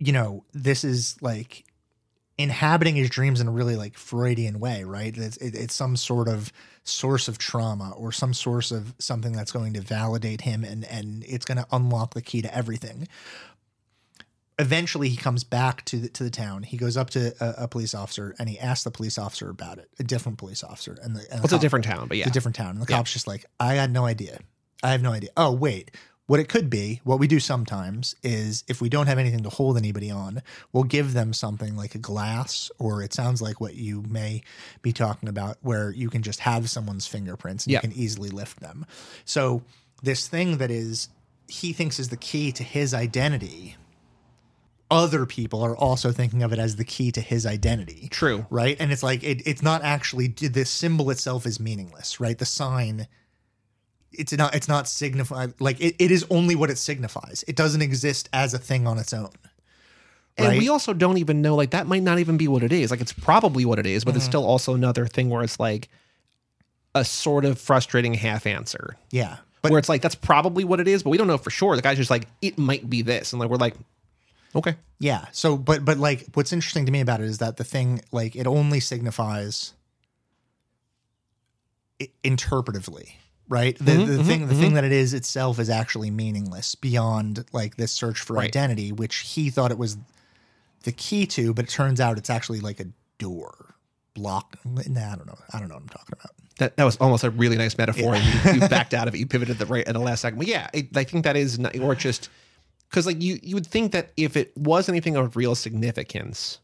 you 0.00 0.12
know, 0.12 0.44
this 0.52 0.82
is 0.82 1.16
like 1.22 1.64
inhabiting 2.38 2.96
his 2.96 3.10
dreams 3.10 3.38
in 3.40 3.46
a 3.46 3.50
really 3.50 3.76
like 3.76 3.96
Freudian 3.98 4.58
way, 4.58 4.82
right? 4.82 5.14
It's 5.16 5.36
it, 5.36 5.54
it's 5.54 5.74
some 5.74 5.94
sort 5.94 6.26
of 6.26 6.52
source 6.84 7.28
of 7.28 7.36
trauma 7.36 7.92
or 7.96 8.10
some 8.10 8.32
source 8.32 8.70
of 8.72 8.94
something 8.98 9.32
that's 9.32 9.52
going 9.52 9.74
to 9.74 9.80
validate 9.82 10.40
him 10.40 10.64
and 10.64 10.84
and 10.86 11.22
it's 11.28 11.44
going 11.44 11.58
to 11.58 11.66
unlock 11.70 12.14
the 12.14 12.22
key 12.22 12.40
to 12.42 12.52
everything. 12.54 13.06
Eventually, 14.58 15.08
he 15.08 15.16
comes 15.16 15.42
back 15.44 15.84
to 15.86 15.98
the 15.98 16.08
to 16.10 16.22
the 16.24 16.30
town. 16.30 16.62
He 16.64 16.76
goes 16.76 16.96
up 16.96 17.08
to 17.10 17.32
a, 17.40 17.64
a 17.64 17.68
police 17.68 17.94
officer 17.94 18.34
and 18.38 18.48
he 18.48 18.58
asks 18.58 18.84
the 18.84 18.90
police 18.90 19.18
officer 19.18 19.48
about 19.48 19.78
it, 19.78 19.88
a 19.98 20.02
different 20.02 20.36
police 20.38 20.62
officer, 20.64 20.98
and 21.02 21.16
the, 21.16 21.20
and 21.20 21.28
the 21.30 21.34
Well, 21.36 21.44
it's 21.44 21.52
a 21.54 21.58
different 21.58 21.84
town, 21.86 22.08
but 22.08 22.16
yeah. 22.18 22.24
it's 22.24 22.30
a 22.30 22.34
different 22.34 22.56
town. 22.56 22.70
And 22.70 22.80
the 22.82 22.90
Yeah. 22.90 22.96
cop's 22.96 23.12
just 23.12 23.26
like, 23.26 23.46
I 23.58 23.74
had 23.74 23.90
no 23.90 24.04
idea. 24.04 24.38
I 24.82 24.92
have 24.92 25.02
no 25.02 25.12
idea. 25.12 25.30
Oh, 25.36 25.52
wait. 25.52 25.90
What 26.30 26.38
it 26.38 26.48
could 26.48 26.70
be, 26.70 27.00
what 27.02 27.18
we 27.18 27.26
do 27.26 27.40
sometimes 27.40 28.14
is 28.22 28.62
if 28.68 28.80
we 28.80 28.88
don't 28.88 29.08
have 29.08 29.18
anything 29.18 29.42
to 29.42 29.48
hold 29.48 29.76
anybody 29.76 30.12
on, 30.12 30.42
we'll 30.72 30.84
give 30.84 31.12
them 31.12 31.32
something 31.32 31.74
like 31.74 31.96
a 31.96 31.98
glass, 31.98 32.70
or 32.78 33.02
it 33.02 33.12
sounds 33.12 33.42
like 33.42 33.60
what 33.60 33.74
you 33.74 34.04
may 34.08 34.42
be 34.80 34.92
talking 34.92 35.28
about, 35.28 35.56
where 35.62 35.90
you 35.90 36.08
can 36.08 36.22
just 36.22 36.38
have 36.38 36.70
someone's 36.70 37.08
fingerprints 37.08 37.66
and 37.66 37.72
Yeah. 37.72 37.78
you 37.78 37.88
can 37.88 37.98
easily 37.98 38.30
lift 38.30 38.60
them. 38.60 38.86
So 39.24 39.62
this 40.04 40.28
thing 40.28 40.58
that 40.58 40.70
is 40.70 41.08
he 41.48 41.72
thinks 41.72 41.98
is 41.98 42.10
the 42.10 42.16
key 42.16 42.52
to 42.52 42.62
his 42.62 42.94
identity, 42.94 43.76
other 44.88 45.26
people 45.26 45.64
are 45.64 45.76
also 45.76 46.12
thinking 46.12 46.44
of 46.44 46.52
it 46.52 46.60
as 46.60 46.76
the 46.76 46.84
key 46.84 47.10
to 47.10 47.20
his 47.20 47.44
identity. 47.44 48.06
True. 48.08 48.46
Right? 48.50 48.76
And 48.78 48.92
it's 48.92 49.02
like 49.02 49.24
it, 49.24 49.42
it's 49.46 49.62
not 49.62 49.82
actually 49.82 50.28
the 50.28 50.64
symbol 50.64 51.10
itself 51.10 51.44
is 51.44 51.58
meaningless, 51.58 52.20
right? 52.20 52.38
The 52.38 52.46
sign 52.46 53.08
it's 54.12 54.32
not 54.32 54.54
it's 54.54 54.68
not 54.68 54.88
signify 54.88 55.46
like 55.60 55.80
it, 55.80 55.94
it 55.98 56.10
is 56.10 56.26
only 56.30 56.54
what 56.56 56.70
it 56.70 56.78
signifies. 56.78 57.44
It 57.48 57.56
doesn't 57.56 57.82
exist 57.82 58.28
as 58.32 58.54
a 58.54 58.58
thing 58.58 58.86
on 58.86 58.98
its 58.98 59.12
own. 59.12 59.30
And 60.38 60.48
Right. 60.48 60.58
we 60.58 60.68
also 60.68 60.94
don't 60.94 61.18
even 61.18 61.42
know, 61.42 61.54
like, 61.54 61.70
that 61.72 61.86
might 61.86 62.02
not 62.02 62.18
even 62.18 62.36
be 62.38 62.48
what 62.48 62.62
it 62.62 62.72
is. 62.72 62.90
Like, 62.90 63.00
it's 63.02 63.12
probably 63.12 63.64
what 63.66 63.78
it 63.78 63.84
is, 63.84 64.04
but 64.04 64.14
it's 64.14 64.24
Mm-hmm. 64.24 64.30
still 64.30 64.46
also 64.46 64.74
another 64.74 65.06
thing 65.06 65.28
where 65.28 65.42
it's 65.42 65.60
like 65.60 65.88
a 66.94 67.04
sort 67.04 67.44
of 67.44 67.58
frustrating 67.60 68.14
half 68.14 68.46
answer. 68.46 68.96
Yeah. 69.10 69.38
But 69.60 69.70
where 69.72 69.78
it's 69.78 69.88
like, 69.90 70.00
that's 70.00 70.14
probably 70.14 70.64
what 70.64 70.80
it 70.80 70.88
is, 70.88 71.02
but 71.02 71.10
we 71.10 71.18
don't 71.18 71.26
know 71.26 71.36
for 71.36 71.50
sure. 71.50 71.76
The 71.76 71.82
guy's 71.82 71.98
just 71.98 72.10
like, 72.10 72.26
it 72.40 72.56
might 72.56 72.88
be 72.88 73.02
this. 73.02 73.32
And 73.32 73.40
like, 73.40 73.50
we're 73.50 73.56
like, 73.56 73.74
okay. 74.54 74.76
Yeah. 74.98 75.26
So, 75.32 75.58
but 75.58 75.84
but 75.84 75.98
like, 75.98 76.24
what's 76.32 76.52
interesting 76.54 76.86
to 76.86 76.92
me 76.92 77.00
about 77.00 77.20
it 77.20 77.26
is 77.26 77.38
that 77.38 77.58
the 77.58 77.64
thing, 77.64 78.00
like, 78.10 78.34
it 78.34 78.46
only 78.46 78.80
signifies 78.80 79.74
interpretively, 82.24 83.10
right? 83.50 83.76
The, 83.78 83.92
Mm-hmm, 83.92 84.16
the 84.16 84.24
thing, 84.24 84.46
the 84.46 84.54
thing 84.54 84.72
that 84.74 84.84
it 84.84 84.92
is 84.92 85.12
itself 85.12 85.58
is 85.58 85.68
actually 85.68 86.10
meaningless 86.10 86.74
beyond 86.74 87.44
like 87.52 87.76
this 87.76 87.92
search 87.92 88.20
for 88.20 88.34
Right. 88.36 88.46
identity, 88.46 88.92
which 88.92 89.16
he 89.16 89.50
thought 89.50 89.70
it 89.70 89.76
was 89.78 89.98
the 90.84 90.92
key 90.92 91.26
to, 91.26 91.52
but 91.52 91.66
it 91.66 91.68
turns 91.70 92.00
out 92.00 92.16
it's 92.16 92.30
actually 92.30 92.60
like 92.60 92.80
a 92.80 92.86
door 93.18 93.74
block. 94.14 94.56
Nah, 94.64 95.12
I 95.12 95.16
don't 95.16 95.26
know. 95.26 95.36
I 95.52 95.58
don't 95.58 95.68
know 95.68 95.74
what 95.74 95.82
I'm 95.82 95.88
talking 95.88 96.12
about. 96.12 96.30
That, 96.58 96.76
that 96.76 96.84
was 96.84 96.96
almost 96.98 97.24
a 97.24 97.30
really 97.30 97.56
nice 97.56 97.76
metaphor. 97.76 98.14
And 98.14 98.24
you, 98.24 98.62
you 98.62 98.68
backed 98.68 98.94
out 98.94 99.08
of 99.08 99.14
it. 99.14 99.18
You 99.18 99.26
pivoted 99.26 99.58
the 99.58 99.66
right 99.66 99.86
at 99.86 99.92
the 99.94 99.98
last 100.00 100.20
second. 100.22 100.38
But 100.38 100.46
yeah, 100.46 100.68
it, 100.72 100.96
I 100.96 101.04
think 101.04 101.24
that 101.24 101.36
is, 101.36 101.58
not, 101.58 101.76
or 101.78 101.94
just 101.94 102.28
because 102.88 103.06
like 103.06 103.20
you, 103.22 103.38
you 103.42 103.54
would 103.56 103.66
think 103.66 103.92
that 103.92 104.10
if 104.16 104.36
it 104.36 104.56
was 104.56 104.88
anything 104.88 105.16
of 105.16 105.36
real 105.36 105.54
significance, 105.54 106.58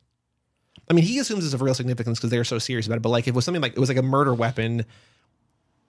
I 0.90 0.92
mean, 0.92 1.04
he 1.04 1.18
assumes 1.18 1.44
it's 1.44 1.54
of 1.54 1.62
real 1.62 1.74
significance 1.74 2.18
because 2.18 2.30
they're 2.30 2.44
so 2.44 2.58
serious 2.58 2.86
about 2.86 2.96
it. 2.96 3.02
But 3.02 3.08
like, 3.08 3.24
if 3.24 3.28
it 3.28 3.34
was 3.34 3.44
something 3.44 3.62
like 3.62 3.72
it 3.72 3.78
was 3.80 3.88
like 3.88 3.98
a 3.98 4.02
murder 4.02 4.34
weapon, 4.34 4.84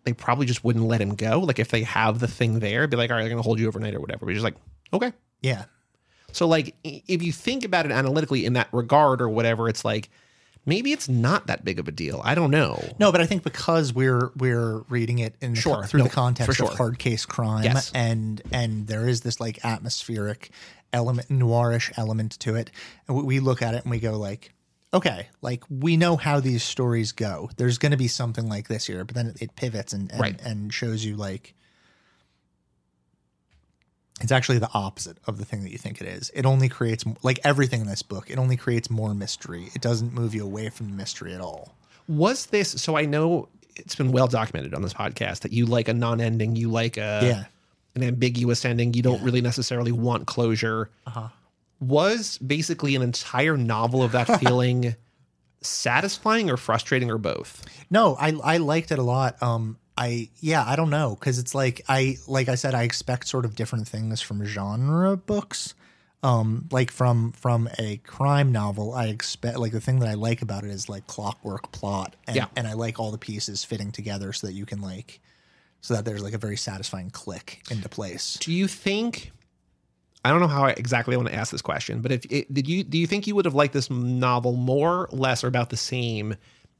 they 0.07 0.13
probably 0.13 0.45
just 0.45 0.63
wouldn't 0.63 0.85
let 0.85 1.01
him 1.01 1.15
go. 1.15 1.41
Like, 1.41 1.59
if 1.59 1.67
they 1.67 1.83
have 1.83 2.19
the 2.19 2.29
thing 2.29 2.59
there, 2.59 2.87
be 2.87 2.95
like, 2.95 3.09
all 3.11 3.17
right, 3.17 3.23
they're 3.23 3.29
gonna 3.29 3.41
hold 3.41 3.59
you 3.59 3.67
overnight 3.67 3.93
or 3.93 3.99
whatever. 3.99 4.25
But 4.25 4.29
he's 4.31 4.37
just 4.41 4.45
like, 4.45 4.55
okay. 4.93 5.11
Yeah. 5.41 5.65
So 6.31 6.47
like, 6.47 6.73
if 6.83 7.21
you 7.21 7.33
think 7.33 7.65
about 7.65 7.85
it 7.85 7.91
analytically 7.91 8.45
in 8.45 8.53
that 8.53 8.69
regard 8.71 9.21
or 9.21 9.27
whatever, 9.27 9.67
it's 9.67 9.83
like 9.83 10.09
maybe 10.65 10.93
it's 10.93 11.09
not 11.09 11.47
that 11.47 11.65
big 11.65 11.77
of 11.79 11.87
a 11.89 11.91
deal. 11.91 12.21
I 12.23 12.35
don't 12.35 12.51
know. 12.51 12.81
No, 12.99 13.11
but 13.11 13.19
I 13.19 13.25
think 13.25 13.43
because 13.43 13.93
we're 13.93 14.31
we're 14.37 14.79
reading 14.89 15.19
it 15.19 15.35
in 15.41 15.53
the, 15.55 15.59
Sure. 15.59 15.85
through 15.85 15.99
No, 15.99 16.03
the 16.05 16.09
context 16.09 16.55
sure. 16.57 16.71
of 16.71 16.77
hard 16.77 16.99
case 16.99 17.25
crime, 17.25 17.63
Yes. 17.65 17.91
and 17.93 18.41
and 18.53 18.87
there 18.87 19.07
is 19.09 19.21
this 19.21 19.39
like 19.41 19.63
atmospheric 19.65 20.51
element, 20.93 21.27
noirish 21.29 21.91
element 21.97 22.31
to 22.39 22.55
it, 22.55 22.71
and 23.07 23.17
we- 23.17 23.23
we 23.23 23.39
look 23.41 23.61
at 23.61 23.73
it 23.73 23.83
and 23.83 23.91
we 23.91 23.99
go 23.99 24.17
like, 24.17 24.53
okay, 24.93 25.27
like 25.41 25.63
we 25.69 25.97
know 25.97 26.15
how 26.17 26.39
these 26.39 26.63
stories 26.63 27.11
go. 27.11 27.49
There's 27.57 27.77
going 27.77 27.91
to 27.91 27.97
be 27.97 28.07
something 28.07 28.47
like 28.47 28.67
this 28.67 28.85
here, 28.87 29.03
but 29.05 29.15
then 29.15 29.27
it, 29.27 29.41
it 29.41 29.55
pivots 29.55 29.93
and 29.93 30.11
and, 30.11 30.19
Right. 30.19 30.41
and 30.43 30.73
shows 30.73 31.03
you 31.05 31.15
like. 31.15 31.53
It's 34.19 34.31
actually 34.31 34.57
the 34.57 34.69
opposite 34.73 35.17
of 35.27 35.37
the 35.37 35.45
thing 35.45 35.63
that 35.63 35.71
you 35.71 35.77
think 35.77 36.01
it 36.01 36.07
is. 36.07 36.31
It 36.33 36.45
only 36.45 36.69
creates 36.69 37.03
like 37.21 37.39
everything 37.43 37.81
in 37.81 37.87
this 37.87 38.01
book. 38.01 38.31
It 38.31 38.39
only 38.39 38.57
creates 38.57 38.89
more 38.89 39.13
mystery. 39.13 39.69
It 39.75 39.81
doesn't 39.81 40.11
move 40.11 40.33
you 40.33 40.43
away 40.43 40.69
from 40.69 40.87
the 40.89 40.93
mystery 40.95 41.33
at 41.35 41.41
all. 41.41 41.75
was 42.07 42.45
this 42.47 42.69
so 42.81 42.95
i 42.97 43.03
know 43.05 43.49
it's 43.75 43.93
been 43.95 44.13
well 44.13 44.27
documented 44.29 44.73
on 44.73 44.81
this 44.81 44.93
podcast 44.93 45.41
that 45.41 45.51
you 45.51 45.65
like 45.65 45.89
a 45.89 45.93
non-ending 45.93 46.55
you 46.55 46.71
like 46.71 46.95
a 46.95 47.19
Yeah. 47.21 47.43
an 47.95 48.03
ambiguous 48.03 48.63
ending 48.63 48.93
you 48.93 49.01
don't 49.03 49.21
really 49.21 49.41
necessarily 49.41 49.91
want 49.91 50.25
closure 50.25 50.89
Uh-huh. 51.05 51.27
Was 51.79 52.37
basically 52.39 52.95
an 52.95 53.01
entire 53.01 53.55
novel 53.57 54.01
of 54.03 54.11
that 54.13 54.39
feeling 54.39 54.95
satisfying 55.61 56.49
or 56.49 56.57
frustrating 56.57 57.09
or 57.09 57.17
both 57.17 57.65
No, 57.89 58.15
I 58.19 58.29
I 58.43 58.57
liked 58.57 58.91
it 58.91 58.99
a 58.99 59.03
lot. 59.03 59.41
Um, 59.41 59.77
I 59.97 60.29
yeah, 60.39 60.63
I 60.65 60.75
don't 60.75 60.89
know 60.91 61.15
because 61.19 61.39
it's 61.39 61.55
like 61.55 61.81
I 61.89 62.17
like 62.27 62.49
I 62.49 62.55
said, 62.55 62.75
I 62.75 62.83
expect 62.83 63.27
sort 63.27 63.45
of 63.45 63.55
different 63.55 63.87
things 63.87 64.21
from 64.21 64.43
genre 64.45 65.17
books. 65.17 65.73
Um, 66.23 66.67
like 66.71 66.91
from 66.91 67.31
from 67.31 67.69
a 67.79 67.97
crime 67.97 68.51
novel, 68.51 68.93
I 68.93 69.05
expect 69.07 69.57
like 69.59 69.71
the 69.71 69.81
thing 69.81 69.99
that 69.99 70.09
I 70.09 70.13
like 70.15 70.41
about 70.41 70.63
it 70.63 70.71
is 70.71 70.89
like 70.89 71.05
clockwork 71.07 71.71
plot, 71.71 72.15
and, 72.27 72.35
Yeah. 72.35 72.47
and 72.55 72.67
I 72.67 72.73
like 72.73 72.99
all 72.99 73.11
the 73.11 73.17
pieces 73.19 73.63
fitting 73.63 73.91
together 73.91 74.33
so 74.33 74.47
that 74.47 74.53
you 74.53 74.65
can 74.65 74.81
like 74.81 75.19
so 75.81 75.93
that 75.93 76.05
there's 76.05 76.23
like 76.23 76.33
a 76.33 76.39
very 76.39 76.57
satisfying 76.57 77.11
click 77.11 77.61
into 77.69 77.87
place. 77.87 78.37
do 78.41 78.51
you 78.51 78.67
think 78.67 79.31
i 80.27 80.31
don't 80.31 80.39
know 80.39 80.47
how 80.47 80.65
I 80.65 80.71
exactly 80.71 81.15
want 81.15 81.29
to 81.29 81.35
ask 81.35 81.51
this 81.51 81.61
question 81.61 82.01
but 82.01 82.11
if 82.11 82.25
it, 82.29 82.53
did 82.53 82.67
you 82.67 82.83
do 82.83 82.97
you 82.97 83.07
think 83.07 83.25
you 83.27 83.35
would 83.35 83.45
have 83.45 83.55
liked 83.55 83.73
this 83.73 83.89
novel 83.89 84.53
more 84.53 85.07
less 85.11 85.43
or 85.43 85.47
about 85.47 85.69
the 85.69 85.77
same 85.77 86.35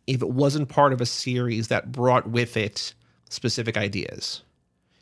if 0.06 0.22
it 0.22 0.30
wasn't 0.30 0.70
part 0.70 0.94
of 0.94 1.02
a 1.02 1.06
series 1.06 1.68
that 1.70 1.92
brought 1.92 2.28
with 2.30 2.56
it 2.58 2.94
specific 3.30 3.78
ideas 3.78 4.44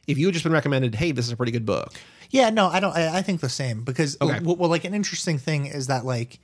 if 0.07 0.17
you 0.17 0.27
had 0.27 0.33
just 0.33 0.43
been 0.43 0.53
recommended 0.53 0.95
hey 0.95 1.11
this 1.11 1.25
is 1.25 1.31
a 1.31 1.37
pretty 1.37 1.51
good 1.51 1.65
book 1.65 1.93
Yeah, 2.31 2.49
no, 2.49 2.67
I 2.67 2.79
don't. 2.79 2.95
I, 2.95 3.19
I 3.19 3.21
think 3.21 3.39
the 3.41 3.49
same 3.49 3.83
because 3.83 4.17
Okay. 4.19 4.39
well, 4.43 4.55
well, 4.55 4.69
like 4.69 4.83
an 4.83 4.95
interesting 4.95 5.37
thing 5.37 5.67
is 5.67 5.87
that 5.87 6.05
like, 6.05 6.39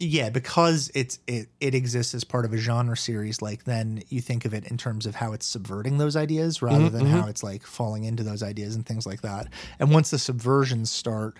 yeah, 0.00 0.28
because 0.28 0.90
it's 0.94 1.20
it 1.26 1.48
it 1.60 1.74
exists 1.74 2.14
as 2.14 2.24
part 2.24 2.44
of 2.44 2.52
a 2.52 2.56
genre 2.56 2.96
series. 2.96 3.40
Like 3.40 3.64
then 3.64 4.02
you 4.08 4.20
think 4.20 4.44
of 4.44 4.52
it 4.52 4.64
in 4.64 4.76
terms 4.76 5.06
of 5.06 5.14
how 5.14 5.32
it's 5.32 5.46
subverting 5.46 5.98
those 5.98 6.16
ideas 6.16 6.58
mm-hmm, 6.58 6.66
rather 6.66 6.88
than 6.90 7.06
how 7.06 7.20
mm-hmm. 7.20 7.30
it's 7.30 7.42
like 7.42 7.62
falling 7.62 8.04
into 8.04 8.22
those 8.22 8.42
ideas 8.42 8.74
and 8.74 8.84
things 8.84 9.06
like 9.06 9.22
that. 9.22 9.48
And 9.78 9.92
once 9.92 10.10
the 10.10 10.18
subversions 10.18 10.88
start, 10.88 11.36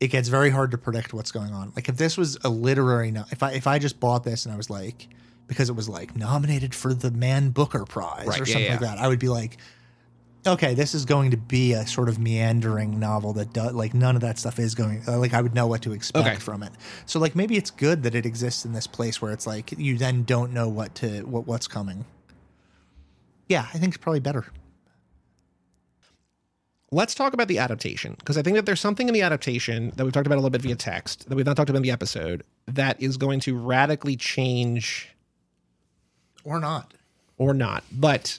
it 0.00 0.08
gets 0.08 0.28
very 0.28 0.50
hard 0.50 0.70
to 0.70 0.78
predict 0.78 1.12
what's 1.12 1.30
going 1.30 1.52
on. 1.52 1.72
Like 1.76 1.88
if 1.88 1.96
this 1.96 2.16
was 2.16 2.38
a 2.44 2.48
literary, 2.48 3.10
no- 3.10 3.26
if 3.30 3.42
I 3.42 3.52
if 3.52 3.66
I 3.66 3.78
just 3.78 4.00
bought 4.00 4.24
this 4.24 4.46
and 4.46 4.54
I 4.54 4.56
was 4.56 4.70
like, 4.70 5.08
because 5.46 5.68
it 5.68 5.76
was 5.76 5.88
like 5.88 6.16
nominated 6.16 6.74
for 6.74 6.94
the 6.94 7.10
Man 7.10 7.50
Booker 7.50 7.84
Prize 7.84 8.26
Right, 8.26 8.40
or 8.40 8.44
yeah, 8.44 8.52
something 8.52 8.64
yeah. 8.64 8.70
like 8.72 8.80
that, 8.80 8.98
I 8.98 9.08
would 9.08 9.20
be 9.20 9.28
like, 9.28 9.58
okay, 10.46 10.74
this 10.74 10.94
is 10.94 11.04
going 11.04 11.30
to 11.32 11.36
be 11.36 11.72
a 11.72 11.86
sort 11.86 12.08
of 12.08 12.18
meandering 12.18 12.98
novel 12.98 13.32
that 13.34 13.52
does 13.52 13.72
like 13.72 13.94
none 13.94 14.14
of 14.16 14.22
that 14.22 14.38
stuff 14.38 14.58
is 14.58 14.74
going. 14.74 15.02
uh, 15.08 15.18
Like 15.18 15.34
I 15.34 15.40
would 15.42 15.54
know 15.54 15.66
what 15.66 15.82
to 15.82 15.92
expect 15.92 16.26
Okay. 16.26 16.36
from 16.36 16.62
it. 16.62 16.72
So 17.06 17.18
like 17.18 17.34
maybe 17.36 17.56
it's 17.56 17.70
good 17.70 18.02
that 18.04 18.14
it 18.14 18.24
exists 18.26 18.64
in 18.64 18.72
this 18.72 18.86
place 18.86 19.20
where 19.22 19.32
it's 19.32 19.46
like 19.46 19.72
you 19.78 19.96
then 19.98 20.24
don't 20.24 20.52
know 20.52 20.68
what 20.68 20.94
to 20.96 21.20
what 21.22 21.46
what's 21.46 21.66
coming. 21.68 22.04
Yeah, 23.48 23.66
I 23.72 23.78
think 23.78 23.94
it's 23.94 24.02
probably 24.02 24.20
better. 24.20 24.46
let's 26.92 27.14
talk 27.14 27.34
about 27.34 27.48
the 27.48 27.58
adaptation 27.58 28.14
because 28.18 28.38
I 28.38 28.42
think 28.42 28.54
that 28.56 28.64
there's 28.64 28.80
something 28.80 29.08
in 29.08 29.14
the 29.14 29.22
adaptation 29.22 29.92
that 29.96 30.04
we've 30.04 30.12
talked 30.12 30.26
about 30.26 30.36
a 30.36 30.40
little 30.40 30.50
bit 30.50 30.62
via 30.62 30.76
text 30.76 31.28
that 31.28 31.34
we've 31.34 31.44
not 31.44 31.56
talked 31.56 31.68
about 31.68 31.78
in 31.78 31.82
the 31.82 31.90
episode 31.90 32.42
that 32.66 33.00
is 33.02 33.16
going 33.16 33.40
to 33.40 33.56
radically 33.58 34.16
change 34.16 35.10
Or 36.44 36.60
not. 36.60 36.94
or 37.38 37.52
not. 37.54 37.82
But 37.92 38.38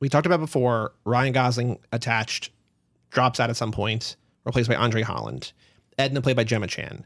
we 0.00 0.08
talked 0.08 0.26
about 0.26 0.40
before 0.40 0.92
Ryan 1.04 1.32
Gosling 1.32 1.78
attached 1.92 2.50
drops 3.10 3.40
out 3.40 3.50
at 3.50 3.56
some 3.56 3.72
point, 3.72 4.16
replaced 4.44 4.68
by 4.68 4.76
Andre 4.76 5.02
Holland. 5.02 5.52
Edna 5.98 6.20
played 6.20 6.36
by 6.36 6.44
Gemma 6.44 6.66
Chan. 6.66 7.04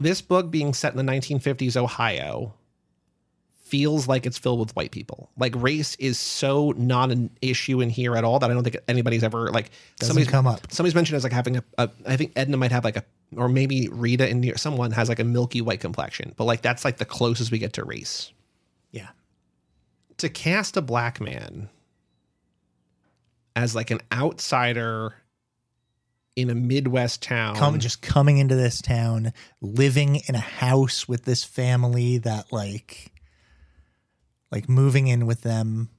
This 0.00 0.22
book 0.22 0.50
being 0.50 0.72
set 0.74 0.94
in 0.94 1.04
the 1.04 1.12
1950s 1.12 1.76
Ohio 1.76 2.54
feels 3.68 4.08
like 4.08 4.24
it's 4.24 4.38
filled 4.38 4.60
with 4.60 4.74
white 4.74 4.90
people. 4.90 5.30
Like 5.36 5.54
race 5.56 5.94
is 5.96 6.18
so 6.18 6.72
not 6.76 7.10
an 7.10 7.30
issue 7.42 7.80
in 7.82 7.90
here 7.90 8.16
at 8.16 8.24
all 8.24 8.38
that 8.38 8.50
I 8.50 8.54
don't 8.54 8.64
think 8.64 8.78
anybody's 8.88 9.22
ever 9.22 9.50
like 9.50 9.70
Doesn't 9.98 10.14
somebody's 10.14 10.30
come 10.30 10.46
up. 10.46 10.72
Somebody's 10.72 10.94
mentioned 10.94 11.18
as 11.18 11.24
like 11.24 11.32
having 11.32 11.58
a, 11.58 11.64
a 11.76 11.90
I 12.06 12.16
think 12.16 12.32
Edna 12.34 12.56
might 12.56 12.72
have 12.72 12.84
like 12.84 12.96
a 12.96 13.04
or 13.36 13.48
maybe 13.48 13.88
Rita 13.88 14.26
in 14.26 14.42
here 14.42 14.56
someone 14.56 14.92
has 14.92 15.10
like 15.10 15.18
a 15.18 15.24
milky 15.24 15.60
white 15.60 15.80
complexion, 15.80 16.32
but 16.36 16.44
like 16.44 16.62
that's 16.62 16.84
like 16.84 16.96
the 16.96 17.04
closest 17.04 17.50
we 17.50 17.58
get 17.58 17.74
to 17.74 17.84
race 17.84 18.32
Yeah. 18.90 19.08
To 20.18 20.28
cast 20.28 20.76
a 20.76 20.82
black 20.82 21.20
man 21.20 21.68
as 23.56 23.74
like 23.74 23.90
an 23.90 24.00
outsider 24.12 25.14
in 26.36 26.50
a 26.50 26.54
Midwest 26.54 27.22
town. 27.22 27.56
Come 27.56 27.80
just 27.80 28.00
coming 28.00 28.38
into 28.38 28.54
this 28.54 28.80
town, 28.80 29.32
living 29.60 30.20
in 30.28 30.36
a 30.36 30.40
house 30.40 31.08
with 31.08 31.24
this 31.24 31.42
family 31.42 32.18
that 32.18 32.52
like 32.52 33.12
like 34.52 34.68
moving 34.68 35.08
in 35.08 35.26
with 35.26 35.42
them 35.42 35.90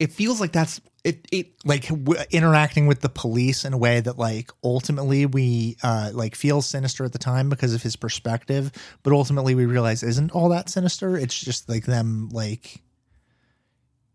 it 0.00 0.12
feels 0.12 0.40
like 0.40 0.50
that's 0.50 0.80
it. 1.04 1.28
It 1.30 1.64
like 1.64 1.86
w- 1.88 2.20
interacting 2.30 2.86
with 2.86 3.02
the 3.02 3.10
police 3.10 3.64
in 3.64 3.74
a 3.74 3.78
way 3.78 4.00
that 4.00 4.18
like 4.18 4.50
ultimately 4.64 5.26
we 5.26 5.76
uh 5.82 6.10
like 6.12 6.34
feels 6.34 6.66
sinister 6.66 7.04
at 7.04 7.12
the 7.12 7.18
time 7.18 7.48
because 7.48 7.74
of 7.74 7.82
his 7.82 7.96
perspective 7.96 8.72
but 9.02 9.12
ultimately 9.12 9.54
we 9.54 9.66
realize 9.66 10.02
isn't 10.02 10.32
all 10.32 10.48
that 10.48 10.68
sinister 10.68 11.16
it's 11.16 11.38
just 11.38 11.68
like 11.68 11.84
them 11.84 12.28
like 12.32 12.82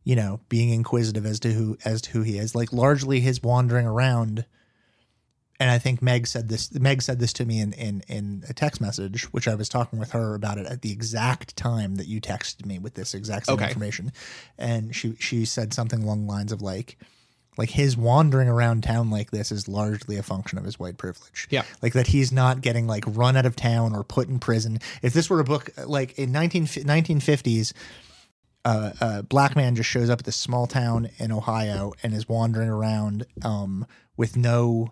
you 0.04 0.16
know 0.16 0.40
being 0.50 0.70
inquisitive 0.70 1.26
as 1.26 1.40
to 1.40 1.52
who 1.54 1.78
as 1.86 2.02
to 2.02 2.12
who 2.12 2.22
he 2.22 2.38
is 2.38 2.56
like 2.56 2.74
largely 2.74 3.20
his 3.20 3.42
wandering 3.42 3.86
around 3.86 4.46
and 5.60 5.70
I 5.72 5.78
think 5.78 6.02
Meg 6.02 6.28
said 6.28 6.50
this. 6.50 6.74
Meg 6.74 7.02
said 7.02 7.20
this 7.20 7.34
to 7.34 7.46
me 7.46 7.60
in, 7.62 7.74
in 7.74 8.04
in 8.08 8.44
a 8.50 8.54
text 8.54 8.82
message, 8.82 9.24
which 9.34 9.48
I 9.48 9.56
was 9.56 9.70
talking 9.70 10.00
with 10.00 10.12
her 10.12 10.36
about 10.36 10.58
it 10.58 10.66
at 10.66 10.82
the 10.82 10.92
exact 10.92 11.56
time 11.56 11.96
that 11.96 12.08
you 12.08 12.20
texted 12.22 12.66
me 12.66 12.80
with 12.80 12.96
this 12.96 13.14
exact 13.14 13.46
same 13.48 13.56
Okay. 13.56 13.68
information, 13.68 14.12
and 14.58 14.96
she 14.96 15.16
she 15.20 15.46
said 15.46 15.74
something 15.74 16.04
along 16.04 16.26
the 16.26 16.32
lines 16.32 16.52
of 16.52 16.62
like, 16.62 16.98
Like 17.58 17.70
his 17.70 17.96
wandering 17.96 18.50
around 18.50 18.84
town 18.84 19.10
like 19.10 19.32
this 19.32 19.50
is 19.50 19.70
largely 19.70 20.18
a 20.18 20.24
function 20.24 20.58
of 20.58 20.66
his 20.66 20.78
white 20.78 20.98
privilege. 20.98 21.48
Yeah. 21.50 21.64
Like 21.82 21.94
that 21.94 22.08
he's 22.08 22.34
not 22.34 22.60
getting 22.60 22.86
like 22.86 23.06
run 23.08 23.38
out 23.38 23.46
of 23.46 23.56
town 23.56 23.96
or 23.96 24.04
put 24.04 24.28
in 24.28 24.40
prison. 24.40 24.80
If 25.02 25.14
this 25.14 25.30
were 25.30 25.40
a 25.40 25.46
book 25.46 25.70
like 25.86 26.20
in 26.20 26.34
19, 26.34 26.66
1950s, 26.66 27.72
uh, 28.66 28.92
a 29.00 29.24
black 29.24 29.56
man 29.56 29.76
just 29.76 29.90
shows 29.90 30.10
up 30.10 30.20
at 30.20 30.26
this 30.26 30.36
small 30.36 30.68
town 30.68 31.10
in 31.18 31.32
Ohio 31.32 31.94
and 32.04 32.14
is 32.14 32.28
wandering 32.28 32.68
around 32.68 33.26
um, 33.44 33.86
with 34.18 34.36
no. 34.36 34.92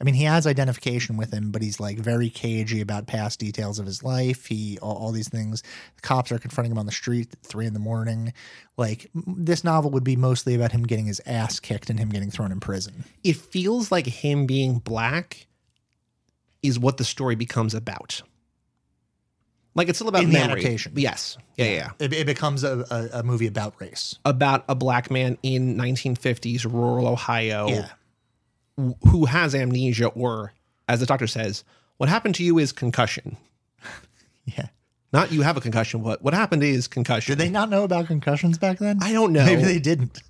I 0.00 0.04
mean, 0.04 0.14
he 0.14 0.24
has 0.24 0.46
identification 0.46 1.16
with 1.16 1.32
him, 1.32 1.50
but 1.50 1.60
he's 1.60 1.80
like 1.80 1.98
very 1.98 2.30
cagey 2.30 2.80
about 2.80 3.08
past 3.08 3.40
details 3.40 3.80
of 3.80 3.86
his 3.86 4.04
life. 4.04 4.46
He 4.46 4.78
all, 4.80 4.96
all 4.96 5.10
these 5.12 5.28
things. 5.28 5.62
The 5.96 6.02
cops 6.02 6.30
are 6.30 6.38
confronting 6.38 6.70
him 6.70 6.78
on 6.78 6.86
the 6.86 6.92
street 6.92 7.30
at 7.32 7.42
three 7.42 7.66
in 7.66 7.72
the 7.74 7.80
morning. 7.80 8.32
Like 8.76 9.10
this 9.14 9.64
novel 9.64 9.90
would 9.90 10.04
be 10.04 10.14
mostly 10.14 10.54
about 10.54 10.70
him 10.70 10.84
getting 10.84 11.06
his 11.06 11.20
ass 11.26 11.58
kicked 11.58 11.90
and 11.90 11.98
him 11.98 12.10
getting 12.10 12.30
thrown 12.30 12.52
in 12.52 12.60
prison. 12.60 13.04
It 13.24 13.34
feels 13.36 13.90
like 13.90 14.06
him 14.06 14.46
being 14.46 14.78
black 14.78 15.48
is 16.62 16.78
what 16.78 16.96
the 16.96 17.04
story 17.04 17.34
becomes 17.34 17.74
about. 17.74 18.22
Like 19.74 19.88
it's 19.88 19.98
still 19.98 20.08
about 20.08 20.22
In 20.22 20.30
the 20.30 20.38
memory. 20.38 20.60
adaptation. 20.60 20.92
Yes. 20.96 21.38
Yeah, 21.56 21.66
yeah, 21.66 21.72
yeah. 21.72 21.90
It, 21.98 22.12
it 22.12 22.26
becomes 22.26 22.64
a, 22.64 22.84
a, 22.90 23.18
a 23.20 23.22
movie 23.22 23.46
about 23.46 23.74
race. 23.80 24.16
About 24.24 24.64
a 24.68 24.74
black 24.74 25.10
man 25.10 25.38
in 25.42 25.76
1950s 25.76 26.64
rural 26.64 27.06
Ohio 27.06 27.68
Yeah. 27.68 27.88
Who 29.10 29.26
has 29.26 29.54
amnesia, 29.54 30.06
or 30.08 30.52
as 30.88 31.00
the 31.00 31.06
doctor 31.06 31.26
says, 31.26 31.64
what 31.96 32.08
happened 32.08 32.34
to 32.36 32.44
you 32.44 32.58
is 32.58 32.72
concussion. 32.72 33.36
Yeah. 34.56 34.68
Not 35.12 35.30
you 35.30 35.42
have 35.42 35.58
a 35.58 35.60
concussion. 35.60 36.02
What 36.02 36.22
what 36.22 36.32
happened 36.32 36.62
is 36.62 36.88
concussion. 36.88 37.32
Did 37.36 37.38
they 37.44 37.50
not 37.50 37.68
know 37.68 37.84
about 37.84 38.06
concussions 38.06 38.56
back 38.56 38.78
then? 38.78 38.98
I 39.02 39.12
don't 39.12 39.32
know. 39.34 39.44
Maybe 39.44 39.62
they 39.62 39.78
didn't. 39.78 40.22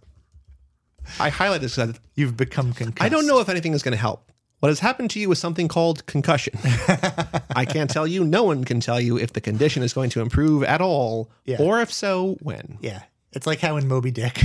I 1.21 1.29
highlight 1.29 1.61
this 1.61 1.77
because 1.77 2.01
You've 2.17 2.37
become 2.37 2.73
concussed. 2.73 3.01
I 3.05 3.09
don't 3.09 3.27
know 3.29 3.39
if 3.39 3.49
anything 3.49 3.75
is 3.75 3.83
going 3.85 3.93
to 3.93 3.99
help. 3.99 4.31
What 4.59 4.71
has 4.71 4.81
happened 4.81 5.11
to 5.13 5.21
you 5.21 5.31
is 5.31 5.39
something 5.39 5.69
called 5.69 6.05
concussion. 6.07 6.55
I 7.55 7.65
can't 7.65 7.89
tell 7.89 8.09
you. 8.09 8.25
No 8.25 8.43
one 8.43 8.65
can 8.65 8.81
tell 8.81 9.01
you 9.01 9.17
if 9.17 9.33
the 9.33 9.41
condition 9.41 9.85
is 9.85 9.93
going 9.93 10.11
to 10.11 10.21
improve 10.21 10.65
at 10.65 10.81
all, 10.81 11.31
Yeah. 11.45 11.59
or 11.61 11.81
if 11.81 11.93
so, 11.93 12.37
when. 12.43 12.79
Yeah. 12.81 13.03
It's 13.33 13.47
like 13.47 13.61
how 13.61 13.77
in 13.77 13.87
Moby 13.87 14.11
Dick. 14.11 14.43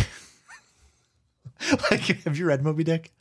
like, 1.91 2.01
have 2.01 2.37
you 2.37 2.45
read 2.45 2.63
Moby 2.63 2.83
Dick? 2.83 3.11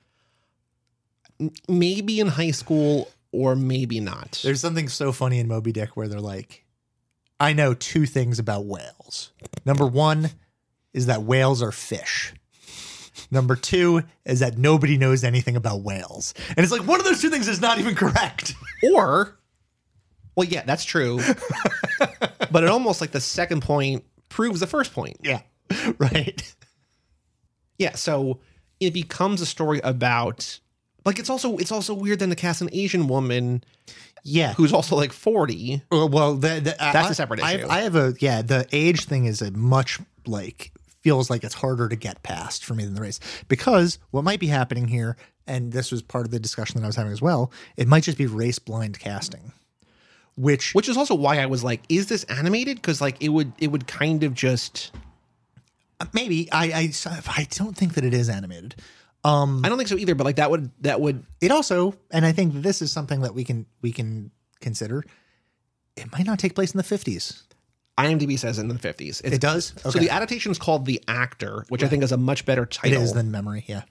Maybe 1.68 2.20
in 2.20 2.28
high 2.28 2.50
school, 2.50 3.10
or 3.32 3.56
maybe 3.56 4.00
not. 4.00 4.40
There's 4.42 4.60
something 4.60 4.88
so 4.88 5.12
funny 5.12 5.38
in 5.38 5.48
Moby 5.48 5.72
Dick 5.72 5.96
where 5.96 6.08
they're 6.08 6.20
like, 6.20 6.64
I 7.40 7.52
know 7.52 7.74
two 7.74 8.06
things 8.06 8.38
about 8.38 8.66
whales. 8.66 9.32
Number 9.64 9.86
one 9.86 10.30
is 10.92 11.06
that 11.06 11.22
whales 11.22 11.62
are 11.62 11.72
fish. 11.72 12.32
Number 13.30 13.56
two 13.56 14.02
is 14.24 14.40
that 14.40 14.58
nobody 14.58 14.96
knows 14.96 15.24
anything 15.24 15.56
about 15.56 15.82
whales. 15.82 16.34
And 16.50 16.58
it's 16.60 16.72
like 16.72 16.86
one 16.86 17.00
of 17.00 17.04
those 17.04 17.20
two 17.20 17.30
things 17.30 17.48
is 17.48 17.60
not 17.60 17.78
even 17.78 17.94
correct. 17.94 18.54
or, 18.94 19.38
well, 20.36 20.46
yeah, 20.46 20.62
that's 20.64 20.84
true. 20.84 21.20
but 22.50 22.62
it 22.62 22.68
almost 22.68 23.00
like 23.00 23.10
the 23.10 23.20
second 23.20 23.62
point 23.62 24.04
proves 24.28 24.60
the 24.60 24.66
first 24.66 24.92
point. 24.92 25.16
yeah. 25.22 25.40
Right. 25.98 26.54
Yeah, 27.78 27.94
so 27.94 28.40
it 28.78 28.92
becomes 28.92 29.40
a 29.40 29.46
story 29.46 29.80
about 29.82 30.60
like 31.04 31.18
it's 31.18 31.30
also 31.30 31.56
it's 31.56 31.72
also 31.72 31.94
weird 31.94 32.18
then 32.20 32.30
to 32.30 32.36
cast 32.36 32.60
an 32.62 32.68
Asian 32.72 33.06
woman 33.08 33.62
Yeah. 34.24 34.52
who's 34.54 34.72
also 34.72 34.96
like 34.96 35.12
40. 35.12 35.82
Well, 35.90 36.08
well 36.08 36.34
the, 36.34 36.60
the, 36.60 36.76
That's 36.78 37.08
a 37.08 37.12
a 37.12 37.14
separate 37.14 37.40
issue. 37.40 37.66
I, 37.68 37.78
I 37.78 37.80
have 37.82 37.96
a 37.96 38.14
yeah. 38.20 38.42
The 38.42 38.66
age 38.72 39.04
thing 39.04 39.24
is 39.26 39.42
a 39.42 39.50
much 39.50 39.98
like 40.26 40.72
feels 41.00 41.28
like 41.30 41.42
it's 41.42 41.54
harder 41.54 41.88
to 41.88 41.96
get 41.96 42.22
past 42.22 42.64
for 42.64 42.74
me 42.74 42.84
than 42.84 42.94
the 42.94 43.00
race 43.00 43.18
because 43.48 43.98
what 44.12 44.22
might 44.22 44.38
be 44.38 44.46
happening 44.46 44.86
here, 44.86 45.16
and 45.48 45.72
this 45.72 45.90
was 45.90 46.00
part 46.02 46.24
of 46.24 46.30
the 46.30 46.38
discussion 46.38 46.76
that 46.80 46.84
I 46.84 46.88
was 46.88 46.94
having 46.96 47.12
as 47.12 47.20
well. 47.20 47.50
It 47.76 47.88
might 47.88 48.04
just 48.04 48.16
be 48.18 48.26
race 48.26 48.60
blind 48.60 49.00
casting, 49.00 49.52
which 50.36 50.72
Which 50.74 50.88
is 50.88 50.96
also 50.96 51.16
why 51.16 51.38
I 51.38 51.46
was 51.46 51.64
like, 51.64 51.82
is 51.88 52.06
this 52.06 52.22
animated? 52.24 52.76
Because 52.76 53.00
like 53.00 53.20
it 53.20 53.30
would 53.30 53.52
it 53.58 53.68
would 53.68 53.88
kind 53.88 54.22
of 54.22 54.34
just 54.34 54.92
uh, 55.98 56.06
maybe 56.12 56.48
I, 56.52 56.66
I 56.66 56.92
I 57.36 57.46
don't 57.50 57.76
think 57.76 57.94
that 57.94 58.04
it 58.04 58.14
is 58.14 58.28
animated. 58.28 58.76
Um, 59.24 59.64
I 59.64 59.68
don't 59.68 59.78
think 59.78 59.88
so 59.88 59.96
either, 59.96 60.14
but 60.14 60.24
like 60.24 60.36
that 60.36 60.50
would 60.50 60.70
that 60.80 61.00
would 61.00 61.24
it 61.40 61.50
also, 61.50 61.94
and 62.10 62.26
I 62.26 62.32
think 62.32 62.54
this 62.54 62.82
is 62.82 62.90
something 62.90 63.20
that 63.20 63.34
we 63.34 63.44
can 63.44 63.66
we 63.80 63.92
can 63.92 64.30
consider. 64.60 65.04
It 65.96 66.10
might 66.10 66.26
not 66.26 66.38
take 66.38 66.54
place 66.54 66.72
in 66.72 66.78
the 66.78 66.84
fifties. 66.84 67.44
IMDb 67.98 68.38
says 68.38 68.58
in 68.58 68.68
the 68.68 68.74
50s. 68.74 69.22
It 69.22 69.40
does. 69.40 69.74
So 69.82 69.90
the 69.90 70.08
adaptation 70.10 70.50
is 70.50 70.58
called 70.58 70.86
The 70.86 71.02
Actor, 71.08 71.66
which 71.68 71.82
I 71.82 71.88
think 71.88 72.02
is 72.02 72.10
a 72.10 72.16
much 72.16 72.46
better 72.46 72.64
title. 72.64 73.02
is 73.02 73.12
than 73.12 73.30
memory. 73.30 73.64
Yeah. 73.66 73.82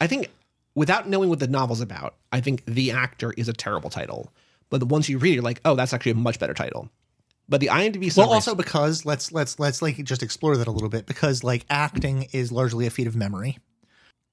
I 0.00 0.06
think 0.06 0.28
without 0.74 1.08
knowing 1.08 1.30
what 1.30 1.40
the 1.40 1.48
novel's 1.48 1.80
about, 1.80 2.16
I 2.32 2.40
think 2.40 2.64
The 2.66 2.90
Actor 2.90 3.32
is 3.36 3.48
a 3.48 3.52
terrible 3.52 3.90
title. 3.90 4.32
But 4.68 4.84
once 4.84 5.08
you 5.08 5.18
read 5.18 5.32
it, 5.32 5.34
you're 5.36 5.42
like, 5.42 5.60
oh, 5.64 5.74
that's 5.74 5.92
actually 5.92 6.12
a 6.12 6.16
much 6.16 6.38
better 6.38 6.54
title. 6.54 6.90
But 7.48 7.60
the 7.60 7.66
IMDb 7.68 8.16
Well, 8.16 8.32
also 8.32 8.54
because 8.54 9.04
let's 9.04 9.32
let's 9.32 9.58
let's 9.58 9.82
like 9.82 9.96
just 10.04 10.22
explore 10.22 10.56
that 10.56 10.68
a 10.68 10.70
little 10.70 10.88
bit 10.88 11.06
because 11.06 11.42
like 11.42 11.66
acting 11.68 12.28
is 12.32 12.52
largely 12.52 12.86
a 12.86 12.90
feat 12.90 13.08
of 13.08 13.16
memory. 13.16 13.58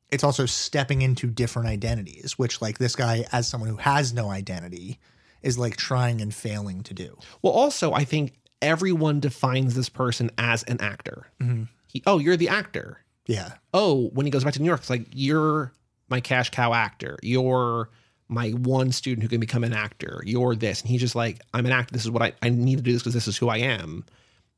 It's 0.10 0.24
also 0.24 0.46
stepping 0.46 1.02
into 1.02 1.28
different 1.28 1.67
identities, 1.67 2.38
which 2.38 2.62
like 2.62 2.78
this 2.78 2.96
guy 2.96 3.26
as 3.32 3.48
someone 3.48 3.70
who 3.70 3.78
has 3.78 4.13
no 4.13 4.30
identity 4.30 5.00
is 5.41 5.58
like 5.58 5.78
trying 5.78 6.22
and 6.22 6.34
failing 6.34 6.82
to 6.84 6.93
do. 6.93 7.17
well, 7.41 7.54
also 7.54 7.93
I 7.93 8.04
think 8.04 8.34
everyone 8.62 9.20
defines 9.20 9.76
this 9.76 9.89
person 9.89 10.32
as 10.38 10.63
an 10.63 10.82
actor. 10.82 11.28
Mm-hmm. 11.41 11.63
He, 11.88 12.04
oh, 12.06 12.20
you're 12.20 12.38
the 12.38 12.50
actor. 12.50 13.04
Yeah. 13.28 13.54
oh, 13.74 14.08
when 14.13 14.26
he 14.26 14.32
goes 14.32 14.43
back 14.43 14.54
to 14.54 14.62
New 14.62 14.67
York, 14.67 14.80
it's 14.80 14.89
like 14.89 15.06
you're 15.13 15.74
my 16.10 16.22
cash 16.22 16.50
cow 16.50 16.74
actor. 16.74 17.17
You're 17.22 17.89
my 18.30 18.52
one 18.52 18.91
student 18.91 19.24
who 19.24 19.30
can 19.30 19.39
become 19.39 19.63
an 19.63 19.74
actor. 19.74 20.22
You're 20.26 20.56
this, 20.56 20.82
and 20.82 20.89
he's 20.89 21.02
just 21.02 21.15
like, 21.15 21.41
I'm 21.54 21.65
an 21.65 21.72
actor. 21.72 21.93
This 21.93 22.06
is 22.06 22.12
what 22.12 22.22
I 22.22 22.34
I 22.41 22.50
need 22.50 22.78
to 22.78 22.84
do 22.84 22.93
this 22.93 23.02
because 23.02 23.13
this 23.13 23.28
is 23.28 23.38
who 23.38 23.50
I 23.50 23.58
am. 23.58 24.06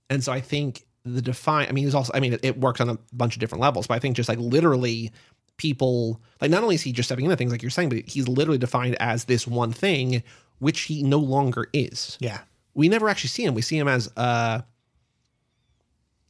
And 0.10 0.24
so 0.24 0.32
I 0.32 0.42
think 0.42 0.86
the 1.04 1.22
define. 1.22 1.68
I 1.68 1.72
mean, 1.72 1.86
he's 1.86 1.96
also. 1.96 2.12
I 2.14 2.20
mean, 2.20 2.34
it, 2.34 2.42
it 2.44 2.60
works 2.60 2.82
on 2.82 2.90
a 2.90 2.98
bunch 3.14 3.36
of 3.36 3.40
different 3.40 3.62
levels, 3.62 3.88
but 3.88 3.96
I 3.96 4.00
think 4.00 4.16
just 4.16 4.30
like 4.30 4.40
literally 4.40 5.12
people 5.60 6.20
like 6.42 6.50
not 6.50 6.64
only 6.64 6.74
is 6.74 6.82
he 6.82 6.92
just 6.92 7.08
stepping 7.08 7.26
into 7.26 7.38
things 7.38 7.52
like 7.52 7.62
you're 7.62 7.70
saying, 7.70 7.90
but 7.90 8.00
he's 8.10 8.28
literally 8.28 8.58
defined 8.58 8.96
as 9.00 9.26
this 9.26 9.46
one 9.46 9.72
thing, 9.72 10.24
which 10.58 10.82
he 10.82 11.04
no 11.04 11.20
longer 11.20 11.68
is 11.74 12.18
Yeah. 12.20 12.40
we 12.74 12.90
never 12.90 13.08
actually 13.10 13.28
see 13.30 13.46
him. 13.46 13.54
We 13.54 13.62
see 13.62 13.78
him 13.78 13.88
as 13.88 14.10
uh, 14.18 14.62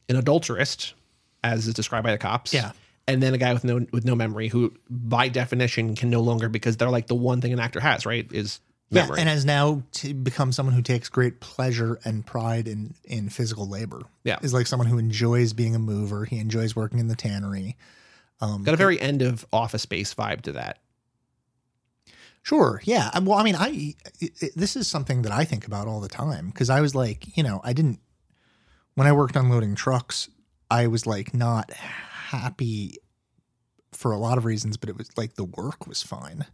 an 0.08 0.16
adulterist, 0.16 0.92
as 1.42 1.66
is 1.66 1.74
described 1.74 2.04
by 2.04 2.12
the 2.12 2.18
cops. 2.18 2.52
Yeah. 2.52 2.72
and 3.08 3.22
then 3.22 3.34
a 3.34 3.38
guy 3.38 3.52
with 3.52 3.64
no 3.64 3.86
with 3.92 4.04
no 4.04 4.14
memory, 4.14 4.48
who 4.48 4.72
by 4.90 5.28
definition 5.28 5.94
can 5.96 6.10
no 6.10 6.20
longer 6.20 6.48
because 6.48 6.76
they're 6.76 6.90
like 6.90 7.06
the 7.06 7.14
one 7.14 7.40
thing 7.40 7.52
an 7.52 7.60
actor 7.60 7.80
has, 7.80 8.04
right? 8.06 8.30
Is 8.32 8.60
Yeah, 8.90 9.02
memory. 9.02 9.20
and 9.20 9.28
has 9.28 9.44
now 9.44 9.82
to 9.92 10.14
become 10.14 10.52
someone 10.52 10.74
who 10.74 10.82
takes 10.82 11.08
great 11.08 11.40
pleasure 11.40 11.98
and 12.04 12.24
pride 12.26 12.68
in 12.68 12.94
in 13.04 13.28
physical 13.28 13.68
labor. 13.68 14.02
Yeah. 14.24 14.38
is 14.42 14.52
like 14.52 14.66
someone 14.66 14.88
who 14.88 14.98
enjoys 14.98 15.52
being 15.52 15.74
a 15.74 15.78
mover. 15.78 16.24
He 16.24 16.38
enjoys 16.38 16.74
working 16.76 16.98
in 16.98 17.08
the 17.08 17.16
tannery. 17.16 17.76
Um, 18.40 18.62
Got 18.64 18.74
a 18.74 18.78
very 18.78 19.00
end 19.00 19.22
of 19.22 19.44
Office 19.52 19.82
Space 19.82 20.14
vibe 20.14 20.42
to 20.42 20.52
that. 20.52 20.78
Sure. 22.42 22.80
Yeah. 22.84 23.10
Um, 23.12 23.26
Well, 23.26 23.38
I 23.38 23.42
mean, 23.42 23.54
I 23.56 23.94
it, 24.20 24.52
this 24.56 24.76
is 24.76 24.88
something 24.88 25.22
that 25.22 25.32
I 25.32 25.44
think 25.44 25.66
about 25.66 25.86
all 25.86 26.00
the 26.00 26.08
time 26.08 26.46
because 26.48 26.70
I 26.70 26.80
was 26.80 26.94
like, 26.94 27.36
you 27.36 27.42
know, 27.42 27.60
I 27.62 27.72
didn't 27.72 28.00
when 28.94 29.06
I 29.06 29.12
worked 29.12 29.36
unloading 29.36 29.74
trucks, 29.74 30.28
I 30.70 30.86
was 30.86 31.06
like 31.06 31.34
not 31.34 31.70
happy 31.72 32.96
for 33.92 34.12
a 34.12 34.18
lot 34.18 34.38
of 34.38 34.44
reasons, 34.44 34.76
but 34.76 34.88
it 34.88 34.96
was 34.96 35.10
like 35.16 35.34
the 35.34 35.44
work 35.44 35.86
was 35.86 36.02
fine. 36.02 36.46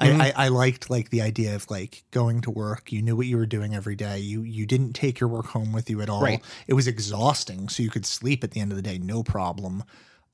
Mhm. 0.00 0.20
I, 0.20 0.28
I, 0.28 0.44
I 0.44 0.48
liked 0.48 0.88
like 0.90 1.10
the 1.10 1.20
idea 1.22 1.54
of 1.56 1.70
like 1.70 2.04
going 2.10 2.40
to 2.42 2.50
work. 2.50 2.90
You 2.92 3.02
knew 3.02 3.16
what 3.16 3.26
you 3.26 3.36
were 3.36 3.46
doing 3.46 3.74
every 3.74 3.96
day. 3.96 4.18
You 4.20 4.42
you 4.42 4.64
didn't 4.64 4.94
take 4.94 5.20
your 5.20 5.28
work 5.28 5.46
home 5.46 5.72
with 5.72 5.90
you 5.90 6.00
at 6.00 6.08
all. 6.08 6.22
Right. 6.22 6.42
It 6.66 6.74
was 6.74 6.86
exhausting, 6.86 7.68
so 7.68 7.82
you 7.82 7.90
could 7.90 8.06
sleep 8.06 8.44
at 8.44 8.52
the 8.52 8.60
end 8.60 8.72
of 8.72 8.76
the 8.76 8.82
day, 8.82 8.96
no 8.98 9.22
problem. 9.22 9.84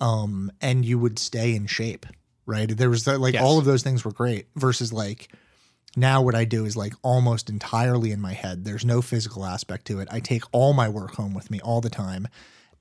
Um, 0.00 0.50
and 0.60 0.84
you 0.84 0.98
would 0.98 1.18
stay 1.18 1.54
in 1.54 1.66
shape, 1.66 2.04
right? 2.46 2.68
There 2.68 2.90
was 2.90 3.04
that, 3.04 3.20
like 3.20 3.34
Yes. 3.34 3.42
all 3.42 3.58
of 3.58 3.64
those 3.64 3.82
things 3.82 4.04
were 4.04 4.12
great. 4.12 4.48
Versus 4.56 4.92
like 4.92 5.28
now, 5.96 6.20
what 6.22 6.34
I 6.34 6.44
do 6.44 6.64
is 6.64 6.76
like 6.76 6.94
almost 7.02 7.48
entirely 7.48 8.10
in 8.10 8.20
my 8.20 8.32
head. 8.32 8.64
There's 8.64 8.84
no 8.84 9.00
physical 9.00 9.44
aspect 9.44 9.86
to 9.86 10.00
it. 10.00 10.08
I 10.10 10.20
take 10.20 10.42
all 10.52 10.72
my 10.72 10.88
work 10.88 11.14
home 11.14 11.34
with 11.34 11.50
me 11.50 11.60
all 11.60 11.80
the 11.80 11.88
time, 11.90 12.26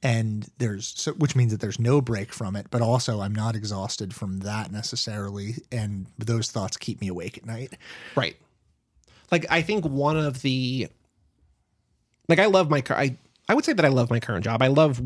and 0.02 0.50
there's 0.58 0.94
so, 0.98 1.14
which 1.14 1.36
means 1.36 1.52
that 1.52 1.62
there's 1.62 1.80
no 1.80 2.02
break 2.02 2.34
from 2.34 2.56
it. 2.56 2.68
But 2.72 2.82
also, 2.82 3.22
I'm 3.22 3.36
not 3.36 3.56
exhausted 3.56 4.14
from 4.16 4.40
that 4.40 4.72
necessarily, 4.72 5.56
and 5.72 6.08
those 6.18 6.50
thoughts 6.50 6.76
keep 6.76 7.00
me 7.02 7.08
awake 7.08 7.38
at 7.38 7.46
night. 7.46 7.74
Right. 8.16 8.36
Like 9.32 9.46
I 9.52 9.62
think 9.62 9.86
one 9.86 10.18
of 10.18 10.42
the 10.42 10.88
like 12.28 12.40
I 12.40 12.46
love 12.48 12.70
my 12.70 12.82
car 12.82 12.98
I 12.98 13.16
I 13.48 13.54
would 13.54 13.66
say 13.66 13.74
that 13.74 13.86
I 13.86 13.90
love 13.90 14.10
my 14.10 14.20
current 14.20 14.44
job. 14.44 14.62
I 14.64 14.68
love 14.68 15.02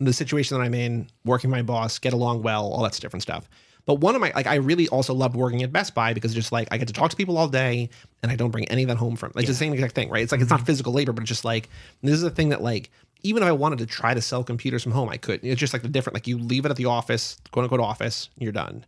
the 0.00 0.12
situation 0.12 0.56
that 0.56 0.64
I'm 0.64 0.74
in, 0.74 1.08
working 1.24 1.50
my 1.50 1.62
boss, 1.62 1.98
get 1.98 2.12
along 2.12 2.42
well, 2.42 2.72
all 2.72 2.82
that 2.82 2.92
different 2.94 3.22
stuff. 3.22 3.48
But 3.86 3.94
one 3.94 4.14
of 4.14 4.20
my 4.20 4.32
like 4.34 4.46
I 4.46 4.56
really 4.56 4.88
also 4.88 5.14
loved 5.14 5.36
working 5.36 5.62
at 5.62 5.72
Best 5.72 5.94
Buy 5.94 6.12
because 6.12 6.34
just 6.34 6.52
like 6.52 6.68
I 6.70 6.76
get 6.76 6.88
to 6.88 6.94
talk 6.94 7.10
to 7.10 7.16
people 7.16 7.36
all 7.38 7.48
day 7.48 7.88
and 8.22 8.30
I 8.30 8.36
don't 8.36 8.50
bring 8.50 8.68
any 8.68 8.82
of 8.82 8.88
that 8.88 8.98
home 8.98 9.16
from. 9.16 9.32
Like 9.34 9.44
it's 9.44 9.50
the 9.50 9.56
same 9.56 9.72
exact 9.72 9.94
thing, 9.94 10.10
right? 10.10 10.22
It's 10.22 10.32
like 10.32 10.40
it's 10.40 10.50
not 10.50 10.58
mm-hmm. 10.60 10.66
physical 10.66 10.92
labor, 10.92 11.12
but 11.12 11.22
it's 11.22 11.28
just 11.28 11.44
like 11.44 11.68
this 12.02 12.14
is 12.14 12.22
a 12.22 12.30
thing 12.30 12.50
that 12.50 12.62
like 12.62 12.90
even 13.22 13.42
if 13.42 13.48
I 13.48 13.52
wanted 13.52 13.78
to 13.80 13.86
try 13.86 14.14
to 14.14 14.20
sell 14.20 14.44
computers 14.44 14.82
from 14.82 14.92
home, 14.92 15.08
I 15.08 15.16
could. 15.16 15.40
It's 15.42 15.60
just 15.60 15.72
like 15.72 15.82
the 15.82 15.88
different 15.88 16.14
like 16.14 16.26
you 16.26 16.38
leave 16.38 16.64
it 16.64 16.70
at 16.70 16.76
the 16.76 16.86
office, 16.86 17.38
quote 17.50 17.64
unquote 17.64 17.80
office, 17.80 18.28
you're 18.38 18.52
done. 18.52 18.84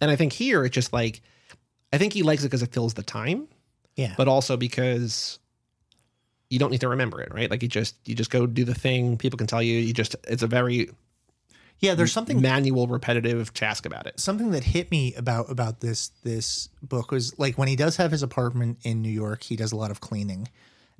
And 0.00 0.10
I 0.10 0.16
think 0.16 0.32
here 0.32 0.64
it's 0.64 0.74
just 0.74 0.92
like 0.92 1.20
I 1.92 1.98
think 1.98 2.12
he 2.12 2.22
likes 2.22 2.42
it 2.42 2.46
because 2.46 2.62
it 2.62 2.72
fills 2.72 2.94
the 2.94 3.02
time, 3.02 3.48
Yeah. 3.96 4.14
but 4.16 4.28
also 4.28 4.56
because 4.56 5.38
you 6.50 6.58
don't 6.58 6.70
need 6.70 6.80
to 6.80 6.88
remember 6.88 7.20
it, 7.20 7.32
right? 7.34 7.50
Like 7.50 7.62
you 7.62 7.68
just 7.68 7.96
you 8.04 8.14
just 8.14 8.30
go 8.30 8.46
do 8.46 8.64
the 8.64 8.74
thing. 8.74 9.18
People 9.18 9.36
can 9.36 9.46
tell 9.46 9.62
you. 9.62 9.78
You 9.78 9.92
just 9.92 10.16
it's 10.28 10.42
a 10.42 10.46
very 10.46 10.90
yeah, 11.78 11.94
there's 11.94 12.12
something 12.12 12.40
manual, 12.40 12.86
repetitive 12.86 13.52
task 13.52 13.84
about 13.84 14.06
it. 14.06 14.18
something 14.18 14.52
that 14.52 14.64
hit 14.64 14.90
me 14.90 15.14
about 15.14 15.50
about 15.50 15.80
this 15.80 16.10
this 16.22 16.68
book 16.82 17.10
was 17.10 17.38
like 17.38 17.58
when 17.58 17.68
he 17.68 17.76
does 17.76 17.96
have 17.96 18.10
his 18.10 18.22
apartment 18.22 18.78
in 18.82 19.02
New 19.02 19.10
York, 19.10 19.42
he 19.42 19.56
does 19.56 19.72
a 19.72 19.76
lot 19.76 19.90
of 19.90 20.00
cleaning. 20.00 20.48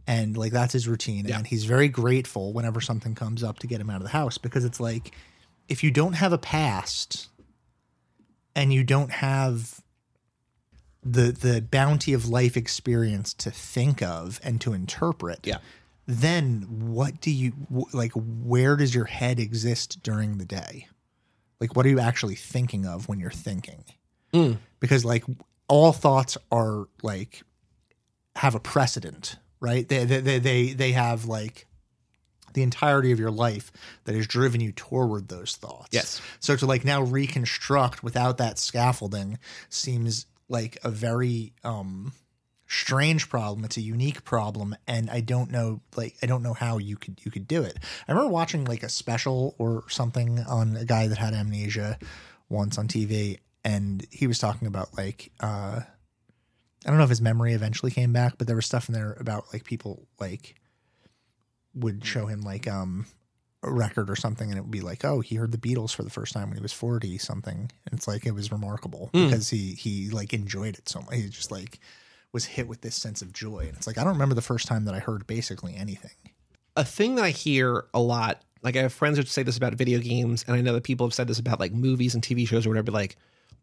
And 0.07 0.37
like 0.37 0.53
that's 0.53 0.73
his 0.73 0.87
routine. 0.87 1.27
Yeah. 1.27 1.39
And 1.39 1.47
he's 1.47 1.65
very 1.65 1.89
grateful 1.89 2.53
whenever 2.53 2.81
something 2.81 3.15
comes 3.15 3.43
up 3.43 3.59
to 3.61 3.67
get 3.67 3.81
him 3.81 3.91
out 3.91 3.97
of 3.97 4.03
the 4.03 4.11
house 4.11 4.39
because 4.39 4.65
it's 4.65 4.79
like 4.79 5.13
if 5.69 5.83
you 5.83 5.91
don't 5.91 6.13
have 6.13 6.33
a 6.33 6.39
past 6.39 7.29
and 8.55 8.73
you 8.73 8.85
don't 8.85 9.11
have 9.11 9.81
the 11.13 11.33
the 11.33 11.61
bounty 11.63 12.13
of 12.13 12.29
life 12.29 12.57
experience 12.57 13.33
to 13.35 13.51
think 13.51 14.03
of 14.03 14.41
and 14.43 14.61
to 14.61 14.73
interpret 14.73 15.41
Yeah. 15.45 15.59
then 16.07 16.63
what 16.69 17.21
do 17.21 17.31
you 17.31 17.53
like 17.93 18.13
where 18.15 18.77
does 18.77 18.95
your 18.95 19.05
head 19.07 19.39
exist 19.39 20.03
during 20.03 20.39
the 20.39 20.45
day 20.45 20.89
like 21.61 21.77
what 21.77 21.87
are 21.87 21.89
you 21.89 22.01
actually 22.01 22.35
thinking 22.35 22.87
of 22.87 23.09
when 23.09 23.19
you're 23.21 23.31
thinking 23.31 23.85
Mm. 24.33 24.59
because 24.81 25.05
like 25.05 25.25
all 25.69 25.93
thoughts 25.93 26.37
are 26.51 26.89
like 27.03 27.43
have 28.35 28.55
a 28.55 28.61
precedent 28.61 29.37
right 29.61 29.89
they 29.89 30.05
they 30.05 30.21
they 30.21 30.39
they, 30.41 30.73
they 30.73 30.93
have 30.93 31.25
like 31.27 31.67
the 32.53 32.63
entirety 32.63 33.13
of 33.13 33.19
your 33.21 33.31
life 33.31 33.71
that 34.05 34.15
has 34.15 34.27
driven 34.27 34.61
you 34.61 34.73
toward 34.73 35.29
those 35.29 35.57
thoughts 35.57 35.91
Yes. 35.93 36.21
so 36.41 36.57
to 36.57 36.67
like 36.67 36.85
now 36.85 37.03
reconstruct 37.03 38.03
without 38.03 38.39
that 38.39 38.59
scaffolding 38.59 39.39
seems 39.69 40.27
like 40.49 40.79
a 40.85 40.91
very 40.91 41.53
um 41.65 42.13
strange 42.67 43.29
problem. 43.29 43.65
It's 43.65 43.77
a 43.77 43.83
unique 43.83 44.25
problem, 44.25 44.77
and 44.87 45.11
I 45.11 45.21
don't 45.21 45.51
know 45.51 45.81
like 45.97 46.17
I 46.23 46.27
don't 46.27 46.43
know 46.43 46.55
how 46.55 46.79
you 46.79 46.97
could 46.97 47.21
you 47.25 47.31
could 47.31 47.49
do 47.49 47.63
it. 47.63 47.77
I 48.09 48.13
remember 48.13 48.31
watching 48.31 48.65
like 48.65 48.83
a 48.83 48.89
special 48.89 49.55
or 49.59 49.85
something 49.89 50.41
on 50.41 50.77
a 50.77 50.85
guy 50.85 51.09
that 51.09 51.19
had 51.19 51.35
amnesia 51.35 51.99
once 52.49 52.79
on 52.79 52.89
TV, 52.89 53.39
and 53.65 54.07
he 54.11 54.27
was 54.27 54.39
talking 54.39 54.69
about 54.69 54.97
like 54.97 55.31
uh 55.41 55.81
I 56.85 56.89
don't 56.89 56.99
know 56.99 57.05
if 57.05 57.11
his 57.11 57.23
memory 57.23 57.53
eventually 57.53 57.91
came 57.91 58.13
back, 58.13 58.39
but 58.39 58.47
there 58.47 58.57
was 58.57 58.67
stuff 58.67 58.89
in 58.89 58.95
there 58.95 59.15
about 59.15 59.53
like 59.53 59.65
people 59.65 60.07
like 60.21 60.55
would 61.75 62.05
show 62.05 62.27
him 62.27 62.41
like 62.43 62.69
um 62.69 63.07
record 63.63 64.09
or 64.11 64.17
something 64.17 64.49
and 64.51 64.59
it 64.59 64.63
would 64.63 64.71
be 64.71 64.81
like 64.81 65.05
oh 65.05 65.21
he 65.21 65.35
heard 65.37 65.51
the 65.51 65.59
beatles 65.59 65.93
for 65.95 66.03
the 66.03 66.11
first 66.11 66.33
time 66.33 66.49
when 66.49 66.57
he 66.57 66.63
was 66.63 66.73
40 66.73 67.19
something 67.19 67.57
and 67.85 67.93
it's 67.93 68.07
like 68.07 68.25
it 68.27 68.33
was 68.33 68.53
remarkable 68.53 69.11
Mm. 69.13 69.29
because 69.29 69.51
he 69.51 69.73
he 69.73 70.09
like 70.11 70.33
enjoyed 70.33 70.79
it 70.79 70.89
so 70.89 71.01
much 71.01 71.15
he 71.15 71.29
just 71.29 71.51
like 71.51 71.81
was 72.33 72.45
hit 72.45 72.69
with 72.69 72.83
this 72.83 72.95
sense 72.95 73.23
of 73.23 73.33
joy 73.33 73.61
and 73.67 73.77
it's 73.77 73.87
like 73.87 73.99
i 73.99 74.05
don't 74.05 74.13
remember 74.13 74.35
the 74.35 74.43
first 74.43 74.67
time 74.69 74.85
that 74.85 74.95
i 74.95 74.99
heard 75.01 75.27
basically 75.27 75.75
anything 75.75 76.11
A 76.77 76.85
thing 76.85 77.15
that 77.15 77.25
I 77.25 77.31
hear 77.31 77.87
a 77.95 78.01
lot, 78.01 78.43
like 78.63 78.77
I 78.77 78.83
have 78.83 78.93
friends 78.93 79.17
who 79.17 79.25
say 79.25 79.43
this 79.43 79.57
about 79.57 79.73
video 79.75 79.99
games, 79.99 80.45
and 80.47 80.55
I 80.55 80.61
know 80.61 80.75
that 80.75 80.85
people 80.85 81.07
have 81.07 81.15
said 81.15 81.27
this 81.27 81.39
about 81.39 81.59
like 81.59 81.73
movies 81.73 82.15
and 82.15 82.23
TV 82.23 82.47
shows 82.47 82.67
or 82.67 82.69
whatever. 82.69 82.91
Like, 82.93 83.17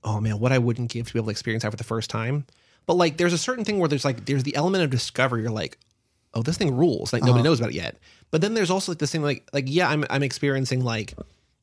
oh 0.03 0.19
man, 0.19 0.39
what 0.39 0.51
I 0.51 0.57
wouldn't 0.57 0.89
give 0.89 1.05
to 1.05 1.13
be 1.13 1.19
able 1.19 1.27
to 1.27 1.31
experience 1.37 1.61
that 1.61 1.69
for 1.69 1.77
the 1.77 1.83
first 1.83 2.09
time. 2.09 2.45
But 2.87 2.95
like, 2.95 3.17
there's 3.17 3.31
a 3.33 3.37
certain 3.37 3.65
thing 3.65 3.77
where 3.77 3.87
there's 3.87 4.03
like 4.03 4.25
there's 4.25 4.41
the 4.41 4.55
element 4.55 4.83
of 4.83 4.89
discovery. 4.89 5.43
You're 5.43 5.51
like, 5.51 5.77
oh, 6.33 6.41
this 6.41 6.57
thing 6.57 6.75
rules. 6.75 7.13
Like 7.13 7.21
nobody 7.21 7.39
uh-huh. 7.39 7.49
knows 7.49 7.59
about 7.59 7.71
it 7.71 7.75
yet. 7.75 7.97
But 8.31 8.41
then 8.41 8.53
there's 8.53 8.71
also 8.71 8.91
like 8.91 8.99
this 8.99 9.11
thing 9.11 9.23
like 9.23 9.47
like 9.53 9.65
yeah, 9.67 9.89
I'm 9.89 10.05
I'm 10.09 10.23
experiencing 10.23 10.83
like 10.83 11.13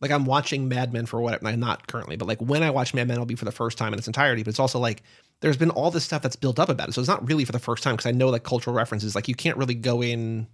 like 0.00 0.10
I'm 0.10 0.24
watching 0.24 0.68
Mad 0.68 0.92
Men 0.92 1.06
for 1.06 1.20
what 1.20 1.44
I'm 1.44 1.60
not 1.60 1.86
currently, 1.86 2.16
but 2.16 2.28
like 2.28 2.40
when 2.40 2.62
I 2.62 2.70
watch 2.70 2.94
Mad 2.94 3.08
Men, 3.08 3.16
it'll 3.16 3.26
be 3.26 3.34
for 3.34 3.44
the 3.44 3.52
first 3.52 3.76
time 3.76 3.92
in 3.92 3.98
its 3.98 4.06
entirety. 4.06 4.42
But 4.42 4.50
it's 4.50 4.60
also 4.60 4.78
like 4.78 5.02
there's 5.40 5.56
been 5.56 5.70
all 5.70 5.90
this 5.90 6.04
stuff 6.04 6.22
that's 6.22 6.36
built 6.36 6.58
up 6.58 6.68
about 6.68 6.88
it, 6.88 6.92
so 6.92 7.00
it's 7.00 7.08
not 7.08 7.26
really 7.26 7.44
for 7.44 7.52
the 7.52 7.58
first 7.58 7.82
time 7.82 7.94
because 7.94 8.06
I 8.06 8.12
know 8.12 8.28
like 8.28 8.44
cultural 8.44 8.74
references. 8.74 9.14
Like 9.14 9.28
you 9.28 9.34
can't 9.34 9.56
really 9.56 9.74
go 9.74 10.02
in 10.02 10.46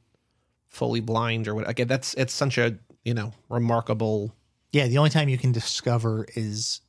fully 0.68 1.00
blind 1.00 1.48
or 1.48 1.54
what. 1.54 1.68
Again, 1.68 1.88
that's 1.88 2.14
it's 2.14 2.32
such 2.32 2.58
a 2.58 2.76
you 3.04 3.14
know 3.14 3.32
remarkable. 3.48 4.34
yeah 4.72 4.88
the 4.88 4.98
only 4.98 5.10
time 5.10 5.28
you 5.28 5.38
can 5.38 5.52
discover 5.52 6.26
is 6.34 6.80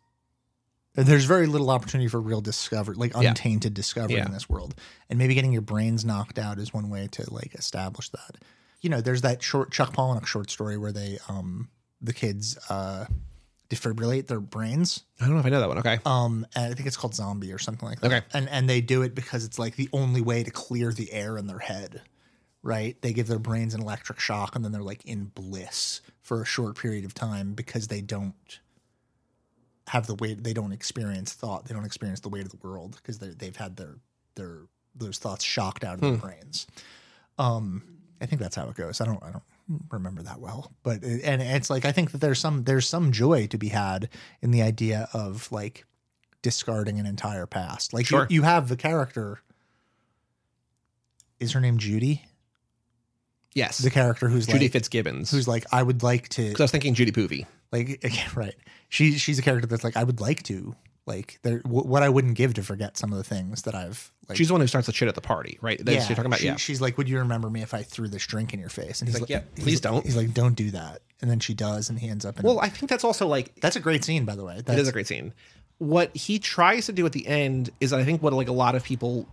there's 1.06 1.26
very 1.26 1.45
little 1.48 1.70
opportunity 1.70 2.08
for 2.08 2.20
real 2.20 2.41
discovery 2.41 2.95
like 2.95 3.14
Yeah. 3.14 3.30
untainted 3.30 3.74
discovery 3.74 4.16
Yeah. 4.16 4.26
in 4.26 4.32
this 4.32 4.50
world 4.50 4.74
and 5.10 5.20
maybe 5.20 5.34
getting 5.36 5.54
your 5.54 5.62
brains 5.62 6.04
knocked 6.04 6.39
out 6.39 6.58
is 6.58 6.74
one 6.74 6.89
way 6.89 7.08
to 7.12 7.32
like 7.34 7.54
establish 7.56 8.10
that 8.10 8.38
you 8.82 8.89
know 8.89 9.00
there's 9.02 9.22
that 9.22 9.41
short 9.43 9.72
chuck 9.72 9.93
palahniuk 9.93 10.26
short 10.26 10.50
story 10.50 10.78
where 10.78 10.91
they 10.91 11.20
um 11.30 11.70
the 12.02 12.14
kids 12.14 12.58
uh 12.70 13.06
defibrillate 13.70 14.28
their 14.28 14.39
brains 14.39 15.04
I 15.20 15.26
don't 15.26 15.34
know 15.34 15.39
if 15.41 15.45
I 15.45 15.50
know 15.50 15.60
that 15.60 15.68
one. 15.68 15.78
Okay, 15.80 16.00
um 16.06 16.45
and 16.56 16.72
i 16.72 16.74
think 16.74 16.88
it's 16.88 16.95
called 16.98 17.14
zombie 17.16 17.52
or 17.52 17.60
something 17.60 17.88
like 17.88 18.00
that 18.02 18.08
Okay. 18.12 18.26
and 18.34 18.48
and 18.50 18.70
they 18.70 18.82
do 18.82 19.02
it 19.02 19.14
because 19.14 19.43
it's 19.45 19.60
like 19.60 19.76
the 19.76 19.89
only 19.93 20.22
way 20.22 20.43
to 20.43 20.52
clear 20.52 20.91
the 20.93 21.12
air 21.12 21.38
in 21.38 21.48
their 21.48 21.60
head 21.60 22.02
right 22.64 23.00
they 23.02 23.14
give 23.14 23.28
their 23.28 23.39
brains 23.39 23.74
an 23.74 23.82
electric 23.82 24.20
shock 24.20 24.56
and 24.56 24.64
then 24.66 24.72
they're 24.72 24.82
like 24.82 25.06
in 25.06 25.26
bliss 25.26 26.02
for 26.22 26.41
a 26.41 26.45
short 26.45 26.78
period 26.78 27.04
of 27.06 27.14
time 27.14 27.54
because 27.54 27.88
they 27.88 28.02
don't 28.02 28.60
have 29.88 30.06
the 30.08 30.16
weight 30.16 30.44
they 30.44 30.54
don't 30.54 30.72
experience 30.74 31.34
thought 31.34 31.66
they 31.66 31.74
don't 31.74 31.86
experience 31.86 32.20
the 32.20 32.30
weight 32.30 32.46
of 32.46 32.52
the 32.52 32.68
world 32.68 32.96
because 32.98 33.20
they've 33.20 33.56
had 33.56 33.78
their 33.78 33.96
their 34.36 34.62
those 34.96 35.18
thoughts 35.18 35.44
shocked 35.44 35.84
out 35.84 35.96
of 35.96 36.02
their 36.02 36.12
brains. 36.18 36.68
Um 37.40 37.84
i 38.22 38.26
think 38.26 38.42
that's 38.42 38.56
how 38.56 38.68
it 38.70 38.76
goes. 38.76 39.00
I 39.02 39.06
don't 39.06 39.22
i 39.24 39.32
don't 39.32 39.44
remember 39.92 40.22
that 40.24 40.40
well. 40.40 40.72
But 40.84 41.04
it, 41.04 41.24
and 41.24 41.42
it's 41.42 41.70
like 41.70 41.86
i 41.86 41.92
think 41.92 42.12
that 42.12 42.20
there's 42.22 42.40
some 42.40 42.64
there's 42.64 42.88
some 42.88 43.12
joy 43.12 43.48
to 43.48 43.58
be 43.58 43.70
had 43.70 44.10
in 44.42 44.52
the 44.52 44.62
idea 44.62 45.08
of 45.14 45.52
like 45.52 45.86
discarding 46.42 47.00
an 47.00 47.06
entire 47.06 47.46
past. 47.48 47.94
Like 47.94 48.10
you- 48.10 48.18
you, 48.30 48.42
have 48.44 48.70
the 48.70 48.78
character 48.78 49.42
is 51.40 51.52
her 51.54 51.60
name 51.62 51.78
judy 51.78 52.24
yes, 53.58 53.78
the 53.80 53.89
character 53.89 54.30
who's 54.30 54.45
Judy 54.47 54.66
like 54.66 54.72
Fitzgibbons. 54.72 55.32
who's 55.32 55.47
like 55.47 55.66
i 55.72 55.82
would 55.84 56.03
like 56.03 56.30
to 56.30 56.43
Because 56.47 56.62
I 56.62 56.64
was 56.66 56.72
thinking 56.72 56.93
Judy 56.93 57.12
Poovey. 57.12 57.45
like 57.72 58.03
right 58.36 58.55
she 58.89 59.18
she's 59.18 59.39
a 59.39 59.41
character 59.41 59.68
that's 59.68 59.84
like 59.84 59.97
i 59.97 60.03
would 60.03 60.22
like 60.22 60.43
to 60.43 60.76
like 61.05 61.39
there 61.43 61.60
w- 61.60 61.84
what 61.88 62.03
i 62.03 62.10
wouldn't 62.10 62.36
give 62.36 62.53
to 62.55 62.64
forget 62.64 62.97
some 62.97 63.12
of 63.12 63.18
the 63.18 63.24
things 63.24 63.64
that 63.64 63.76
i've 63.76 64.12
like 64.30 64.38
She's 64.38 64.47
the 64.49 64.53
one 64.53 64.60
who 64.62 64.68
starts 64.68 64.88
the 64.88 64.93
shit 64.93 65.08
at 65.08 65.16
the 65.16 65.22
party, 65.22 65.58
right? 65.62 65.80
That's 65.82 65.99
what 65.99 66.10
you're 66.10 66.16
talking 66.18 66.26
about. 66.26 66.39
she- 66.39 66.47
yeah, 66.47 66.58
she's 66.58 66.82
like 66.82 66.97
would 66.97 67.08
you 67.08 67.18
remember 67.20 67.49
me 67.49 67.62
if 67.62 67.74
i 67.74 67.82
threw 67.84 68.08
this 68.10 68.26
drink 68.28 68.53
in 68.53 68.60
your 68.60 68.68
face 68.70 68.99
and 69.01 69.08
he's, 69.10 69.20
like, 69.22 69.30
"Yeah, 69.30 69.41
he's- 69.55 69.64
please 69.64 69.80
don't." 69.82 70.05
he's 70.05 70.18
like 70.18 70.34
don't 70.34 70.55
do 70.55 70.70
that 70.72 71.01
and 71.22 71.32
then 71.32 71.39
she 71.39 71.53
does 71.53 71.89
and 71.89 71.97
he 71.97 72.10
ends 72.10 72.26
up 72.26 72.38
in 72.39 72.45
Well, 72.45 72.60
I 72.60 72.68
think 72.70 72.89
that's 72.89 73.03
also 73.05 73.26
like 73.26 73.55
that's 73.62 73.76
a 73.78 73.80
great 73.80 74.03
scene 74.03 74.26
by 74.26 74.36
the 74.36 74.43
way 74.43 74.55
that's, 74.64 74.78
it 74.78 74.82
is 74.82 74.88
a 74.88 74.91
great 74.91 75.08
scene. 75.08 75.34
What 75.80 76.16
he 76.16 76.39
tries 76.39 76.88
to 76.88 76.91
do 76.91 77.05
at 77.05 77.12
the 77.12 77.26
end 77.28 77.70
is, 77.80 77.93
I 77.93 78.03
think, 78.03 78.22
what 78.24 78.34
like 78.34 78.47
a 78.49 78.51
lot 78.51 78.74
of 78.76 78.84
people 78.84 79.28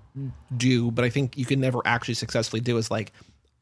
do, 0.57 0.91
but 0.91 1.05
I 1.05 1.11
think 1.11 1.37
you 1.39 1.45
can 1.47 1.59
never 1.61 1.81
actually 1.87 2.15
successfully 2.15 2.61
do 2.61 2.77
is 2.77 2.91
like, 2.91 3.13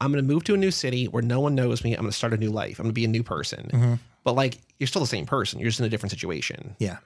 I'm 0.02 0.10
going 0.12 0.22
to 0.24 0.34
move 0.34 0.42
to 0.44 0.54
a 0.54 0.56
new 0.56 0.72
city 0.72 1.06
where 1.06 1.22
no 1.22 1.38
one 1.38 1.54
knows 1.54 1.84
me. 1.84 1.92
I'm 1.94 2.00
going 2.00 2.10
to 2.10 2.16
start 2.16 2.32
a 2.32 2.36
new 2.36 2.50
life. 2.50 2.78
I'm 2.78 2.84
going 2.84 2.90
to 2.90 2.94
be 2.94 3.04
a 3.04 3.08
new 3.08 3.22
person. 3.22 3.70
Mm-hmm. 3.72 3.94
But 4.24 4.34
like, 4.34 4.58
you're 4.78 4.88
still 4.88 5.00
the 5.00 5.06
same 5.06 5.26
person. 5.26 5.60
You're 5.60 5.68
just 5.68 5.78
in 5.78 5.86
a 5.86 5.88
different 5.88 6.10
situation. 6.10 6.74
yeah 6.78 6.98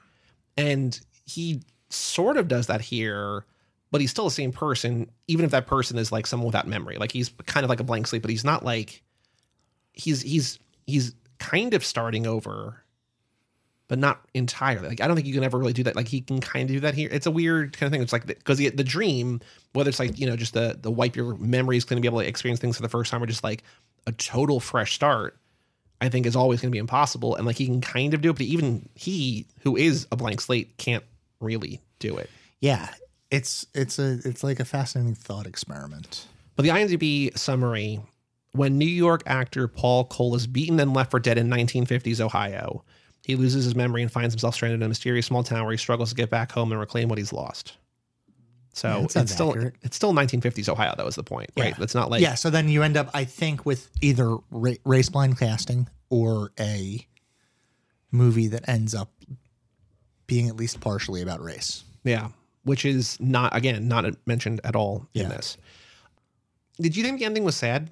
And 0.57 0.99
he 1.27 1.61
sort 1.91 2.39
of 2.39 2.49
does 2.49 2.69
that 2.69 2.81
here, 2.81 3.45
but 3.91 4.01
he's 4.01 4.11
still 4.11 4.25
the 4.25 4.31
same 4.31 4.51
person, 4.51 5.11
even 5.29 5.45
if 5.45 5.51
that 5.51 5.67
person 5.67 5.99
is 5.99 6.11
like 6.11 6.27
someone 6.27 6.47
without 6.47 6.67
memory. 6.67 6.97
Like 6.97 7.13
he's 7.13 7.29
kind 7.45 7.65
of 7.65 7.71
like 7.71 7.81
a 7.81 7.85
blank 7.85 8.07
slate, 8.07 8.23
but 8.23 8.31
he's 8.31 8.45
not 8.45 8.65
like 8.65 9.03
he's 9.93 10.23
he's 10.23 10.59
he's 10.87 11.15
kind 11.39 11.75
of 11.75 11.85
starting 11.85 12.27
over, 12.27 12.83
but 13.89 13.99
not 13.99 14.21
entirely. 14.35 14.89
Like 14.89 15.01
I 15.01 15.07
don't 15.07 15.17
think 15.17 15.27
you 15.27 15.35
can 15.35 15.45
ever 15.45 15.59
really 15.59 15.73
do 15.73 15.83
that. 15.85 15.97
Like 15.97 16.09
he 16.09 16.21
can 16.21 16.41
kind 16.41 16.69
of 16.69 16.75
do 16.75 16.81
that 16.81 16.95
here. 16.95 17.09
It's 17.13 17.27
a 17.27 17.31
weird 17.31 17.77
kind 17.77 17.87
of 17.87 17.93
thing. 17.93 18.03
It's 18.03 18.13
like 18.13 18.27
because 18.27 18.59
the, 18.59 18.71
the 18.71 18.85
dream, 18.85 19.41
whether 19.73 19.89
it's 19.89 19.99
like 19.99 20.19
you 20.19 20.27
know 20.27 20.37
just 20.37 20.55
the 20.55 20.79
the 20.81 20.91
wipe 20.91 21.17
your 21.17 21.37
memories, 21.37 21.85
going 21.85 21.97
to 21.97 22.03
be 22.03 22.09
able 22.09 22.21
to 22.21 22.29
experience 22.29 22.61
things 22.61 22.77
for 22.77 22.83
the 22.83 22.89
first 22.89 23.11
time, 23.11 23.23
or 23.23 23.27
just 23.27 23.45
like 23.45 23.63
a 24.07 24.13
total 24.13 24.61
fresh 24.61 24.95
start. 24.95 25.37
I 25.99 26.11
think 26.11 26.27
is 26.27 26.37
always 26.37 26.61
going 26.61 26.71
to 26.71 26.73
be 26.73 26.79
impossible, 26.79 27.37
and 27.37 27.47
like 27.47 27.57
he 27.57 27.65
can 27.65 27.81
kind 27.81 28.13
of 28.13 28.21
do 28.21 28.31
it, 28.31 28.35
but 28.35 28.43
even 28.43 28.87
he, 28.95 29.47
who 29.61 29.77
is 29.77 30.07
a 30.13 30.17
blank 30.17 30.43
slate, 30.43 30.77
can't 30.77 31.05
really 31.41 31.81
do 31.99 32.17
it. 32.19 32.29
yeah 32.61 32.91
it's 33.31 33.67
it's 33.75 33.99
a 33.99 34.19
it's 34.25 34.45
like 34.45 34.61
a 34.61 34.65
fascinating 34.65 35.15
thought 35.15 35.47
experiment 35.47 36.27
But 36.55 36.63
the 36.65 36.69
IMDb 36.69 37.37
summary 37.37 38.01
when 38.53 38.79
New 38.79 38.85
York 38.85 39.23
actor 39.27 39.69
Paul 39.69 40.05
Cole 40.05 40.35
is 40.35 40.47
beaten 40.47 40.81
and 40.81 40.95
left 40.95 41.11
for 41.11 41.19
dead 41.21 41.39
in 41.39 41.49
1950s 41.49 42.21
Ohio, 42.21 42.85
he 43.27 43.35
loses 43.37 43.65
his 43.65 43.75
memory 43.75 44.03
and 44.03 44.11
finds 44.13 44.33
himself 44.33 44.55
stranded 44.55 44.79
in 44.81 44.85
a 44.85 44.89
mysterious 44.89 45.27
small 45.27 45.43
town 45.43 45.65
where 45.65 45.73
he 45.73 45.77
struggles 45.79 46.11
to 46.11 46.15
get 46.15 46.31
back 46.31 46.53
home 46.53 46.71
and 46.71 46.79
reclaim 46.81 47.09
what 47.09 47.19
he's 47.19 47.33
lost. 47.33 47.77
So 48.73 48.89
Yeah, 49.15 49.23
it's 49.23 49.33
still 49.33 49.51
accurate. 49.51 49.75
it's 49.83 49.97
still 49.97 50.13
1950s 50.13 50.69
Ohio. 50.69 50.95
That 50.97 51.05
was 51.05 51.17
the 51.17 51.25
point, 51.25 51.51
right? 51.59 51.75
Yeah. 51.77 51.83
It's 51.83 51.95
not 51.95 52.11
like 52.11 52.21
yeah 52.23 52.35
so 52.35 52.51
then 52.51 52.69
you 52.69 52.83
end 52.83 52.97
up 52.97 53.09
i 53.15 53.25
think 53.25 53.65
with 53.67 53.91
either 54.03 54.37
ra- 54.51 54.75
race 54.85 55.09
blind 55.09 55.39
casting 55.39 55.89
or 56.11 56.53
a 56.61 57.05
movie 58.13 58.47
that 58.49 58.69
ends 58.69 58.95
up 58.95 59.11
being 60.27 60.49
at 60.49 60.57
least 60.57 60.81
partially 60.81 61.23
about 61.23 61.41
race. 61.43 61.85
Yeah, 62.05 62.29
which 62.65 62.85
is 62.85 63.19
not 63.19 63.57
again 63.57 63.89
not 63.89 64.05
mentioned 64.27 64.61
at 64.63 64.77
all 64.77 65.09
in 65.15 65.23
Yeah. 65.23 65.29
this. 65.29 65.57
Did 66.79 66.97
you 66.97 67.03
think 67.03 67.19
the 67.19 67.25
ending 67.25 67.43
was 67.45 67.57
sad? 67.57 67.91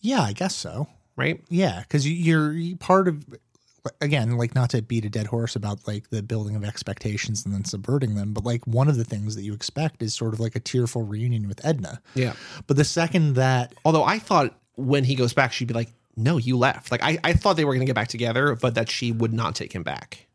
Yeah, 0.00 0.22
I 0.22 0.32
guess 0.32 0.54
so. 0.56 0.88
Right? 1.16 1.42
Yeah, 1.48 1.80
because 1.80 2.06
you're 2.08 2.76
part 2.78 3.08
of 3.08 3.24
again, 4.00 4.36
like 4.36 4.54
not 4.54 4.70
to 4.70 4.82
beat 4.82 5.04
a 5.04 5.08
dead 5.08 5.26
horse 5.26 5.56
about 5.56 5.86
like 5.86 6.10
the 6.10 6.22
building 6.22 6.56
of 6.56 6.64
expectations 6.64 7.44
and 7.44 7.54
then 7.54 7.64
subverting 7.64 8.14
them, 8.14 8.32
but 8.32 8.44
like 8.44 8.66
one 8.66 8.88
of 8.88 8.96
the 8.96 9.04
things 9.04 9.34
that 9.36 9.42
you 9.42 9.52
expect 9.54 10.02
is 10.02 10.14
sort 10.14 10.34
of 10.34 10.40
like 10.40 10.56
a 10.56 10.60
tearful 10.60 11.02
reunion 11.02 11.48
with 11.48 11.64
Edna. 11.64 12.00
Yeah. 12.14 12.34
But 12.66 12.76
the 12.76 12.84
second 12.84 13.34
that 13.34 13.74
Although 13.84 14.04
I 14.04 14.18
thought 14.18 14.58
when 14.76 15.04
he 15.04 15.14
goes 15.14 15.32
back, 15.32 15.52
she'd 15.52 15.68
be 15.68 15.74
like, 15.74 15.92
"No, 16.16 16.36
you 16.36 16.56
left." 16.58 16.90
Like 16.90 17.02
I, 17.02 17.18
I 17.24 17.32
thought 17.32 17.56
they 17.56 17.64
were 17.64 17.72
going 17.72 17.80
to 17.80 17.86
get 17.86 17.94
back 17.94 18.08
together, 18.08 18.54
but 18.54 18.74
that 18.74 18.90
she 18.90 19.12
would 19.12 19.32
not 19.32 19.54
take 19.54 19.72
him 19.72 19.82
back. 19.82 20.26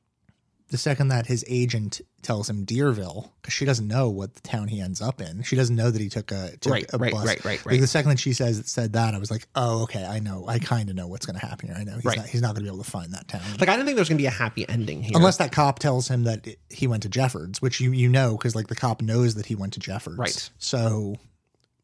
the 0.70 0.78
second 0.78 1.10
that 1.10 1.28
his 1.28 1.44
agent 1.48 2.02
tells 2.24 2.50
him 2.50 2.66
Deerville, 2.66 3.30
because 3.42 3.54
she 3.54 3.66
doesn't 3.66 3.88
know 3.88 4.10
what 4.10 4.34
the 4.36 4.42
town 4.42 4.68
he 4.68 4.80
ends 4.82 5.02
up 5.02 5.22
in, 5.22 5.44
she 5.44 5.56
doesn't 5.56 5.76
know 5.76 5.90
that 5.92 6.02
he 6.02 6.10
took 6.10 6.32
a, 6.32 6.52
took 6.62 6.72
Right, 6.74 6.86
a 6.94 6.98
right, 6.98 7.12
bus. 7.12 7.26
right, 7.26 7.44
right, 7.46 7.66
right. 7.66 7.72
Like 7.74 7.82
the 7.82 7.88
second 7.88 8.10
that 8.12 8.20
she 8.20 8.34
says 8.34 8.64
said 8.66 8.94
that, 8.94 9.14
I 9.14 9.18
was 9.18 9.32
like, 9.32 9.48
oh, 9.56 9.84
okay, 9.84 10.06
I 10.06 10.20
know, 10.20 10.46
I 10.48 10.60
kind 10.60 10.90
of 10.90 10.96
know 10.96 11.08
what's 11.08 11.26
going 11.26 11.40
to 11.40 11.46
happen 11.46 11.68
here. 11.70 11.78
I 11.78 11.84
know 11.84 11.96
he's 11.96 12.06
Right. 12.06 12.18
not 12.18 12.26
he's 12.28 12.42
not 12.42 12.50
going 12.56 12.64
to 12.66 12.72
be 12.72 12.74
able 12.76 12.84
to 12.84 12.90
find 12.90 13.14
that 13.14 13.28
town. 13.28 13.42
Like 13.60 13.70
I 13.70 13.74
didn't 13.74 13.86
think 13.86 13.96
there 13.96 14.02
was 14.02 14.10
going 14.10 14.18
to 14.18 14.22
be 14.22 14.28
a 14.28 14.32
happy 14.32 14.68
ending 14.70 15.02
here. 15.04 15.14
Unless 15.16 15.38
that 15.38 15.52
cop 15.52 15.80
tells 15.80 16.08
him 16.08 16.24
that 16.24 16.46
it- 16.48 16.60
he 16.70 16.88
went 16.88 17.04
to 17.04 17.10
Jeffords, 17.10 17.62
which 17.62 17.80
you 17.80 17.92
you 17.92 18.10
know 18.10 18.38
because 18.38 18.56
like 18.56 18.68
the 18.68 18.76
cop 18.76 19.02
knows 19.02 19.36
that 19.36 19.46
he 19.46 19.56
went 19.56 19.74
to 19.74 19.80
Jeffords, 19.80 20.18
Right. 20.18 20.50
So 20.60 21.16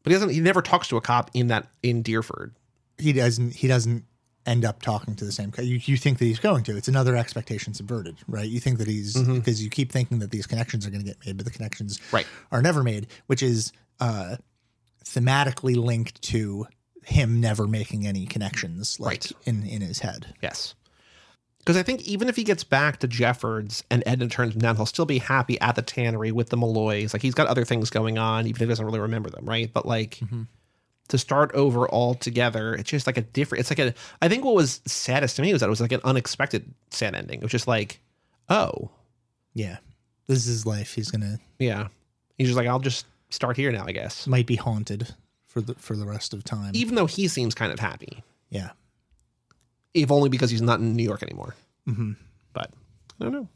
but 0.02 0.10
he 0.12 0.14
doesn't. 0.14 0.30
He 0.30 0.40
never 0.40 0.62
talks 0.62 0.88
to 0.88 0.96
a 0.96 1.00
cop 1.00 1.30
in 1.34 1.48
that 1.48 1.68
in 1.82 2.02
Deerford. 2.02 2.52
he 2.98 3.12
doesn't 3.12 3.54
he 3.54 3.68
doesn't 3.68 4.04
end 4.48 4.64
up 4.64 4.82
talking 4.82 5.14
to 5.16 5.24
the 5.24 5.30
same 5.32 5.50
guy. 5.50 5.62
You, 5.62 5.78
you 5.84 5.96
think 5.96 6.18
that 6.18 6.24
he's 6.24 6.38
going 6.40 6.64
to. 6.64 6.76
It's 6.76 6.88
another 6.88 7.16
expectation 7.16 7.74
subverted, 7.74 8.16
right? 8.26 8.48
You 8.48 8.58
think 8.60 8.78
that 8.78 8.88
he's 8.88 9.14
because 9.22 9.62
you 9.62 9.70
keep 9.70 9.92
thinking 9.92 10.18
that 10.20 10.30
these 10.30 10.46
connections 10.46 10.86
are 10.86 10.90
going 10.90 11.02
to 11.02 11.06
get 11.06 11.18
made, 11.26 11.36
but 11.36 11.44
the 11.46 11.52
connections 11.52 12.00
Right. 12.12 12.26
are 12.50 12.62
never 12.62 12.82
made, 12.82 13.06
which 13.26 13.42
is 13.42 13.72
uh, 14.00 14.36
thematically 15.04 15.76
linked 15.76 16.20
to 16.22 16.66
him 17.04 17.40
never 17.40 17.66
making 17.66 18.06
any 18.06 18.26
connections, 18.26 18.98
like 19.00 19.24
Right. 19.24 19.32
in 19.44 19.64
in 19.66 19.80
his 19.82 20.00
head. 20.00 20.34
Yes. 20.42 20.74
Because 21.60 21.76
I 21.76 21.82
think 21.82 22.02
even 22.08 22.28
if 22.28 22.36
he 22.36 22.44
gets 22.44 22.64
back 22.64 22.98
to 23.00 23.08
Jeffords 23.08 23.84
and 23.90 24.02
Edna 24.06 24.28
turns 24.28 24.54
him 24.54 24.60
down, 24.62 24.76
he'll 24.76 24.86
still 24.86 25.04
be 25.04 25.18
happy 25.18 25.60
at 25.60 25.74
the 25.74 25.82
tannery 25.82 26.32
with 26.32 26.48
the 26.48 26.56
Malloys. 26.56 27.12
Like 27.12 27.20
he's 27.20 27.34
got 27.34 27.46
other 27.46 27.64
things 27.64 27.90
going 27.90 28.16
on, 28.16 28.46
even 28.46 28.52
if 28.56 28.60
he 28.60 28.66
doesn't 28.66 28.86
really 28.86 29.00
remember 29.00 29.28
them, 29.28 29.44
right? 29.44 29.70
But 29.72 29.84
like 29.84 30.20
to 31.08 31.18
start 31.18 31.52
over 31.54 31.88
all 31.88 32.14
together, 32.14 32.74
it's 32.74 32.90
just 32.90 33.06
like 33.06 33.16
a 33.16 33.22
different. 33.22 33.60
It's 33.60 33.70
like 33.70 33.78
a. 33.78 33.94
I 34.22 34.28
think 34.28 34.44
what 34.44 34.54
was 34.54 34.80
saddest 34.86 35.36
to 35.36 35.42
me 35.42 35.52
was 35.52 35.60
that 35.60 35.66
it 35.66 35.70
was 35.70 35.80
like 35.80 35.92
an 35.92 36.00
unexpected 36.04 36.72
sad 36.90 37.14
ending. 37.14 37.38
It 37.38 37.42
was 37.42 37.52
just 37.52 37.66
like, 37.68 38.00
oh 38.48 38.90
Yeah, 39.54 39.78
this 40.26 40.38
is 40.38 40.44
his 40.46 40.66
life. 40.66 40.94
He's 40.94 41.10
gonna 41.10 41.38
yeah, 41.58 41.88
he's 42.36 42.48
just 42.48 42.56
like 42.56 42.66
I'll 42.66 42.78
just 42.78 43.06
start 43.30 43.56
here 43.56 43.72
now, 43.72 43.84
I 43.86 43.92
guess. 43.92 44.26
might 44.26 44.46
be 44.46 44.56
haunted 44.56 45.14
for 45.46 45.60
the 45.60 45.74
for 45.74 45.96
the 45.96 46.06
rest 46.06 46.34
of 46.34 46.44
time. 46.44 46.72
Even 46.74 46.94
though 46.94 47.06
he 47.06 47.28
seems 47.28 47.54
kind 47.54 47.72
of 47.72 47.78
happy, 47.78 48.22
yeah. 48.50 48.70
if 49.94 50.10
only 50.10 50.28
because 50.28 50.50
he's 50.50 50.62
not 50.62 50.80
in 50.80 50.94
New 50.94 51.02
York 51.04 51.22
anymore. 51.22 51.54
hmm 51.86 52.12
but 52.52 52.70
I 53.20 53.24
don't 53.24 53.32
know. 53.32 53.48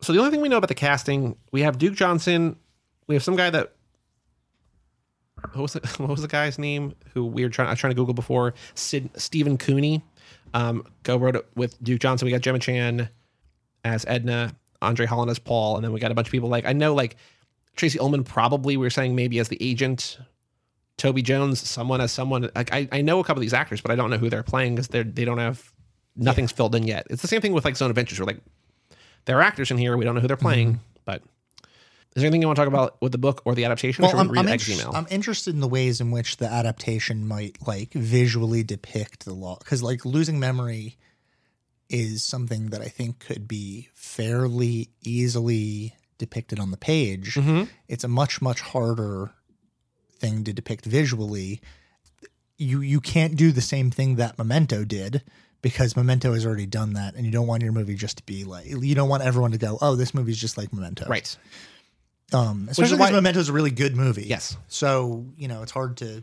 So 0.00 0.12
the 0.12 0.18
only 0.18 0.30
thing 0.30 0.40
we 0.40 0.48
know 0.48 0.58
about 0.58 0.68
the 0.68 0.74
casting, 0.74 1.36
we 1.52 1.62
have 1.62 1.78
Duke 1.78 1.94
Johnson. 1.94 2.56
We 3.06 3.14
have 3.14 3.22
some 3.22 3.36
guy 3.36 3.50
that 3.50 3.72
what 5.52 5.62
was 5.62 5.72
the, 5.74 5.80
what 5.98 6.08
was 6.08 6.22
the 6.22 6.28
guy's 6.28 6.58
name 6.58 6.94
who 7.12 7.24
we 7.24 7.42
were 7.44 7.50
trying 7.50 7.68
I 7.68 7.72
was 7.72 7.78
trying 7.78 7.92
to 7.92 7.96
Google 7.96 8.14
before 8.14 8.54
Sid, 8.74 9.10
Stephen 9.16 9.58
Cooney. 9.58 10.02
Um, 10.52 10.86
co-wrote 11.02 11.34
it 11.34 11.46
with 11.56 11.82
Duke 11.82 12.00
Johnson. 12.00 12.26
We 12.26 12.32
got 12.32 12.40
Gemma 12.40 12.60
Chan 12.60 13.08
as 13.84 14.04
Edna, 14.06 14.54
Andre 14.80 15.04
Holland 15.04 15.30
as 15.30 15.40
Paul, 15.40 15.74
and 15.74 15.84
then 15.84 15.92
we 15.92 15.98
got 15.98 16.12
a 16.12 16.14
bunch 16.14 16.28
of 16.28 16.32
people 16.32 16.48
like 16.48 16.64
I 16.64 16.72
know 16.72 16.94
like 16.94 17.16
Tracey 17.76 17.98
Ullman 17.98 18.24
probably 18.24 18.76
we 18.76 18.86
were 18.86 18.90
saying 18.90 19.14
maybe 19.14 19.38
as 19.38 19.48
the 19.48 19.58
agent. 19.60 20.18
Toby 20.96 21.22
Jones, 21.22 21.60
someone 21.68 22.00
as 22.00 22.12
someone 22.12 22.48
like 22.54 22.72
I, 22.72 22.88
I 22.92 23.00
know 23.02 23.18
a 23.18 23.24
couple 23.24 23.40
of 23.40 23.42
these 23.42 23.52
actors, 23.52 23.80
but 23.80 23.90
I 23.90 23.96
don't 23.96 24.10
know 24.10 24.16
who 24.16 24.30
they're 24.30 24.44
playing 24.44 24.76
because 24.76 24.86
they're 24.86 25.02
they 25.02 25.24
don't 25.24 25.38
have 25.38 25.72
nothing's 26.14 26.52
filled 26.52 26.76
in 26.76 26.84
yet. 26.84 27.08
It's 27.10 27.20
the 27.20 27.26
same 27.26 27.40
thing 27.40 27.52
with 27.52 27.64
like 27.64 27.76
Zone 27.76 27.90
Adventures. 27.90 28.20
We're 28.20 28.26
like 28.26 28.40
there 29.24 29.38
are 29.38 29.42
actors 29.42 29.72
in 29.72 29.78
here, 29.78 29.96
we 29.96 30.04
don't 30.04 30.14
know 30.14 30.20
who 30.20 30.28
they're 30.28 30.36
playing. 30.36 30.74
But 30.74 30.93
is 32.14 32.20
there 32.22 32.26
anything 32.28 32.42
you 32.42 32.46
want 32.46 32.56
to 32.56 32.60
talk 32.62 32.68
about 32.68 33.00
with 33.02 33.12
the 33.12 33.18
book 33.18 33.42
or 33.44 33.54
the 33.54 33.64
adaptation? 33.64 34.04
or 34.04 34.08
Well, 34.08 34.14
we 34.16 34.20
I'm, 34.38 34.46
read 34.46 34.60
I'm, 34.62 34.72
email? 34.72 34.92
I'm 34.94 35.06
interested 35.10 35.54
in 35.54 35.60
the 35.60 35.68
ways 35.68 36.00
in 36.00 36.10
which 36.10 36.36
the 36.36 36.46
adaptation 36.46 37.26
might 37.26 37.58
like 37.66 37.92
visually 37.92 38.62
depict 38.62 39.24
the 39.24 39.34
law 39.34 39.56
because 39.58 39.82
like 39.82 40.04
losing 40.04 40.38
memory 40.38 40.96
is 41.90 42.22
something 42.24 42.70
that 42.70 42.80
I 42.80 42.88
think 42.88 43.18
could 43.18 43.46
be 43.48 43.88
fairly 43.94 44.90
easily 45.02 45.94
depicted 46.18 46.58
on 46.60 46.70
the 46.70 46.76
page. 46.76 47.34
Mhm. 47.34 47.68
It's 47.88 48.04
a 48.04 48.08
much 48.08 48.40
much 48.40 48.60
harder 48.60 49.32
thing 50.18 50.44
to 50.44 50.52
depict 50.52 50.84
visually. 50.86 51.60
You 52.56 52.80
you 52.80 53.00
can't 53.00 53.36
do 53.36 53.50
the 53.52 53.60
same 53.60 53.90
thing 53.90 54.16
that 54.16 54.38
Memento 54.38 54.84
did 54.84 55.22
because 55.60 55.96
Memento 55.96 56.32
has 56.34 56.46
already 56.46 56.66
done 56.66 56.92
that, 56.92 57.14
and 57.16 57.26
you 57.26 57.32
don't 57.32 57.46
want 57.48 57.62
your 57.62 57.72
movie 57.72 57.96
just 57.96 58.18
to 58.18 58.22
be 58.22 58.44
like 58.44 58.66
you 58.66 58.94
don't 58.94 59.08
want 59.08 59.22
everyone 59.24 59.50
to 59.50 59.58
go, 59.58 59.78
oh, 59.82 59.96
this 59.96 60.14
movie's 60.14 60.38
just 60.38 60.56
like 60.56 60.72
Memento, 60.72 61.06
Right. 61.08 61.36
Um, 62.34 62.66
especially 62.70 62.98
why- 62.98 63.06
because 63.06 63.16
Memento 63.16 63.40
is 63.40 63.48
a 63.48 63.52
really 63.52 63.70
good 63.70 63.96
movie. 63.96 64.24
Yes. 64.26 64.56
So 64.68 65.26
you 65.36 65.48
know 65.48 65.62
it's 65.62 65.72
hard 65.72 65.96
to. 65.98 66.22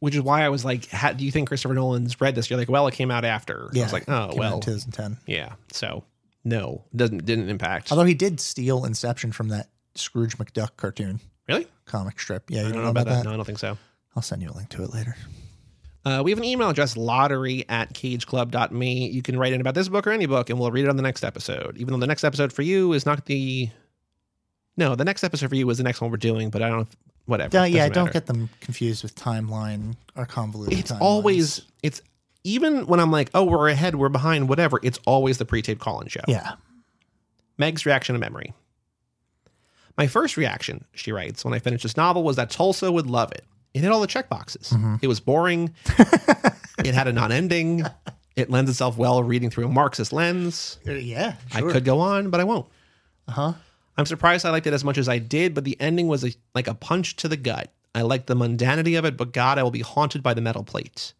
Which 0.00 0.14
is 0.14 0.22
why 0.22 0.44
I 0.44 0.48
was 0.48 0.64
like, 0.64 0.88
how, 0.88 1.12
do 1.12 1.26
you 1.26 1.30
think 1.30 1.48
Christopher 1.48 1.74
Nolan's 1.74 2.18
read 2.22 2.34
this? 2.34 2.48
You're 2.48 2.58
like, 2.58 2.70
well, 2.70 2.86
it 2.86 2.94
came 2.94 3.10
out 3.10 3.26
after. 3.26 3.68
Yeah, 3.74 3.82
I 3.82 3.84
was 3.84 3.92
like, 3.92 4.08
oh, 4.08 4.32
well, 4.34 4.54
in 4.54 4.60
2010. 4.62 5.18
yeah. 5.26 5.52
So 5.72 6.04
no, 6.42 6.84
doesn't 6.96 7.26
didn't 7.26 7.50
impact. 7.50 7.92
Although 7.92 8.04
he 8.04 8.14
did 8.14 8.40
steal 8.40 8.86
Inception 8.86 9.30
from 9.30 9.48
that 9.48 9.68
Scrooge 9.94 10.38
McDuck 10.38 10.70
cartoon 10.78 11.20
really? 11.46 11.66
comic 11.84 12.18
strip. 12.18 12.50
Yeah, 12.50 12.62
you 12.62 12.68
I 12.68 12.72
don't 12.72 12.84
know 12.84 12.90
about 12.90 13.06
that? 13.08 13.24
No, 13.26 13.32
I 13.32 13.36
don't 13.36 13.44
think 13.44 13.58
so. 13.58 13.76
I'll 14.16 14.22
send 14.22 14.40
you 14.40 14.48
a 14.48 14.56
link 14.56 14.70
to 14.70 14.82
it 14.84 14.94
later. 14.94 15.14
Uh, 16.02 16.22
we 16.24 16.30
have 16.30 16.38
an 16.38 16.44
email 16.44 16.70
address, 16.70 16.96
lottery 16.96 17.66
at 17.68 17.92
cageclub.me. 17.92 19.10
You 19.10 19.20
can 19.20 19.38
write 19.38 19.52
in 19.52 19.60
about 19.60 19.74
this 19.74 19.88
book 19.90 20.06
or 20.06 20.12
any 20.12 20.24
book, 20.24 20.48
and 20.48 20.58
we'll 20.58 20.70
read 20.70 20.86
it 20.86 20.88
on 20.88 20.96
the 20.96 21.02
next 21.02 21.22
episode. 21.24 21.76
Even 21.76 21.92
though 21.92 22.00
the 22.00 22.06
next 22.06 22.24
episode 22.24 22.52
for 22.54 22.62
you 22.62 22.94
is 22.94 23.04
not 23.04 23.26
the. 23.26 23.68
No, 24.80 24.94
the 24.94 25.04
next 25.04 25.22
episode 25.22 25.50
for 25.50 25.54
you 25.54 25.68
is 25.68 25.76
the 25.76 25.84
next 25.84 26.00
one 26.00 26.10
we're 26.10 26.16
doing, 26.16 26.48
but 26.48 26.62
I 26.62 26.70
don't. 26.70 26.88
Whatever. 27.26 27.56
Yeah, 27.56 27.66
yeah. 27.66 27.88
Don't 27.90 28.06
matter. 28.06 28.14
get 28.14 28.26
them 28.26 28.48
confused 28.60 29.02
with 29.02 29.14
timeline 29.14 29.94
or 30.16 30.24
convoluted. 30.24 30.76
It's 30.78 30.90
timelines. 30.90 31.00
always. 31.02 31.62
It's 31.82 32.00
even 32.44 32.86
when 32.86 32.98
I'm 32.98 33.12
like, 33.12 33.30
oh, 33.34 33.44
we're 33.44 33.68
ahead, 33.68 33.94
we're 33.94 34.08
behind, 34.08 34.48
whatever. 34.48 34.80
It's 34.82 34.98
always 35.06 35.36
the 35.36 35.44
pre-taped 35.44 35.80
call-in 35.80 36.08
show. 36.08 36.22
yeah. 36.26 36.54
Meg's 37.58 37.84
reaction 37.84 38.14
to 38.14 38.18
memory. 38.18 38.54
My 39.98 40.06
first 40.06 40.38
reaction, 40.38 40.82
she 40.94 41.12
writes, 41.12 41.44
when 41.44 41.52
I 41.52 41.58
finished 41.58 41.82
this 41.82 41.94
novel 41.98 42.22
was 42.22 42.36
that 42.36 42.48
Tulsa 42.48 42.90
would 42.90 43.06
love 43.06 43.32
it. 43.32 43.44
It 43.74 43.82
hit 43.82 43.92
all 43.92 44.00
the 44.00 44.06
check 44.06 44.30
boxes. 44.30 44.74
It 45.02 45.08
was 45.08 45.20
boring. 45.20 45.74
it 46.78 46.94
had 46.94 47.06
a 47.06 47.12
non-ending. 47.12 47.84
It 48.34 48.48
lends 48.48 48.70
itself 48.70 48.96
well 48.96 49.22
reading 49.22 49.50
through 49.50 49.66
a 49.66 49.68
Marxist 49.68 50.10
lens. 50.10 50.78
Uh, 50.88 50.92
Yeah, 50.92 51.34
I 51.52 51.60
could 51.60 51.84
go 51.84 52.00
on, 52.00 52.30
but 52.30 52.40
I 52.40 52.44
won't. 52.44 52.66
Uh 53.28 53.32
huh. 53.32 53.52
I'm 54.00 54.06
surprised 54.06 54.46
I 54.46 54.50
liked 54.50 54.66
it 54.66 54.72
as 54.72 54.84
much 54.84 54.98
as 54.98 55.08
I 55.08 55.18
did, 55.18 55.54
but 55.54 55.64
the 55.64 55.80
ending 55.80 56.08
was 56.08 56.24
a, 56.24 56.32
like 56.54 56.66
a 56.66 56.74
punch 56.74 57.16
to 57.16 57.28
the 57.28 57.36
gut. 57.36 57.70
I 57.94 58.02
liked 58.02 58.26
the 58.26 58.34
mundanity 58.34 58.98
of 58.98 59.04
it, 59.04 59.16
but 59.16 59.32
God, 59.32 59.58
I 59.58 59.62
will 59.62 59.70
be 59.70 59.80
haunted 59.80 60.22
by 60.22 60.32
the 60.34 60.40
metal 60.40 60.64
plate. 60.64 61.12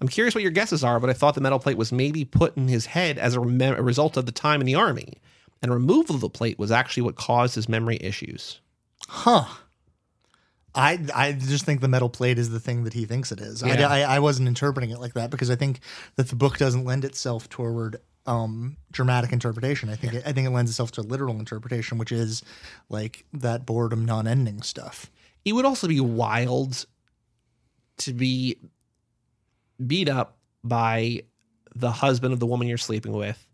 I'm 0.00 0.08
curious 0.08 0.34
what 0.34 0.42
your 0.42 0.50
guesses 0.50 0.82
are, 0.82 0.98
but 0.98 1.10
I 1.10 1.12
thought 1.12 1.34
the 1.34 1.40
metal 1.40 1.58
plate 1.58 1.76
was 1.76 1.92
maybe 1.92 2.24
put 2.24 2.56
in 2.56 2.68
his 2.68 2.86
head 2.86 3.18
as 3.18 3.34
a, 3.34 3.40
rem- 3.40 3.60
a 3.60 3.82
result 3.82 4.16
of 4.16 4.26
the 4.26 4.32
time 4.32 4.60
in 4.60 4.66
the 4.66 4.74
army, 4.74 5.14
and 5.62 5.72
removal 5.72 6.14
of 6.14 6.20
the 6.20 6.28
plate 6.28 6.58
was 6.58 6.70
actually 6.70 7.02
what 7.02 7.16
caused 7.16 7.54
his 7.54 7.68
memory 7.68 7.98
issues. 8.00 8.60
Huh. 9.06 9.44
I 10.74 10.98
I 11.14 11.32
just 11.32 11.64
think 11.64 11.80
the 11.80 11.88
metal 11.88 12.08
plate 12.08 12.38
is 12.38 12.50
the 12.50 12.58
thing 12.58 12.84
that 12.84 12.94
he 12.94 13.04
thinks 13.04 13.30
it 13.30 13.40
is. 13.40 13.62
I, 13.62 13.76
I 13.82 14.00
I 14.16 14.18
wasn't 14.18 14.48
interpreting 14.48 14.90
it 14.90 14.98
like 14.98 15.14
that 15.14 15.30
because 15.30 15.50
I 15.50 15.56
think 15.56 15.80
that 16.16 16.28
the 16.28 16.36
book 16.36 16.58
doesn't 16.58 16.84
lend 16.84 17.04
itself 17.04 17.48
toward 17.48 18.00
um 18.26 18.76
dramatic 18.90 19.32
interpretation. 19.32 19.88
I 19.90 19.96
think 19.96 20.14
it, 20.14 20.22
I 20.26 20.32
think 20.32 20.46
it 20.46 20.50
lends 20.50 20.70
itself 20.70 20.92
to 20.92 21.02
literal 21.02 21.38
interpretation, 21.38 21.98
which 21.98 22.12
is 22.12 22.42
like 22.88 23.24
that 23.32 23.66
boredom 23.66 24.04
non-ending 24.04 24.62
stuff. 24.62 25.10
It 25.44 25.52
would 25.52 25.66
also 25.66 25.88
be 25.88 26.00
wild 26.00 26.86
to 27.98 28.12
be 28.12 28.58
beat 29.84 30.08
up 30.08 30.38
by 30.62 31.22
the 31.74 31.90
husband 31.90 32.32
of 32.32 32.40
the 32.40 32.46
woman 32.46 32.66
you're 32.68 32.78
sleeping 32.78 33.12
with. 33.12 33.46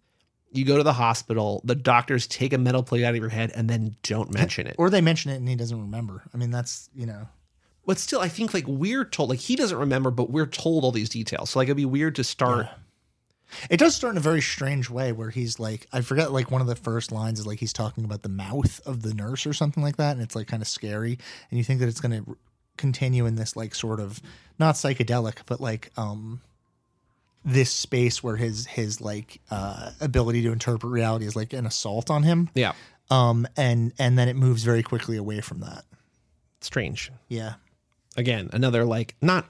You 0.53 0.64
go 0.64 0.77
to 0.77 0.83
the 0.83 0.93
hospital, 0.93 1.61
the 1.64 1.75
doctors 1.75 2.27
take 2.27 2.53
a 2.53 2.59
metal 2.59 2.83
plate 2.83 3.05
out 3.05 3.14
of 3.14 3.21
your 3.21 3.29
head 3.29 3.53
and 3.55 3.68
then 3.71 3.97
don't 4.03 4.33
mention 4.33 4.66
it. 4.66 4.77
Or 4.79 4.91
they 4.91 5.01
mention 5.01 5.31
it 5.31 5.37
and 5.37 5.49
he 5.49 5.55
doesn't 5.57 5.81
remember. 5.81 6.23
I 6.35 6.37
mean, 6.37 6.51
that's 6.51 6.91
you 6.95 7.07
know. 7.07 7.29
But 7.87 7.99
still, 7.99 8.21
I 8.21 8.29
think 8.29 8.53
like 8.55 8.66
we're 8.66 9.05
told, 9.05 9.31
like 9.31 9.39
he 9.39 9.57
doesn't 9.57 9.79
remember, 9.79 10.11
but 10.11 10.31
we're 10.31 10.47
told 10.47 10.85
all 10.85 10.93
these 10.93 11.09
details. 11.09 11.51
So 11.51 11.59
like 11.59 11.66
it'd 11.66 11.77
be 11.77 11.85
weird 11.85 12.14
to 12.16 12.25
start. 12.25 12.66
It 13.68 13.78
does 13.78 13.94
start 13.94 14.14
in 14.14 14.18
a 14.18 14.20
very 14.20 14.40
strange 14.40 14.90
way 14.90 15.12
where 15.12 15.30
he's 15.30 15.59
like, 15.59 15.86
I 15.92 16.01
forget, 16.01 16.32
like 16.32 16.51
one 16.51 16.61
of 16.61 16.66
the 16.66 16.76
first 16.76 17.12
lines 17.12 17.40
is 17.40 17.46
like 17.46 17.59
he's 17.59 17.72
talking 17.72 18.05
about 18.05 18.22
the 18.22 18.28
mouth 18.28 18.80
of 18.86 19.03
the 19.03 19.14
nurse 19.14 19.46
or 19.46 19.53
something 19.53 19.82
like 19.82 19.96
that. 19.96 20.12
And 20.12 20.22
it's 20.22 20.36
like 20.36 20.46
kind 20.46 20.62
of 20.62 20.68
scary. 20.68 21.18
And 21.51 21.59
you 21.59 21.64
think 21.64 21.80
that 21.80 21.88
it's 21.88 22.01
going 22.01 22.24
to 22.24 22.36
continue 22.76 23.26
in 23.26 23.34
this 23.36 23.57
like 23.57 23.74
sort 23.74 24.01
of 24.01 24.20
not 24.59 24.76
psychedelic, 24.76 25.38
but 25.46 25.61
like, 25.61 25.90
um, 25.96 26.40
this 27.44 27.70
space 27.70 28.22
where 28.22 28.36
his 28.36 28.66
his 28.66 29.01
like 29.01 29.40
uh, 29.51 29.92
ability 30.01 30.42
to 30.42 30.53
interpret 30.53 30.92
reality 30.92 31.26
is 31.26 31.36
like 31.36 31.53
an 31.53 31.66
assault 31.66 32.11
on 32.11 32.22
him. 32.22 32.51
Yeah. 32.55 32.72
Um, 33.11 33.46
and 33.57 33.92
and 33.98 34.18
then 34.18 34.28
it 34.28 34.36
moves 34.36 34.62
very 34.62 34.82
quickly 34.82 35.16
away 35.16 35.40
from 35.40 35.61
that. 35.61 35.84
Strange. 36.61 37.11
Yeah. 37.28 37.55
Again, 38.16 38.51
another 38.53 38.84
like 38.84 39.16
not 39.22 39.48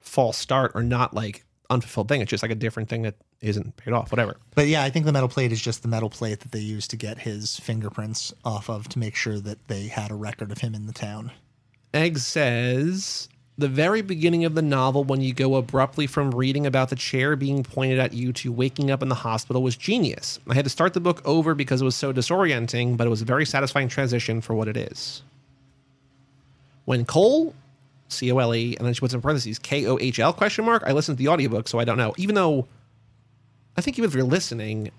false 0.00 0.38
start 0.38 0.72
or 0.74 0.82
not 0.82 1.14
like 1.14 1.44
unfulfilled 1.70 2.08
thing. 2.08 2.20
It's 2.20 2.30
just 2.30 2.42
like 2.42 2.52
a 2.52 2.56
different 2.56 2.88
thing 2.88 3.02
that 3.02 3.14
isn't 3.40 3.76
paid 3.76 3.92
off. 3.92 4.10
Whatever. 4.10 4.36
But 4.54 4.68
yeah, 4.68 4.82
I 4.82 4.90
think 4.90 5.06
the 5.06 5.12
metal 5.12 5.28
plate 5.28 5.52
is 5.52 5.60
just 5.60 5.82
the 5.82 5.88
metal 5.88 6.10
plate 6.10 6.40
that 6.40 6.52
they 6.52 6.60
used 6.60 6.90
to 6.90 6.96
get 6.96 7.18
his 7.18 7.58
fingerprints 7.60 8.32
off 8.44 8.68
of 8.68 8.88
to 8.90 8.98
make 8.98 9.14
sure 9.14 9.38
that 9.40 9.68
they 9.68 9.88
had 9.88 10.10
a 10.10 10.14
record 10.14 10.50
of 10.50 10.58
him 10.58 10.74
in 10.74 10.86
the 10.86 10.92
town. 10.92 11.32
Egg 11.94 12.18
says 12.18 13.28
the 13.58 13.68
very 13.68 14.02
beginning 14.02 14.44
of 14.44 14.54
the 14.54 14.62
novel, 14.62 15.02
when 15.02 15.20
you 15.20 15.34
go 15.34 15.56
abruptly 15.56 16.06
from 16.06 16.30
reading 16.30 16.64
about 16.64 16.90
the 16.90 16.96
chair 16.96 17.34
being 17.34 17.64
pointed 17.64 17.98
at 17.98 18.12
you 18.12 18.32
to 18.34 18.52
waking 18.52 18.90
up 18.90 19.02
in 19.02 19.08
the 19.08 19.16
hospital, 19.16 19.62
was 19.62 19.76
genius. 19.76 20.38
I 20.48 20.54
had 20.54 20.64
to 20.64 20.70
start 20.70 20.94
the 20.94 21.00
book 21.00 21.20
over 21.24 21.56
because 21.56 21.82
it 21.82 21.84
was 21.84 21.96
so 21.96 22.12
disorienting, 22.12 22.96
but 22.96 23.08
it 23.08 23.10
was 23.10 23.20
a 23.20 23.24
very 23.24 23.44
satisfying 23.44 23.88
transition 23.88 24.40
for 24.40 24.54
what 24.54 24.68
it 24.68 24.76
is. 24.76 25.22
When 26.84 27.04
Cole, 27.04 27.52
C 28.08 28.30
O 28.32 28.38
L 28.38 28.54
E, 28.54 28.76
and 28.76 28.86
then 28.86 28.94
she 28.94 29.00
puts 29.00 29.14
in 29.14 29.20
parentheses 29.20 29.58
K 29.58 29.86
O 29.86 29.98
H 29.98 30.18
L 30.18 30.32
question 30.32 30.64
mark, 30.64 30.82
I 30.86 30.92
listened 30.92 31.18
to 31.18 31.22
the 31.24 31.28
audiobook, 31.28 31.68
so 31.68 31.78
I 31.78 31.84
don't 31.84 31.98
know. 31.98 32.14
Even 32.16 32.34
though 32.34 32.66
I 33.76 33.80
think 33.80 33.98
even 33.98 34.08
if 34.08 34.14
you're 34.14 34.24
listening, 34.24 34.90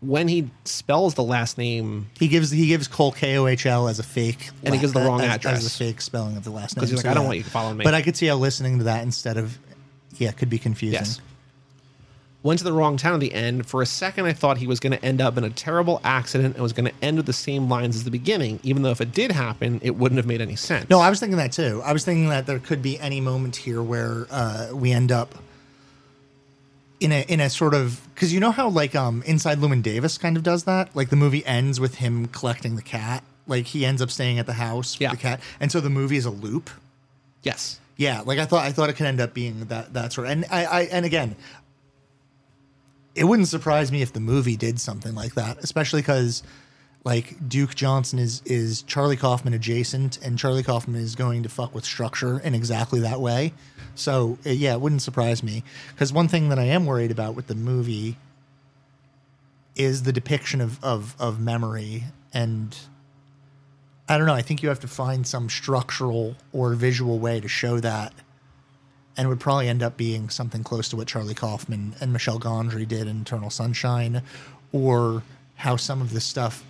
when 0.00 0.28
he 0.28 0.50
spells 0.64 1.14
the 1.14 1.22
last 1.22 1.58
name, 1.58 2.08
He 2.18 2.28
gives 2.28 2.50
he 2.50 2.66
gives 2.66 2.88
Cole 2.88 3.12
K 3.12 3.36
O 3.38 3.46
H 3.46 3.66
L 3.66 3.88
as 3.88 3.98
a 3.98 4.02
fake, 4.02 4.50
And 4.62 4.74
he 4.74 4.80
gives 4.80 4.92
the 4.92 5.00
wrong 5.00 5.20
as, 5.20 5.36
address. 5.36 5.58
as 5.58 5.66
a 5.66 5.70
fake 5.78 6.00
spelling 6.00 6.36
of 6.36 6.44
the 6.44 6.50
last 6.50 6.76
name. 6.76 6.80
because 6.80 6.90
he's 6.90 6.98
like, 6.98 7.04
So, 7.04 7.10
I 7.10 7.14
don't 7.14 7.24
yeah. 7.24 7.28
want 7.28 7.38
you 7.38 7.44
following 7.44 7.76
me. 7.78 7.84
But 7.84 7.94
I 7.94 8.02
could 8.02 8.16
see 8.16 8.26
how 8.26 8.36
listening 8.36 8.78
to 8.78 8.84
that 8.84 9.02
instead 9.02 9.36
of 9.36 9.58
yeah 10.18 10.32
could 10.32 10.50
be 10.50 10.58
confusing. 10.58 10.94
Yes. 11.00 11.20
Went 12.46 12.58
to 12.58 12.64
the 12.64 12.72
wrong 12.72 12.96
town 12.96 13.14
at 13.14 13.20
the 13.20 13.34
end. 13.34 13.66
For 13.66 13.82
a 13.82 13.86
second, 13.86 14.26
I 14.26 14.32
thought 14.32 14.58
he 14.58 14.68
was 14.68 14.78
going 14.78 14.92
to 14.92 15.04
end 15.04 15.20
up 15.20 15.36
in 15.36 15.42
a 15.42 15.50
terrible 15.50 16.00
accident 16.04 16.54
and 16.54 16.62
was 16.62 16.72
going 16.72 16.86
to 16.88 16.94
end 17.02 17.16
with 17.16 17.26
the 17.26 17.32
same 17.32 17.68
lines 17.68 17.96
as 17.96 18.04
the 18.04 18.10
beginning, 18.12 18.60
even 18.62 18.82
though 18.82 18.90
if 18.92 19.00
it 19.00 19.10
did 19.12 19.32
happen, 19.32 19.80
it 19.82 19.96
wouldn't 19.96 20.16
have 20.18 20.26
made 20.26 20.40
any 20.40 20.54
sense. 20.54 20.88
No, 20.88 21.00
I 21.00 21.10
was 21.10 21.18
thinking 21.18 21.38
that 21.38 21.50
too. 21.50 21.82
I 21.84 21.92
was 21.92 22.04
thinking 22.04 22.28
that 22.28 22.46
there 22.46 22.60
could 22.60 22.82
be 22.82 23.00
any 23.00 23.20
moment 23.20 23.56
here 23.56 23.82
where 23.82 24.26
uh, 24.30 24.68
we 24.72 24.92
end 24.92 25.10
up 25.10 25.34
in 27.00 27.12
a 27.12 27.22
in 27.28 27.40
a 27.40 27.50
sort 27.50 27.74
of 27.74 28.00
because 28.14 28.32
you 28.32 28.40
know 28.40 28.52
how 28.52 28.68
like 28.68 28.94
um 28.94 29.22
Inside 29.26 29.58
Llewyn 29.58 29.82
Davis 29.82 30.16
kind 30.16 30.36
of 30.36 30.42
does 30.42 30.64
that. 30.64 30.94
Like 30.94 31.10
the 31.10 31.16
movie 31.16 31.44
ends 31.44 31.78
with 31.80 31.96
him 31.96 32.26
collecting 32.28 32.76
the 32.76 32.82
cat. 32.82 33.22
Like 33.46 33.66
he 33.66 33.84
ends 33.84 34.00
up 34.00 34.10
staying 34.10 34.38
at 34.38 34.46
the 34.46 34.54
house 34.54 34.98
Yeah. 35.00 35.10
with 35.10 35.18
the 35.18 35.22
cat, 35.22 35.40
and 35.60 35.70
so 35.72 35.80
the 35.80 35.90
movie 35.90 36.16
is 36.16 36.24
a 36.24 36.30
loop. 36.30 36.70
Yes. 37.42 37.80
Yeah, 37.98 38.20
like 38.24 38.38
I 38.38 38.44
thought. 38.44 38.64
I 38.64 38.72
thought 38.72 38.90
it 38.90 38.92
could 38.94 39.06
end 39.06 39.20
up 39.20 39.34
being 39.34 39.64
that 39.66 39.94
that 39.94 40.12
sort. 40.12 40.26
Of, 40.26 40.32
and 40.32 40.44
I, 40.50 40.64
I 40.64 40.80
and 40.82 41.04
again, 41.06 41.34
it 43.16 43.24
wouldn't 43.24 43.48
surprise 43.48 43.90
me 43.90 44.02
if 44.02 44.12
the 44.12 44.20
movie 44.20 44.56
did 44.56 44.78
something 44.78 45.14
like 45.14 45.34
that, 45.34 45.58
especially 45.58 46.02
because 46.02 46.42
like 47.04 47.48
Duke 47.48 47.74
Johnson 47.74 48.18
is 48.18 48.42
is 48.44 48.82
Charlie 48.82 49.16
Kaufman 49.16 49.54
adjacent, 49.54 50.18
and 50.22 50.38
Charlie 50.38 50.62
Kaufman 50.62 51.00
is 51.00 51.14
going 51.14 51.42
to 51.42 51.48
fuck 51.48 51.74
with 51.74 51.84
structure 51.84 52.38
in 52.40 52.54
exactly 52.54 53.00
that 53.00 53.20
way. 53.20 53.54
So 53.94 54.38
uh, 54.44 54.50
yeah, 54.50 54.74
it 54.74 54.80
wouldn't 54.80 55.02
surprise 55.02 55.42
me. 55.42 55.64
Because 55.92 56.12
one 56.12 56.28
thing 56.28 56.50
that 56.50 56.58
I 56.58 56.64
am 56.64 56.84
worried 56.84 57.10
about 57.10 57.34
with 57.34 57.46
the 57.46 57.54
movie 57.54 58.18
is 59.74 60.02
the 60.02 60.12
depiction 60.12 60.60
of 60.60 60.82
of 60.84 61.16
of 61.18 61.40
memory 61.40 62.04
and 62.34 62.76
I 64.08 64.18
don't 64.18 64.26
know. 64.26 64.34
I 64.34 64.42
think 64.42 64.62
you 64.62 64.68
have 64.68 64.80
to 64.80 64.88
find 64.88 65.26
some 65.26 65.48
structural 65.48 66.36
or 66.52 66.74
visual 66.74 67.18
way 67.18 67.40
to 67.40 67.48
show 67.48 67.80
that. 67.80 68.12
And 69.16 69.28
would 69.28 69.40
probably 69.40 69.68
end 69.68 69.82
up 69.82 69.96
being 69.96 70.28
something 70.28 70.62
close 70.62 70.88
to 70.90 70.96
what 70.96 71.08
Charlie 71.08 71.34
Kaufman 71.34 71.94
and 72.00 72.12
Michel 72.12 72.38
Gondry 72.38 72.86
did 72.86 73.06
in 73.08 73.22
Eternal 73.22 73.50
Sunshine, 73.50 74.22
or 74.72 75.22
how 75.56 75.76
some 75.76 76.02
of 76.02 76.12
this 76.12 76.24
stuff 76.24 76.64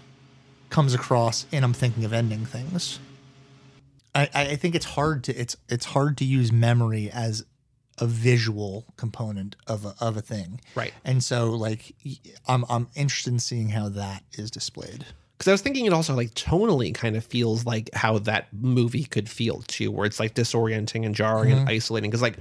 comes 0.70 0.94
across 0.94 1.46
in 1.50 1.64
I'm 1.64 1.72
thinking 1.72 2.04
of 2.04 2.12
ending 2.12 2.46
things. 2.46 3.00
I, 4.14 4.28
I 4.32 4.56
think 4.56 4.74
it's 4.74 4.86
hard 4.86 5.24
to 5.24 5.34
it's 5.34 5.56
it's 5.68 5.86
hard 5.86 6.16
to 6.18 6.24
use 6.24 6.50
memory 6.50 7.10
as 7.10 7.44
a 7.98 8.06
visual 8.06 8.84
component 8.96 9.56
of 9.66 9.84
a, 9.84 9.94
of 10.00 10.16
a 10.16 10.22
thing. 10.22 10.60
Right. 10.74 10.92
And 11.04 11.22
so 11.22 11.50
like 11.50 11.94
I'm 12.46 12.64
I'm 12.68 12.88
interested 12.94 13.32
in 13.32 13.38
seeing 13.38 13.70
how 13.70 13.88
that 13.90 14.22
is 14.32 14.50
displayed. 14.50 15.04
Because 15.36 15.48
I 15.48 15.52
was 15.52 15.60
thinking 15.60 15.84
it 15.84 15.92
also 15.92 16.14
like 16.14 16.32
tonally 16.34 16.94
kind 16.94 17.14
of 17.14 17.24
feels 17.24 17.66
like 17.66 17.90
how 17.94 18.18
that 18.20 18.48
movie 18.52 19.04
could 19.04 19.28
feel 19.28 19.62
too, 19.66 19.90
where 19.90 20.06
it's 20.06 20.18
like 20.18 20.34
disorienting 20.34 21.04
and 21.04 21.14
jarring 21.14 21.52
and 21.52 21.60
mm-hmm. 21.60 21.70
isolating. 21.70 22.10
Because 22.10 22.22
like 22.22 22.38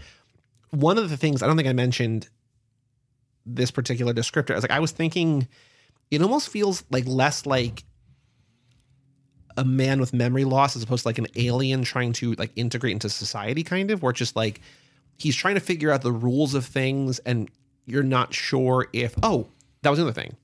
one 0.72 0.98
of 0.98 1.10
the 1.10 1.18
things 1.18 1.44
I 1.44 1.48
don't 1.48 1.58
think 1.58 1.68
I 1.68 1.74
mentioned 1.74 2.30
this 3.46 3.70
particular 3.70 4.14
descriptor. 4.14 4.52
I 4.52 4.56
was 4.56 4.64
like, 4.64 4.72
I 4.72 4.80
was 4.80 4.92
thinking 4.92 5.48
it 6.10 6.22
almost 6.22 6.50
feels 6.50 6.84
like 6.90 7.06
less 7.06 7.46
like 7.46 7.84
a 9.58 9.66
man 9.66 10.00
with 10.00 10.14
memory 10.14 10.46
loss 10.46 10.76
as 10.76 10.84
opposed 10.84 11.04
to 11.04 11.10
like 11.10 11.18
an 11.18 11.28
alien 11.36 11.84
trying 11.84 12.14
to 12.14 12.34
like 12.34 12.52
integrate 12.56 12.94
into 12.94 13.10
society, 13.10 13.64
kind 13.64 13.92
of, 13.92 14.02
where 14.02 14.12
it's 14.12 14.20
just 14.20 14.36
like 14.36 14.62
he's 15.18 15.36
trying 15.36 15.56
to 15.56 15.62
figure 15.62 15.92
out 15.92 16.02
the 16.02 16.12
rules 16.12 16.54
of 16.54 16.66
things 16.66 17.20
and 17.20 17.50
you're 17.86 18.04
not 18.04 18.34
sure 18.34 18.88
if 18.94 19.16
oh, 19.22 19.48
that 19.82 19.90
was 19.90 20.00
another 20.00 20.14
thing 20.14 20.36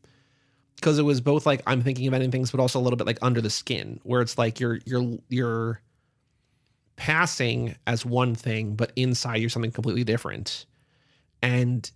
because 0.82 0.97
it 0.97 1.03
was 1.03 1.21
both 1.21 1.45
like 1.45 1.61
I'm 1.67 1.84
thinking 1.84 2.07
of 2.07 2.13
ending 2.13 2.32
things, 2.32 2.51
but 2.51 2.59
also 2.59 2.79
a 2.79 2.82
little 2.82 2.97
bit 2.97 3.05
like 3.05 3.19
under 3.21 3.39
the 3.39 3.49
skin, 3.49 3.99
where 4.03 4.21
it's 4.21 4.38
like 4.38 4.59
you're 4.59 4.79
you're 4.86 5.19
you're 5.29 5.82
passing 6.95 7.75
as 7.86 8.05
one 8.05 8.34
thing, 8.36 8.75
but 8.75 8.91
inside 8.95 9.38
you're 9.38 9.49
something 9.49 9.71
completely 9.71 10.03
different, 10.03 10.65
and 11.41 11.89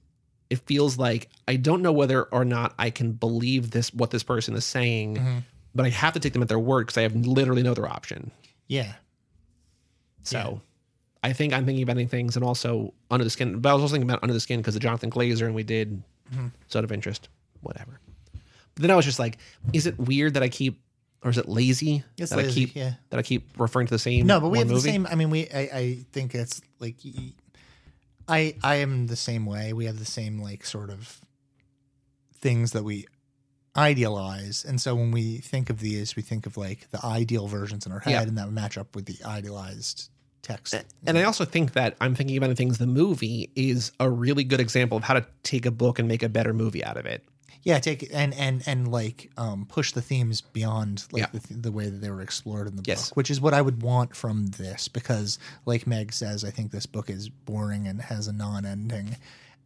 it 0.51 0.59
feels 0.59 0.97
like 0.97 1.29
I 1.47 1.55
don't 1.55 1.81
know 1.81 1.91
whether 1.91 2.23
or 2.25 2.45
not 2.45 2.75
I 2.77 2.91
can 2.91 3.13
believe 3.13 3.71
this 3.71 3.91
what 3.93 4.11
this 4.11 4.23
person 4.23 4.55
is 4.55 4.65
saying, 4.65 5.15
mm-hmm. 5.17 5.37
but 5.73 5.87
I 5.87 5.89
have 5.89 6.13
to 6.13 6.19
take 6.19 6.33
them 6.33 6.43
at 6.43 6.47
their 6.47 6.59
word 6.59 6.85
because 6.85 6.97
I 6.97 7.01
have 7.01 7.15
literally 7.15 7.63
no 7.63 7.71
other 7.71 7.87
option. 7.87 8.31
Yeah. 8.67 8.93
So. 10.23 10.61
I 11.23 11.33
think 11.33 11.53
I'm 11.53 11.65
thinking 11.65 11.81
of 11.81 11.89
ending 11.89 12.07
things 12.07 12.35
and 12.35 12.45
also 12.45 12.93
under 13.09 13.23
the 13.23 13.31
skin, 13.31 13.57
but 13.57 13.67
I 13.67 13.73
was 13.73 13.81
also 13.81 13.93
thinking 13.93 14.07
about 14.07 14.21
under 14.21 14.31
the 14.31 14.39
skin 14.39 14.59
because 14.59 14.75
of 14.75 14.83
Jonathan 14.83 15.09
Glazer 15.09 15.47
and 15.47 15.55
we 15.55 15.63
did 15.63 16.03
mm-hmm. 16.31 16.49
Zone 16.69 16.83
of 16.83 16.91
Interest, 16.91 17.29
whatever. 17.61 17.99
Then 18.75 18.91
I 18.91 18.95
was 18.95 19.05
just 19.05 19.19
like, 19.19 19.37
is 19.73 19.87
it 19.87 19.97
weird 19.97 20.33
that 20.33 20.43
I 20.43 20.49
keep, 20.49 20.81
or 21.23 21.29
is 21.31 21.37
it 21.37 21.47
lazy 21.47 22.03
It's 22.17 22.31
that 22.31 22.39
I 22.39 22.47
keep 22.49 22.75
yeah. 22.75 22.95
that 23.09 23.17
I 23.19 23.23
keep 23.23 23.49
referring 23.57 23.87
to 23.87 23.93
the 23.93 23.99
same? 23.99 24.27
No, 24.27 24.39
but 24.39 24.49
we 24.49 24.57
have 24.59 24.67
movie? 24.67 24.79
the 24.81 24.89
same. 24.93 25.07
I 25.07 25.15
mean, 25.15 25.29
we. 25.29 25.47
I, 25.49 25.59
I 25.73 26.05
think 26.11 26.35
it's 26.35 26.61
like. 26.79 26.95
I 28.27 28.55
I 28.63 28.75
am 28.75 29.07
the 29.07 29.15
same 29.15 29.45
way. 29.45 29.71
We 29.73 29.85
have 29.85 29.99
the 29.99 30.05
same 30.05 30.41
like 30.41 30.65
sort 30.65 30.89
of 30.89 31.19
things 32.33 32.71
that 32.71 32.83
we 32.83 33.05
idealize, 33.77 34.65
and 34.65 34.79
so 34.79 34.95
when 34.95 35.11
we 35.11 35.37
think 35.37 35.69
of 35.69 35.79
these, 35.79 36.15
we 36.15 36.21
think 36.21 36.45
of 36.45 36.57
like 36.57 36.89
the 36.91 37.03
ideal 37.05 37.47
versions 37.47 37.85
in 37.85 37.91
our 37.91 37.99
head, 37.99 38.11
Yeah. 38.11 38.21
and 38.23 38.37
that 38.37 38.45
would 38.45 38.53
match 38.55 38.77
up 38.77 38.95
with 38.95 39.05
the 39.05 39.17
idealized 39.25 40.09
text. 40.41 40.75
And 41.05 41.17
I 41.17 41.23
also 41.23 41.43
think 41.45 41.73
that 41.73 41.95
I'm 41.99 42.15
thinking 42.15 42.37
about 42.37 42.47
the 42.47 42.55
things. 42.55 42.77
The 42.77 42.87
movie 42.87 43.51
is 43.55 43.91
a 43.99 44.09
really 44.09 44.43
good 44.43 44.59
example 44.59 44.97
of 44.97 45.03
how 45.03 45.15
to 45.15 45.25
take 45.43 45.65
a 45.65 45.71
book 45.71 45.99
and 45.99 46.07
make 46.07 46.23
a 46.23 46.29
better 46.29 46.53
movie 46.53 46.83
out 46.83 46.97
of 46.97 47.05
it. 47.05 47.23
Yeah, 47.63 47.79
take 47.79 48.09
and 48.13 48.33
and 48.33 48.63
and 48.67 48.91
like 48.91 49.31
um 49.37 49.65
push 49.67 49.91
the 49.91 50.01
themes 50.01 50.41
beyond 50.41 51.05
like 51.11 51.21
Yeah. 51.21 51.27
the, 51.33 51.39
th- 51.39 51.61
the 51.61 51.71
way 51.71 51.89
that 51.89 52.01
they 52.01 52.09
were 52.09 52.21
explored 52.21 52.67
in 52.67 52.75
the 52.75 52.83
Yes. 52.85 53.09
book, 53.09 53.17
which 53.17 53.31
is 53.31 53.39
what 53.41 53.53
I 53.53 53.61
would 53.61 53.81
want 53.81 54.15
from 54.15 54.47
this 54.47 54.87
because, 54.87 55.39
like 55.65 55.87
Meg 55.87 56.13
says, 56.13 56.43
I 56.43 56.51
think 56.51 56.71
this 56.71 56.85
book 56.85 57.09
is 57.09 57.29
boring 57.29 57.87
and 57.87 58.01
has 58.01 58.27
a 58.27 58.33
non-ending. 58.33 59.17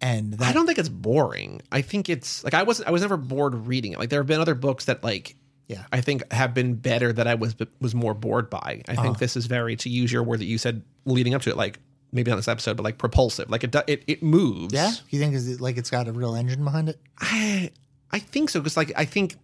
And 0.02 0.34
that 0.36 0.48
I 0.50 0.54
don't 0.54 0.66
think 0.66 0.78
it's 0.80 0.88
boring. 0.90 1.62
I 1.72 1.82
think 1.82 2.08
it's 2.08 2.44
like 2.44 2.54
I 2.54 2.64
wasn't 2.64 2.88
I 2.88 2.92
was 2.92 3.02
never 3.02 3.18
bored 3.18 3.54
reading 3.68 3.92
it. 3.94 4.00
Like 4.00 4.10
there 4.10 4.20
have 4.22 4.28
been 4.28 4.40
other 4.40 4.56
books 4.56 4.86
that 4.86 5.04
like 5.04 5.36
Yeah. 5.68 5.84
I 5.92 6.00
think 6.00 6.24
have 6.32 6.54
been 6.54 6.76
better 6.76 7.12
that 7.12 7.28
I 7.28 7.36
was 7.36 7.54
was 7.82 7.94
more 7.94 8.14
bored 8.14 8.50
by. 8.50 8.82
I 8.88 8.94
Uh-huh. 8.94 9.02
think 9.04 9.18
this 9.20 9.36
is 9.36 9.46
very 9.48 9.76
to 9.78 9.90
use 9.90 10.10
your 10.12 10.24
word 10.24 10.40
that 10.40 10.46
you 10.46 10.58
said 10.58 10.84
leading 11.06 11.34
up 11.34 11.42
to 11.42 11.50
it 11.50 11.58
like 11.58 11.80
maybe 12.14 12.32
not 12.32 12.38
this 12.38 12.48
episode 12.48 12.78
but 12.78 12.84
like 12.84 12.98
propulsive. 12.98 13.50
Like 13.50 13.66
it 13.66 13.76
it 13.88 14.04
it 14.08 14.24
moves. 14.24 14.74
Yeah, 14.74 14.94
you 15.10 15.20
think 15.20 15.36
is 15.36 15.50
it 15.50 15.60
like 15.60 15.76
it's 15.78 15.90
got 15.90 16.08
a 16.08 16.14
real 16.14 16.34
engine 16.34 16.64
behind 16.64 16.88
it? 16.88 16.98
I 17.20 17.72
I 18.12 18.20
think 18.20 18.50
so 18.50 18.60
because 18.60 18.76
like 18.78 18.92
I 18.96 19.06
think 19.06 19.36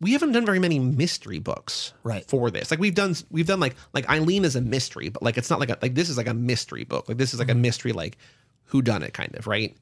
we 0.00 0.12
haven't 0.12 0.32
done 0.32 0.44
very 0.44 0.58
many 0.58 0.78
mystery 0.80 1.38
books 1.38 1.92
Right. 2.02 2.24
for 2.28 2.50
this. 2.50 2.70
Like 2.70 2.80
we've 2.80 2.94
done 2.94 3.14
we've 3.30 3.46
done 3.46 3.60
like 3.60 3.76
like 3.92 4.08
Eileen 4.10 4.44
is 4.44 4.56
a 4.56 4.60
mystery, 4.60 5.08
but 5.08 5.22
like 5.22 5.38
it's 5.38 5.48
not 5.50 5.60
like 5.60 5.70
a 5.70 5.78
like 5.80 5.94
this 5.94 6.08
is 6.10 6.16
like 6.16 6.26
a 6.28 6.34
mystery 6.34 6.84
book. 6.84 7.08
Like 7.08 7.18
this 7.18 7.32
is 7.32 7.38
like 7.38 7.48
Mm-hmm. 7.48 7.58
a 7.58 7.60
mystery 7.62 7.92
like 7.92 8.18
who 8.64 8.82
done 8.82 9.02
it 9.02 9.12
kind 9.14 9.34
of, 9.36 9.46
right? 9.46 9.76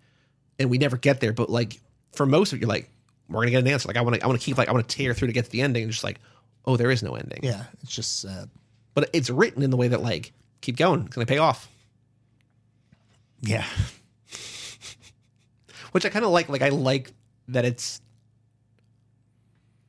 And 0.58 0.68
we 0.68 0.76
never 0.78 0.96
get 0.98 1.20
there, 1.20 1.32
but 1.32 1.48
like 1.48 1.80
for 2.12 2.26
most 2.26 2.52
of 2.52 2.58
it 2.58 2.60
you're 2.62 2.68
like 2.68 2.90
we're 3.28 3.36
going 3.36 3.46
to 3.46 3.52
get 3.52 3.60
an 3.60 3.68
answer. 3.68 3.86
Like 3.88 3.96
I 3.96 4.00
want 4.02 4.16
to 4.16 4.22
I 4.22 4.26
want 4.26 4.40
to 4.40 4.44
keep 4.44 4.58
like 4.58 4.68
I 4.68 4.72
want 4.72 4.86
to 4.88 4.96
tear 4.96 5.14
through 5.14 5.28
to 5.28 5.32
get 5.32 5.44
to 5.46 5.50
the 5.50 5.62
ending 5.62 5.84
and 5.84 5.92
just 5.92 6.04
like 6.04 6.18
oh 6.66 6.76
there 6.76 6.90
is 6.90 7.02
no 7.02 7.14
ending. 7.14 7.40
Yeah, 7.42 7.64
it's 7.82 7.94
just 7.94 8.20
sad. 8.20 8.50
But 8.92 9.08
it's 9.12 9.30
written 9.30 9.62
in 9.62 9.70
the 9.70 9.76
way 9.78 9.88
that 9.88 10.02
like 10.02 10.32
keep 10.60 10.76
going. 10.76 11.06
It's 11.06 11.14
going 11.14 11.26
to 11.26 11.32
pay 11.32 11.38
off. 11.38 11.68
Yeah, 13.40 13.64
which 15.92 16.04
I 16.04 16.08
kind 16.10 16.24
of 16.24 16.30
like. 16.30 16.48
Like 16.50 16.60
I 16.62 16.68
like 16.68 17.10
that 17.52 17.64
it's 17.64 18.00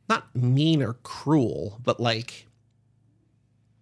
not 0.10 0.36
mean 0.36 0.82
or 0.84 0.94
cruel, 1.04 1.80
but 1.84 2.00
like 2.00 2.48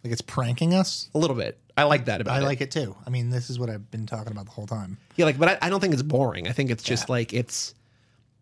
Like 0.03 0.13
it's 0.13 0.21
pranking 0.21 0.73
us. 0.73 1.09
A 1.13 1.17
little 1.17 1.35
bit. 1.35 1.57
I 1.75 1.83
like 1.83 2.05
that 2.05 2.19
about 2.21 2.33
I 2.33 2.39
it. 2.39 2.41
I 2.41 2.45
like 2.45 2.61
it 2.61 2.71
too. 2.71 2.95
I 3.05 3.09
mean, 3.09 3.29
this 3.29 3.49
is 3.49 3.57
what 3.57 3.69
I've 3.69 3.89
been 3.89 4.05
talking 4.05 4.31
about 4.31 4.45
the 4.45 4.51
whole 4.51 4.67
time. 4.67 4.97
Yeah, 5.15 5.25
like, 5.25 5.37
but 5.37 5.49
I, 5.49 5.67
I 5.67 5.69
don't 5.69 5.79
think 5.79 5.93
it's 5.93 6.03
boring. 6.03 6.47
I 6.47 6.51
think 6.51 6.71
it's 6.71 6.83
just 6.83 7.09
like 7.09 7.33
it's 7.33 7.73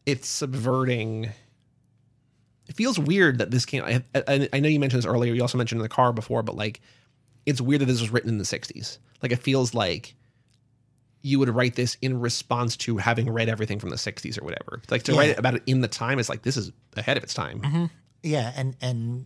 it's 0.06 0.28
subverting. 0.28 1.30
It 2.68 2.76
feels 2.76 3.00
weird 3.00 3.38
that 3.38 3.52
this 3.52 3.66
came. 3.66 3.84
I, 3.84 4.04
I, 4.14 4.50
I 4.52 4.60
know 4.60 4.68
you 4.68 4.80
mentioned 4.80 5.04
this 5.04 5.08
earlier. 5.08 5.34
You 5.34 5.42
also 5.42 5.58
mentioned 5.58 5.80
in 5.80 5.84
the 5.84 5.90
car 5.90 6.12
before, 6.12 6.44
but 6.44 6.56
like, 6.56 6.82
it's 7.46 7.62
weird 7.62 7.82
that 7.82 7.86
this 7.86 8.02
was 8.02 8.10
written 8.10 8.30
in 8.30 8.38
the 8.40 8.44
'60s. 8.44 8.98
Like, 9.22 9.32
it 9.32 9.38
feels 9.38 9.74
like 9.74 10.16
you 11.22 11.40
would 11.40 11.50
write 11.50 11.76
this 11.76 11.98
in 12.02 12.20
response 12.20 12.78
to 12.78 12.98
having 12.98 13.30
read 13.30 13.50
everything 13.50 13.80
from 13.80 13.90
the 13.90 13.96
'60s 13.96 14.42
or 14.42 14.46
whatever. 14.46 14.82
Like 14.90 15.04
to 15.04 15.14
write 15.14 15.38
about 15.38 15.56
it 15.56 15.64
in 15.66 15.82
the 15.82 15.88
time 15.88 16.20
is 16.20 16.30
like 16.30 16.44
this 16.44 16.58
is 16.58 16.72
ahead 16.96 17.18
of 17.18 17.24
its 17.24 17.34
time. 17.34 17.62
Mm-hmm. 17.62 17.86
Yeah, 18.24 18.52
and 18.56 18.76
and 18.82 19.26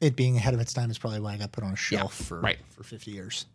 it 0.00 0.16
being 0.16 0.36
ahead 0.36 0.54
of 0.54 0.60
its 0.60 0.72
time 0.72 0.90
is 0.90 0.98
probably 0.98 1.20
why 1.20 1.34
I 1.34 1.36
got 1.36 1.52
put 1.52 1.64
on 1.64 1.72
a 1.72 1.76
shelf 1.76 2.14
for 2.14 2.40
right. 2.40 2.58
for 2.70 2.82
fifty 2.82 3.10
years. 3.10 3.46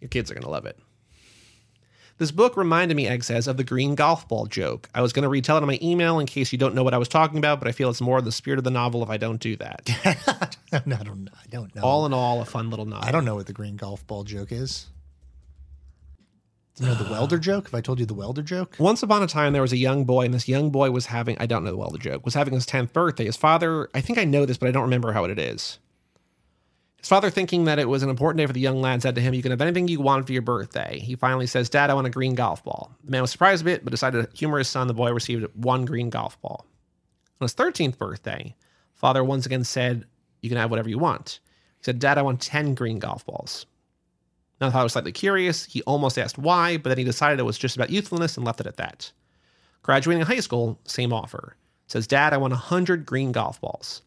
Your 0.00 0.08
kids 0.08 0.30
are 0.30 0.34
going 0.34 0.44
to 0.44 0.50
love 0.50 0.66
it. 0.66 0.78
This 2.18 2.30
book 2.30 2.56
reminded 2.56 2.96
me, 2.96 3.06
Egg 3.06 3.24
says, 3.24 3.46
of 3.46 3.58
the 3.58 3.64
green 3.64 3.94
golf 3.94 4.26
ball 4.26 4.46
joke. 4.46 4.88
I 4.94 5.02
was 5.02 5.12
going 5.12 5.24
to 5.24 5.28
retell 5.28 5.58
it 5.58 5.60
in 5.60 5.66
my 5.66 5.78
email 5.82 6.18
in 6.18 6.26
case 6.26 6.50
you 6.50 6.58
don't 6.58 6.74
know 6.74 6.82
what 6.82 6.94
I 6.94 6.98
was 6.98 7.08
talking 7.08 7.36
about, 7.36 7.58
but 7.58 7.68
I 7.68 7.72
feel 7.72 7.90
it's 7.90 8.00
more 8.00 8.22
the 8.22 8.32
spirit 8.32 8.56
of 8.56 8.64
the 8.64 8.70
novel 8.70 9.02
if 9.02 9.10
I 9.10 9.18
don't 9.18 9.40
do 9.40 9.54
that. 9.56 9.90
no, 10.86 10.96
I 11.00 11.02
don't. 11.02 11.28
I 11.28 11.46
don't 11.50 11.74
know. 11.74 11.82
All 11.82 12.06
in 12.06 12.14
all, 12.14 12.40
a 12.40 12.46
fun 12.46 12.70
little 12.70 12.86
novel. 12.86 13.06
I 13.06 13.10
don't 13.10 13.26
know 13.26 13.34
what 13.34 13.46
the 13.46 13.52
green 13.52 13.76
golf 13.76 14.06
ball 14.06 14.24
joke 14.24 14.50
is. 14.50 14.86
Do 16.76 16.84
you 16.84 16.90
know 16.90 16.94
the 16.94 17.10
welder 17.10 17.38
joke? 17.38 17.64
Have 17.68 17.74
I 17.74 17.80
told 17.80 17.98
you 17.98 18.04
the 18.04 18.12
welder 18.12 18.42
joke? 18.42 18.76
Once 18.78 19.02
upon 19.02 19.22
a 19.22 19.26
time, 19.26 19.54
there 19.54 19.62
was 19.62 19.72
a 19.72 19.78
young 19.78 20.04
boy, 20.04 20.26
and 20.26 20.34
this 20.34 20.46
young 20.46 20.68
boy 20.68 20.90
was 20.90 21.06
having, 21.06 21.34
I 21.40 21.46
don't 21.46 21.64
know 21.64 21.88
the 21.90 21.96
joke, 21.96 22.26
was 22.26 22.34
having 22.34 22.52
his 22.52 22.66
10th 22.66 22.92
birthday. 22.92 23.24
His 23.24 23.36
father, 23.36 23.88
I 23.94 24.02
think 24.02 24.18
I 24.18 24.24
know 24.24 24.44
this, 24.44 24.58
but 24.58 24.68
I 24.68 24.72
don't 24.72 24.82
remember 24.82 25.12
how 25.12 25.24
it 25.24 25.38
is. 25.38 25.78
His 26.98 27.08
father, 27.08 27.30
thinking 27.30 27.64
that 27.64 27.78
it 27.78 27.88
was 27.88 28.02
an 28.02 28.10
important 28.10 28.38
day 28.38 28.46
for 28.46 28.52
the 28.52 28.60
young 28.60 28.82
lad, 28.82 29.00
said 29.00 29.14
to 29.14 29.22
him, 29.22 29.32
You 29.32 29.40
can 29.40 29.52
have 29.52 29.62
anything 29.62 29.88
you 29.88 30.02
want 30.02 30.26
for 30.26 30.34
your 30.34 30.42
birthday. 30.42 30.98
He 30.98 31.16
finally 31.16 31.46
says, 31.46 31.70
Dad, 31.70 31.88
I 31.88 31.94
want 31.94 32.08
a 32.08 32.10
green 32.10 32.34
golf 32.34 32.62
ball. 32.62 32.90
The 33.04 33.10
man 33.10 33.22
was 33.22 33.30
surprised 33.30 33.62
a 33.62 33.64
bit, 33.64 33.82
but 33.82 33.90
decided 33.90 34.30
to 34.30 34.36
humor 34.36 34.58
his 34.58 34.68
son. 34.68 34.86
The 34.86 34.92
boy 34.92 35.12
received 35.12 35.46
one 35.54 35.86
green 35.86 36.10
golf 36.10 36.38
ball. 36.42 36.66
On 37.40 37.46
his 37.46 37.54
13th 37.54 37.96
birthday, 37.96 38.54
father 38.92 39.24
once 39.24 39.46
again 39.46 39.64
said, 39.64 40.04
You 40.42 40.50
can 40.50 40.58
have 40.58 40.68
whatever 40.68 40.90
you 40.90 40.98
want. 40.98 41.40
He 41.78 41.84
said, 41.84 42.00
Dad, 42.00 42.18
I 42.18 42.22
want 42.22 42.42
10 42.42 42.74
green 42.74 42.98
golf 42.98 43.24
balls. 43.24 43.64
Now, 44.60 44.70
father 44.70 44.84
was 44.84 44.92
slightly 44.92 45.12
curious. 45.12 45.64
He 45.66 45.82
almost 45.82 46.18
asked 46.18 46.38
why, 46.38 46.78
but 46.78 46.88
then 46.88 46.98
he 46.98 47.04
decided 47.04 47.38
it 47.38 47.44
was 47.44 47.58
just 47.58 47.76
about 47.76 47.90
youthfulness 47.90 48.36
and 48.36 48.46
left 48.46 48.60
it 48.60 48.66
at 48.66 48.78
that. 48.78 49.12
Graduating 49.82 50.24
high 50.24 50.40
school, 50.40 50.78
same 50.84 51.12
offer. 51.12 51.56
Says, 51.88 52.06
Dad, 52.06 52.32
I 52.32 52.38
want 52.38 52.52
100 52.52 53.06
green 53.06 53.32
golf 53.32 53.60
balls. 53.60 54.02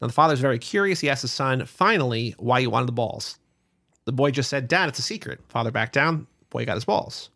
Now, 0.00 0.06
the 0.06 0.12
father's 0.12 0.40
very 0.40 0.58
curious. 0.58 1.00
He 1.00 1.10
asks 1.10 1.22
his 1.22 1.32
son, 1.32 1.66
finally, 1.66 2.34
why 2.38 2.60
he 2.60 2.66
wanted 2.66 2.86
the 2.86 2.92
balls. 2.92 3.38
The 4.06 4.12
boy 4.12 4.30
just 4.30 4.48
said, 4.48 4.66
Dad, 4.66 4.88
it's 4.88 4.98
a 4.98 5.02
secret. 5.02 5.40
Father 5.48 5.70
backed 5.70 5.92
down. 5.92 6.26
Boy 6.48 6.64
got 6.64 6.74
his 6.74 6.84
balls. 6.84 7.30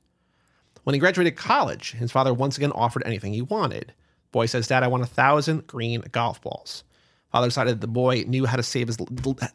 When 0.84 0.94
he 0.94 1.00
graduated 1.00 1.36
college, 1.36 1.92
his 1.92 2.10
father 2.10 2.34
once 2.34 2.56
again 2.56 2.72
offered 2.72 3.04
anything 3.06 3.32
he 3.32 3.42
wanted. 3.42 3.92
Boy 4.32 4.46
says, 4.46 4.66
Dad, 4.66 4.82
I 4.82 4.88
want 4.88 5.02
a 5.02 5.06
thousand 5.06 5.66
green 5.66 6.02
golf 6.12 6.40
balls. 6.40 6.82
Father 7.34 7.48
decided 7.48 7.80
the 7.80 7.88
boy 7.88 8.22
knew 8.28 8.46
how 8.46 8.56
to 8.56 8.62
save 8.62 8.86
his 8.86 8.96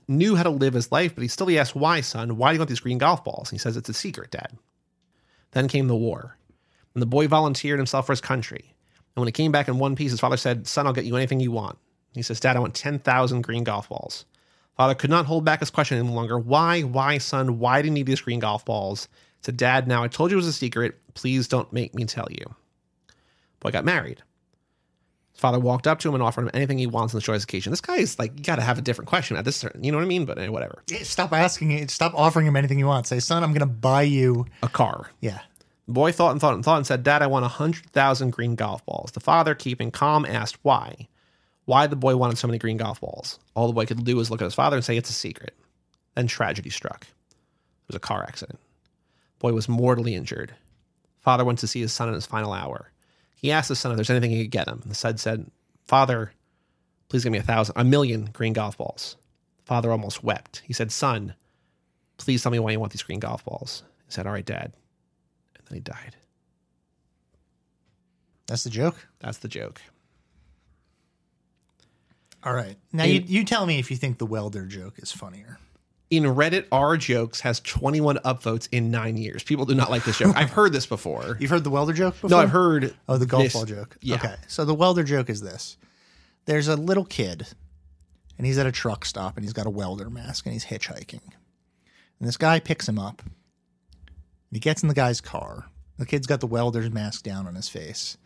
knew 0.10 0.36
how 0.36 0.44
to 0.44 0.50
live 0.50 0.74
his 0.74 0.92
life, 0.92 1.16
but 1.16 1.22
he 1.22 1.30
still 1.30 1.48
he 1.48 1.58
asked, 1.58 1.78
"Why, 1.78 2.02
son? 2.02 2.36
Why 2.36 2.50
do 2.50 2.56
you 2.56 2.60
want 2.60 2.68
these 2.68 2.82
green 2.82 2.98
golf 2.98 3.24
balls?" 3.24 3.48
And 3.48 3.58
he 3.58 3.58
says, 3.58 3.78
"It's 3.78 3.88
a 3.88 3.94
secret, 3.94 4.32
Dad." 4.32 4.58
Then 5.52 5.70
came 5.70 5.88
the 5.88 5.96
war, 5.96 6.38
and 6.94 7.02
the 7.02 7.06
boy 7.06 7.30
volunteered 7.30 7.80
himself 7.80 8.06
for 8.06 8.12
his 8.12 8.20
country. 8.20 8.76
And 9.16 9.22
when 9.22 9.30
he 9.30 9.32
came 9.32 9.54
back 9.54 9.70
in 9.70 9.80
one 9.80 9.96
piece, 9.96 10.12
his 10.12 10.20
father 10.20 10.36
said, 10.36 10.68
"Son, 10.68 10.88
I'll 10.88 10.92
get 10.92 11.06
you 11.06 11.16
anything 11.16 11.40
you 11.40 11.54
want." 11.54 11.78
He 12.14 12.22
says, 12.22 12.42
"Dad, 12.42 12.58
I 12.58 12.60
want 12.60 12.76
ten 12.76 13.00
thousand 13.00 13.44
green 13.44 13.64
golf 13.64 13.88
balls." 13.88 14.26
Father 14.76 14.94
could 14.94 15.10
not 15.10 15.26
hold 15.26 15.46
back 15.46 15.62
his 15.62 15.70
question 15.70 15.98
any 16.00 16.10
longer. 16.10 16.38
Why, 16.38 16.82
why, 16.82 17.18
son? 17.18 17.60
Why 17.60 17.82
do 17.82 17.88
you 17.88 17.94
need 17.94 18.08
these 18.08 18.20
green 18.20 18.42
golf 18.42 18.66
balls? 18.66 19.08
Said, 19.40 19.56
Dad, 19.56 19.88
now 19.88 20.04
I 20.04 20.10
told 20.10 20.32
you 20.32 20.36
it 20.36 20.44
was 20.44 20.48
a 20.48 20.52
secret. 20.52 21.00
Please 21.14 21.48
don't 21.48 21.72
make 21.72 21.96
me 21.96 22.04
tell 22.04 22.28
you. 22.30 22.56
Boy 23.62 23.72
got 23.72 23.86
married. 23.86 24.22
Father 25.40 25.60
walked 25.60 25.88
up 25.88 26.00
to 26.00 26.10
him 26.10 26.16
and 26.16 26.24
offered 26.24 26.44
him 26.44 26.52
anything 26.54 26.78
he 26.78 26.88
wants 26.88 27.14
on 27.14 27.20
the 27.20 27.24
choice 27.24 27.44
occasion. 27.44 27.72
This 27.72 27.82
guy 27.82 27.98
is 27.98 28.20
like, 28.20 28.38
you 28.38 28.44
got 28.44 28.58
to 28.58 28.62
have 28.62 28.78
a 28.78 28.82
different 28.82 29.08
question 29.08 29.38
at 29.38 29.46
this 29.46 29.56
certain, 29.56 29.84
you 29.84 29.92
know 29.92 29.98
what 29.98 30.04
I 30.04 30.08
mean? 30.08 30.26
But 30.26 30.38
eh, 30.38 30.48
whatever. 30.50 30.84
Stop 31.02 31.34
asking 31.34 31.72
it. 31.72 31.90
Stop 31.90 32.14
offering 32.16 32.46
him 32.46 32.56
anything 32.56 32.80
you 32.80 32.88
want. 32.88 33.08
Say, 33.08 33.20
son, 33.20 33.44
I'm 33.44 33.52
going 33.52 33.62
to 33.62 33.66
buy 33.66 34.04
you. 34.04 34.46
A 34.62 34.70
car. 34.70 35.10
Yeah. 35.22 35.40
The 35.88 35.94
boy 35.94 36.12
thought 36.12 36.32
and 36.32 36.42
thought 36.42 36.54
and 36.54 36.64
thought 36.64 36.78
and 36.78 36.86
said, 36.86 37.04
Dad, 37.04 37.22
I 37.22 37.28
want 37.28 37.46
a 37.46 37.48
100,000 37.48 38.30
green 38.32 38.56
golf 38.56 38.86
balls. 38.86 39.12
The 39.12 39.20
father, 39.20 39.56
keeping 39.56 39.90
calm, 39.90 40.26
asked 40.26 40.60
why. 40.62 41.08
Why 41.66 41.88
the 41.88 41.96
boy 41.96 42.16
wanted 42.16 42.38
so 42.38 42.48
many 42.48 42.60
green 42.60 42.78
golf 42.78 43.02
balls. 43.02 43.40
All 43.56 43.68
the 43.68 43.74
boy 43.74 43.86
could 43.86 44.04
do 44.04 44.16
was 44.16 44.30
look 44.30 44.42
at 44.42 44.46
his 44.46 44.56
father 44.56 44.76
and 44.76 44.86
say, 44.86 44.98
It's 44.98 45.10
a 45.10 45.14
secret. 45.14 45.56
Then 46.16 46.28
tragedy 46.28 46.70
struck. 46.70 47.04
It 47.04 47.88
was 47.88 47.96
a 47.96 48.00
car 48.00 48.24
accident. 48.24 48.60
Boy 49.40 49.54
was 49.54 49.70
mortally 49.70 50.16
injured. 50.16 50.54
Father 51.22 51.46
went 51.46 51.60
to 51.60 51.68
see 51.68 51.80
his 51.80 51.94
son 51.94 52.08
in 52.08 52.14
his 52.14 52.26
final 52.26 52.54
hour. 52.54 52.92
He 53.40 53.52
asked 53.52 53.70
his 53.70 53.80
son 53.80 53.92
if 53.92 53.96
there's 53.96 54.10
anything 54.10 54.32
he 54.32 54.44
could 54.44 54.52
get 54.52 54.68
him. 54.68 54.84
The 54.86 54.94
son 54.94 55.18
said, 55.18 55.50
Father, 55.88 56.34
please 57.08 57.24
give 57.24 57.32
me 57.32 57.38
a 57.38 57.44
thousand, 57.44 57.76
a 57.78 57.86
million 57.86 58.30
green 58.34 58.52
golf 58.52 58.78
balls. 58.78 59.16
Father 59.64 59.92
almost 59.92 60.24
wept. 60.24 60.62
He 60.66 60.74
said, 60.74 60.92
Son, 60.92 61.36
please 62.18 62.44
tell 62.44 62.52
me 62.52 62.60
why 62.60 62.72
you 62.72 62.80
want 62.80 62.92
these 62.92 63.04
green 63.04 63.20
golf 63.20 63.46
balls. 63.46 63.84
He 64.06 64.12
said, 64.12 64.28
All 64.28 64.34
right, 64.34 64.46
Dad. 64.46 64.74
And 65.56 65.68
then 65.68 65.76
he 65.76 65.80
died. 65.80 66.18
That's 68.48 68.66
the 68.66 68.70
joke. 68.70 69.08
That's 69.20 69.38
the 69.38 69.48
joke. 69.48 69.82
All 72.44 72.54
right. 72.54 72.76
Now 72.92 73.04
you, 73.04 73.24
you 73.26 73.46
tell 73.46 73.66
me 73.66 73.80
if 73.80 73.90
you 73.92 73.96
think 73.98 74.18
the 74.18 74.26
welder 74.26 74.66
joke 74.66 74.96
is 74.98 75.12
funnier. 75.12 75.60
In 76.10 76.24
Reddit, 76.24 76.66
our 76.72 76.98
jokes 76.98 77.42
has 77.42 77.60
21 77.60 78.18
upvotes 78.26 78.68
in 78.72 78.90
nine 78.90 79.16
years. 79.16 79.44
People 79.44 79.66
do 79.66 79.76
not 79.76 79.92
like 79.92 80.04
this 80.06 80.18
joke. 80.18 80.36
I've 80.36 80.50
heard 80.50 80.74
this 80.74 80.88
before. 80.88 81.38
You've 81.40 81.52
heard 81.52 81.64
the 81.64 81.70
welder 81.70 81.94
joke 81.94 82.16
before? 82.16 82.32
No, 82.32 82.40
I've 82.40 82.50
heard. 82.50 82.96
Oh, 83.08 83.18
the 83.18 83.28
golf 83.28 83.44
this- 83.44 83.54
ball 83.54 83.66
joke. 83.66 83.96
Yeah. 84.02 84.16
Okay. 84.16 84.36
So 84.48 84.66
the 84.66 84.74
welder 84.74 85.04
joke 85.04 85.30
is 85.30 85.42
this. 85.42 85.78
There's 86.46 86.68
a 86.68 86.76
little 86.76 87.06
kid 87.06 87.46
and 88.38 88.48
he's 88.48 88.58
at 88.58 88.66
a 88.66 88.72
truck 88.72 89.06
stop 89.06 89.38
and 89.38 89.46
he's 89.46 89.54
got 89.54 89.68
a 89.68 89.70
welder 89.70 90.10
mask 90.10 90.46
and 90.48 90.54
he's 90.54 90.66
hitchhiking. 90.66 91.22
And 92.20 92.28
this 92.28 92.38
guy 92.38 92.60
picks 92.60 92.90
him 92.90 92.98
up. 92.98 93.22
And 93.22 94.56
he 94.56 94.60
gets 94.60 94.82
in 94.82 94.88
the 94.90 94.96
guy's 94.96 95.22
car. 95.22 95.70
The 96.00 96.08
kid's 96.08 96.26
got 96.26 96.40
the 96.40 96.48
welder's 96.48 96.90
mask 96.90 97.24
down 97.24 97.46
on 97.46 97.54
his 97.54 97.70
face. 97.70 98.18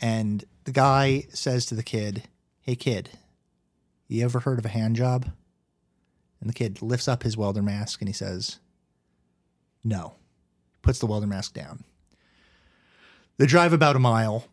And 0.00 0.44
the 0.64 0.72
guy 0.72 1.26
says 1.32 1.66
to 1.66 1.76
the 1.76 1.82
kid, 1.84 2.24
Hey 2.62 2.74
kid, 2.74 3.10
you 4.08 4.24
ever 4.24 4.40
heard 4.40 4.58
of 4.58 4.64
a 4.64 4.70
hand 4.70 4.96
job? 4.96 5.30
And 6.42 6.50
the 6.50 6.54
kid 6.54 6.82
lifts 6.82 7.06
up 7.06 7.22
his 7.22 7.36
welder 7.36 7.62
mask 7.62 8.00
and 8.00 8.08
he 8.08 8.12
says, 8.12 8.58
No. 9.84 10.16
Puts 10.82 10.98
the 10.98 11.06
welder 11.06 11.28
mask 11.28 11.54
down. 11.54 11.84
They 13.38 13.46
drive 13.46 13.72
about 13.72 13.94
a 13.94 14.00
mile. 14.00 14.48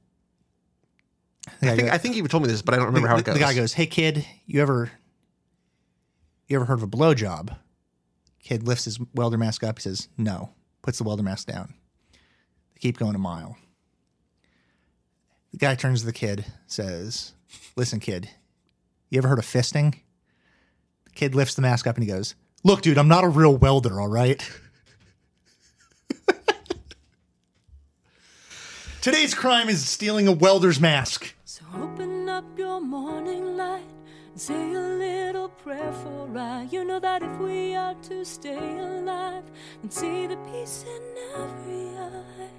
I 1.64 1.76
think, 1.76 1.80
go- 1.90 1.94
I 1.94 1.98
think 1.98 2.16
you 2.16 2.28
told 2.28 2.44
me 2.44 2.50
this, 2.50 2.62
but 2.62 2.76
I 2.76 2.78
don't 2.78 2.86
remember 2.86 3.08
how 3.08 3.18
it 3.18 3.26
goes. 3.26 3.34
the 3.34 3.40
guy 3.40 3.56
goes, 3.56 3.74
"Hey 3.74 3.88
kid, 3.88 4.24
you 4.46 4.62
ever 4.62 4.92
you 6.48 6.56
ever 6.58 6.66
heard 6.66 6.78
of 6.78 6.84
a 6.84 6.88
blowjob?" 6.88 7.56
Kid 8.44 8.68
lifts 8.68 8.86
his 8.86 9.00
welder 9.16 9.38
mask 9.40 9.64
up. 9.64 9.80
He 9.80 9.84
says, 9.84 10.10
"No." 10.16 10.52
Puts 10.84 11.00
the 11.00 11.04
welder 11.04 11.24
mask 11.24 11.48
down. 11.48 11.74
They 12.74 12.80
keep 12.80 12.98
going 13.00 13.16
a 13.16 13.20
mile. 13.20 13.58
The 15.52 15.58
guy 15.58 15.74
turns 15.74 16.02
to 16.02 16.06
the 16.06 16.14
kid, 16.14 16.46
says, 16.68 17.34
"Listen, 17.76 18.00
kid, 18.00 18.30
you 19.10 19.18
ever 19.18 19.28
heard 19.28 19.40
of 19.40 19.46
fisting?" 19.46 19.96
The 21.20 21.26
kid 21.26 21.36
lifts 21.36 21.56
the 21.56 21.62
mask 21.62 21.86
up 21.86 21.98
and 21.98 22.04
he 22.06 22.10
goes, 22.10 22.34
"Look, 22.64 22.82
dude, 22.82 22.98
I'm 22.98 23.10
not 23.10 23.26
a 23.26 23.28
real 23.28 23.58
welder, 23.58 24.00
all 24.00 24.08
right." 24.08 24.42
Today's 29.02 29.34
crime 29.34 29.68
is 29.68 29.86
stealing 29.86 30.30
a 30.30 30.32
welder's 30.32 30.80
mask. 30.80 31.36
So 31.44 31.66
open 31.76 32.30
up 32.30 32.46
your 32.58 32.80
morning 32.80 33.58
light 33.58 33.84
and 34.32 34.40
say 34.40 34.74
a 34.74 34.80
little 34.80 35.50
prayer 35.50 35.92
for 35.92 36.38
I. 36.38 36.70
You 36.72 36.86
know 36.86 37.02
that 37.02 37.22
if 37.22 37.38
we 37.38 37.76
are 37.76 37.96
to 37.96 38.24
stay 38.24 38.80
alive 38.80 39.44
and 39.84 39.92
see 39.92 40.26
the 40.26 40.38
peace 40.38 40.86
in 40.88 41.02
every 41.36 41.98
eye. 41.98 42.59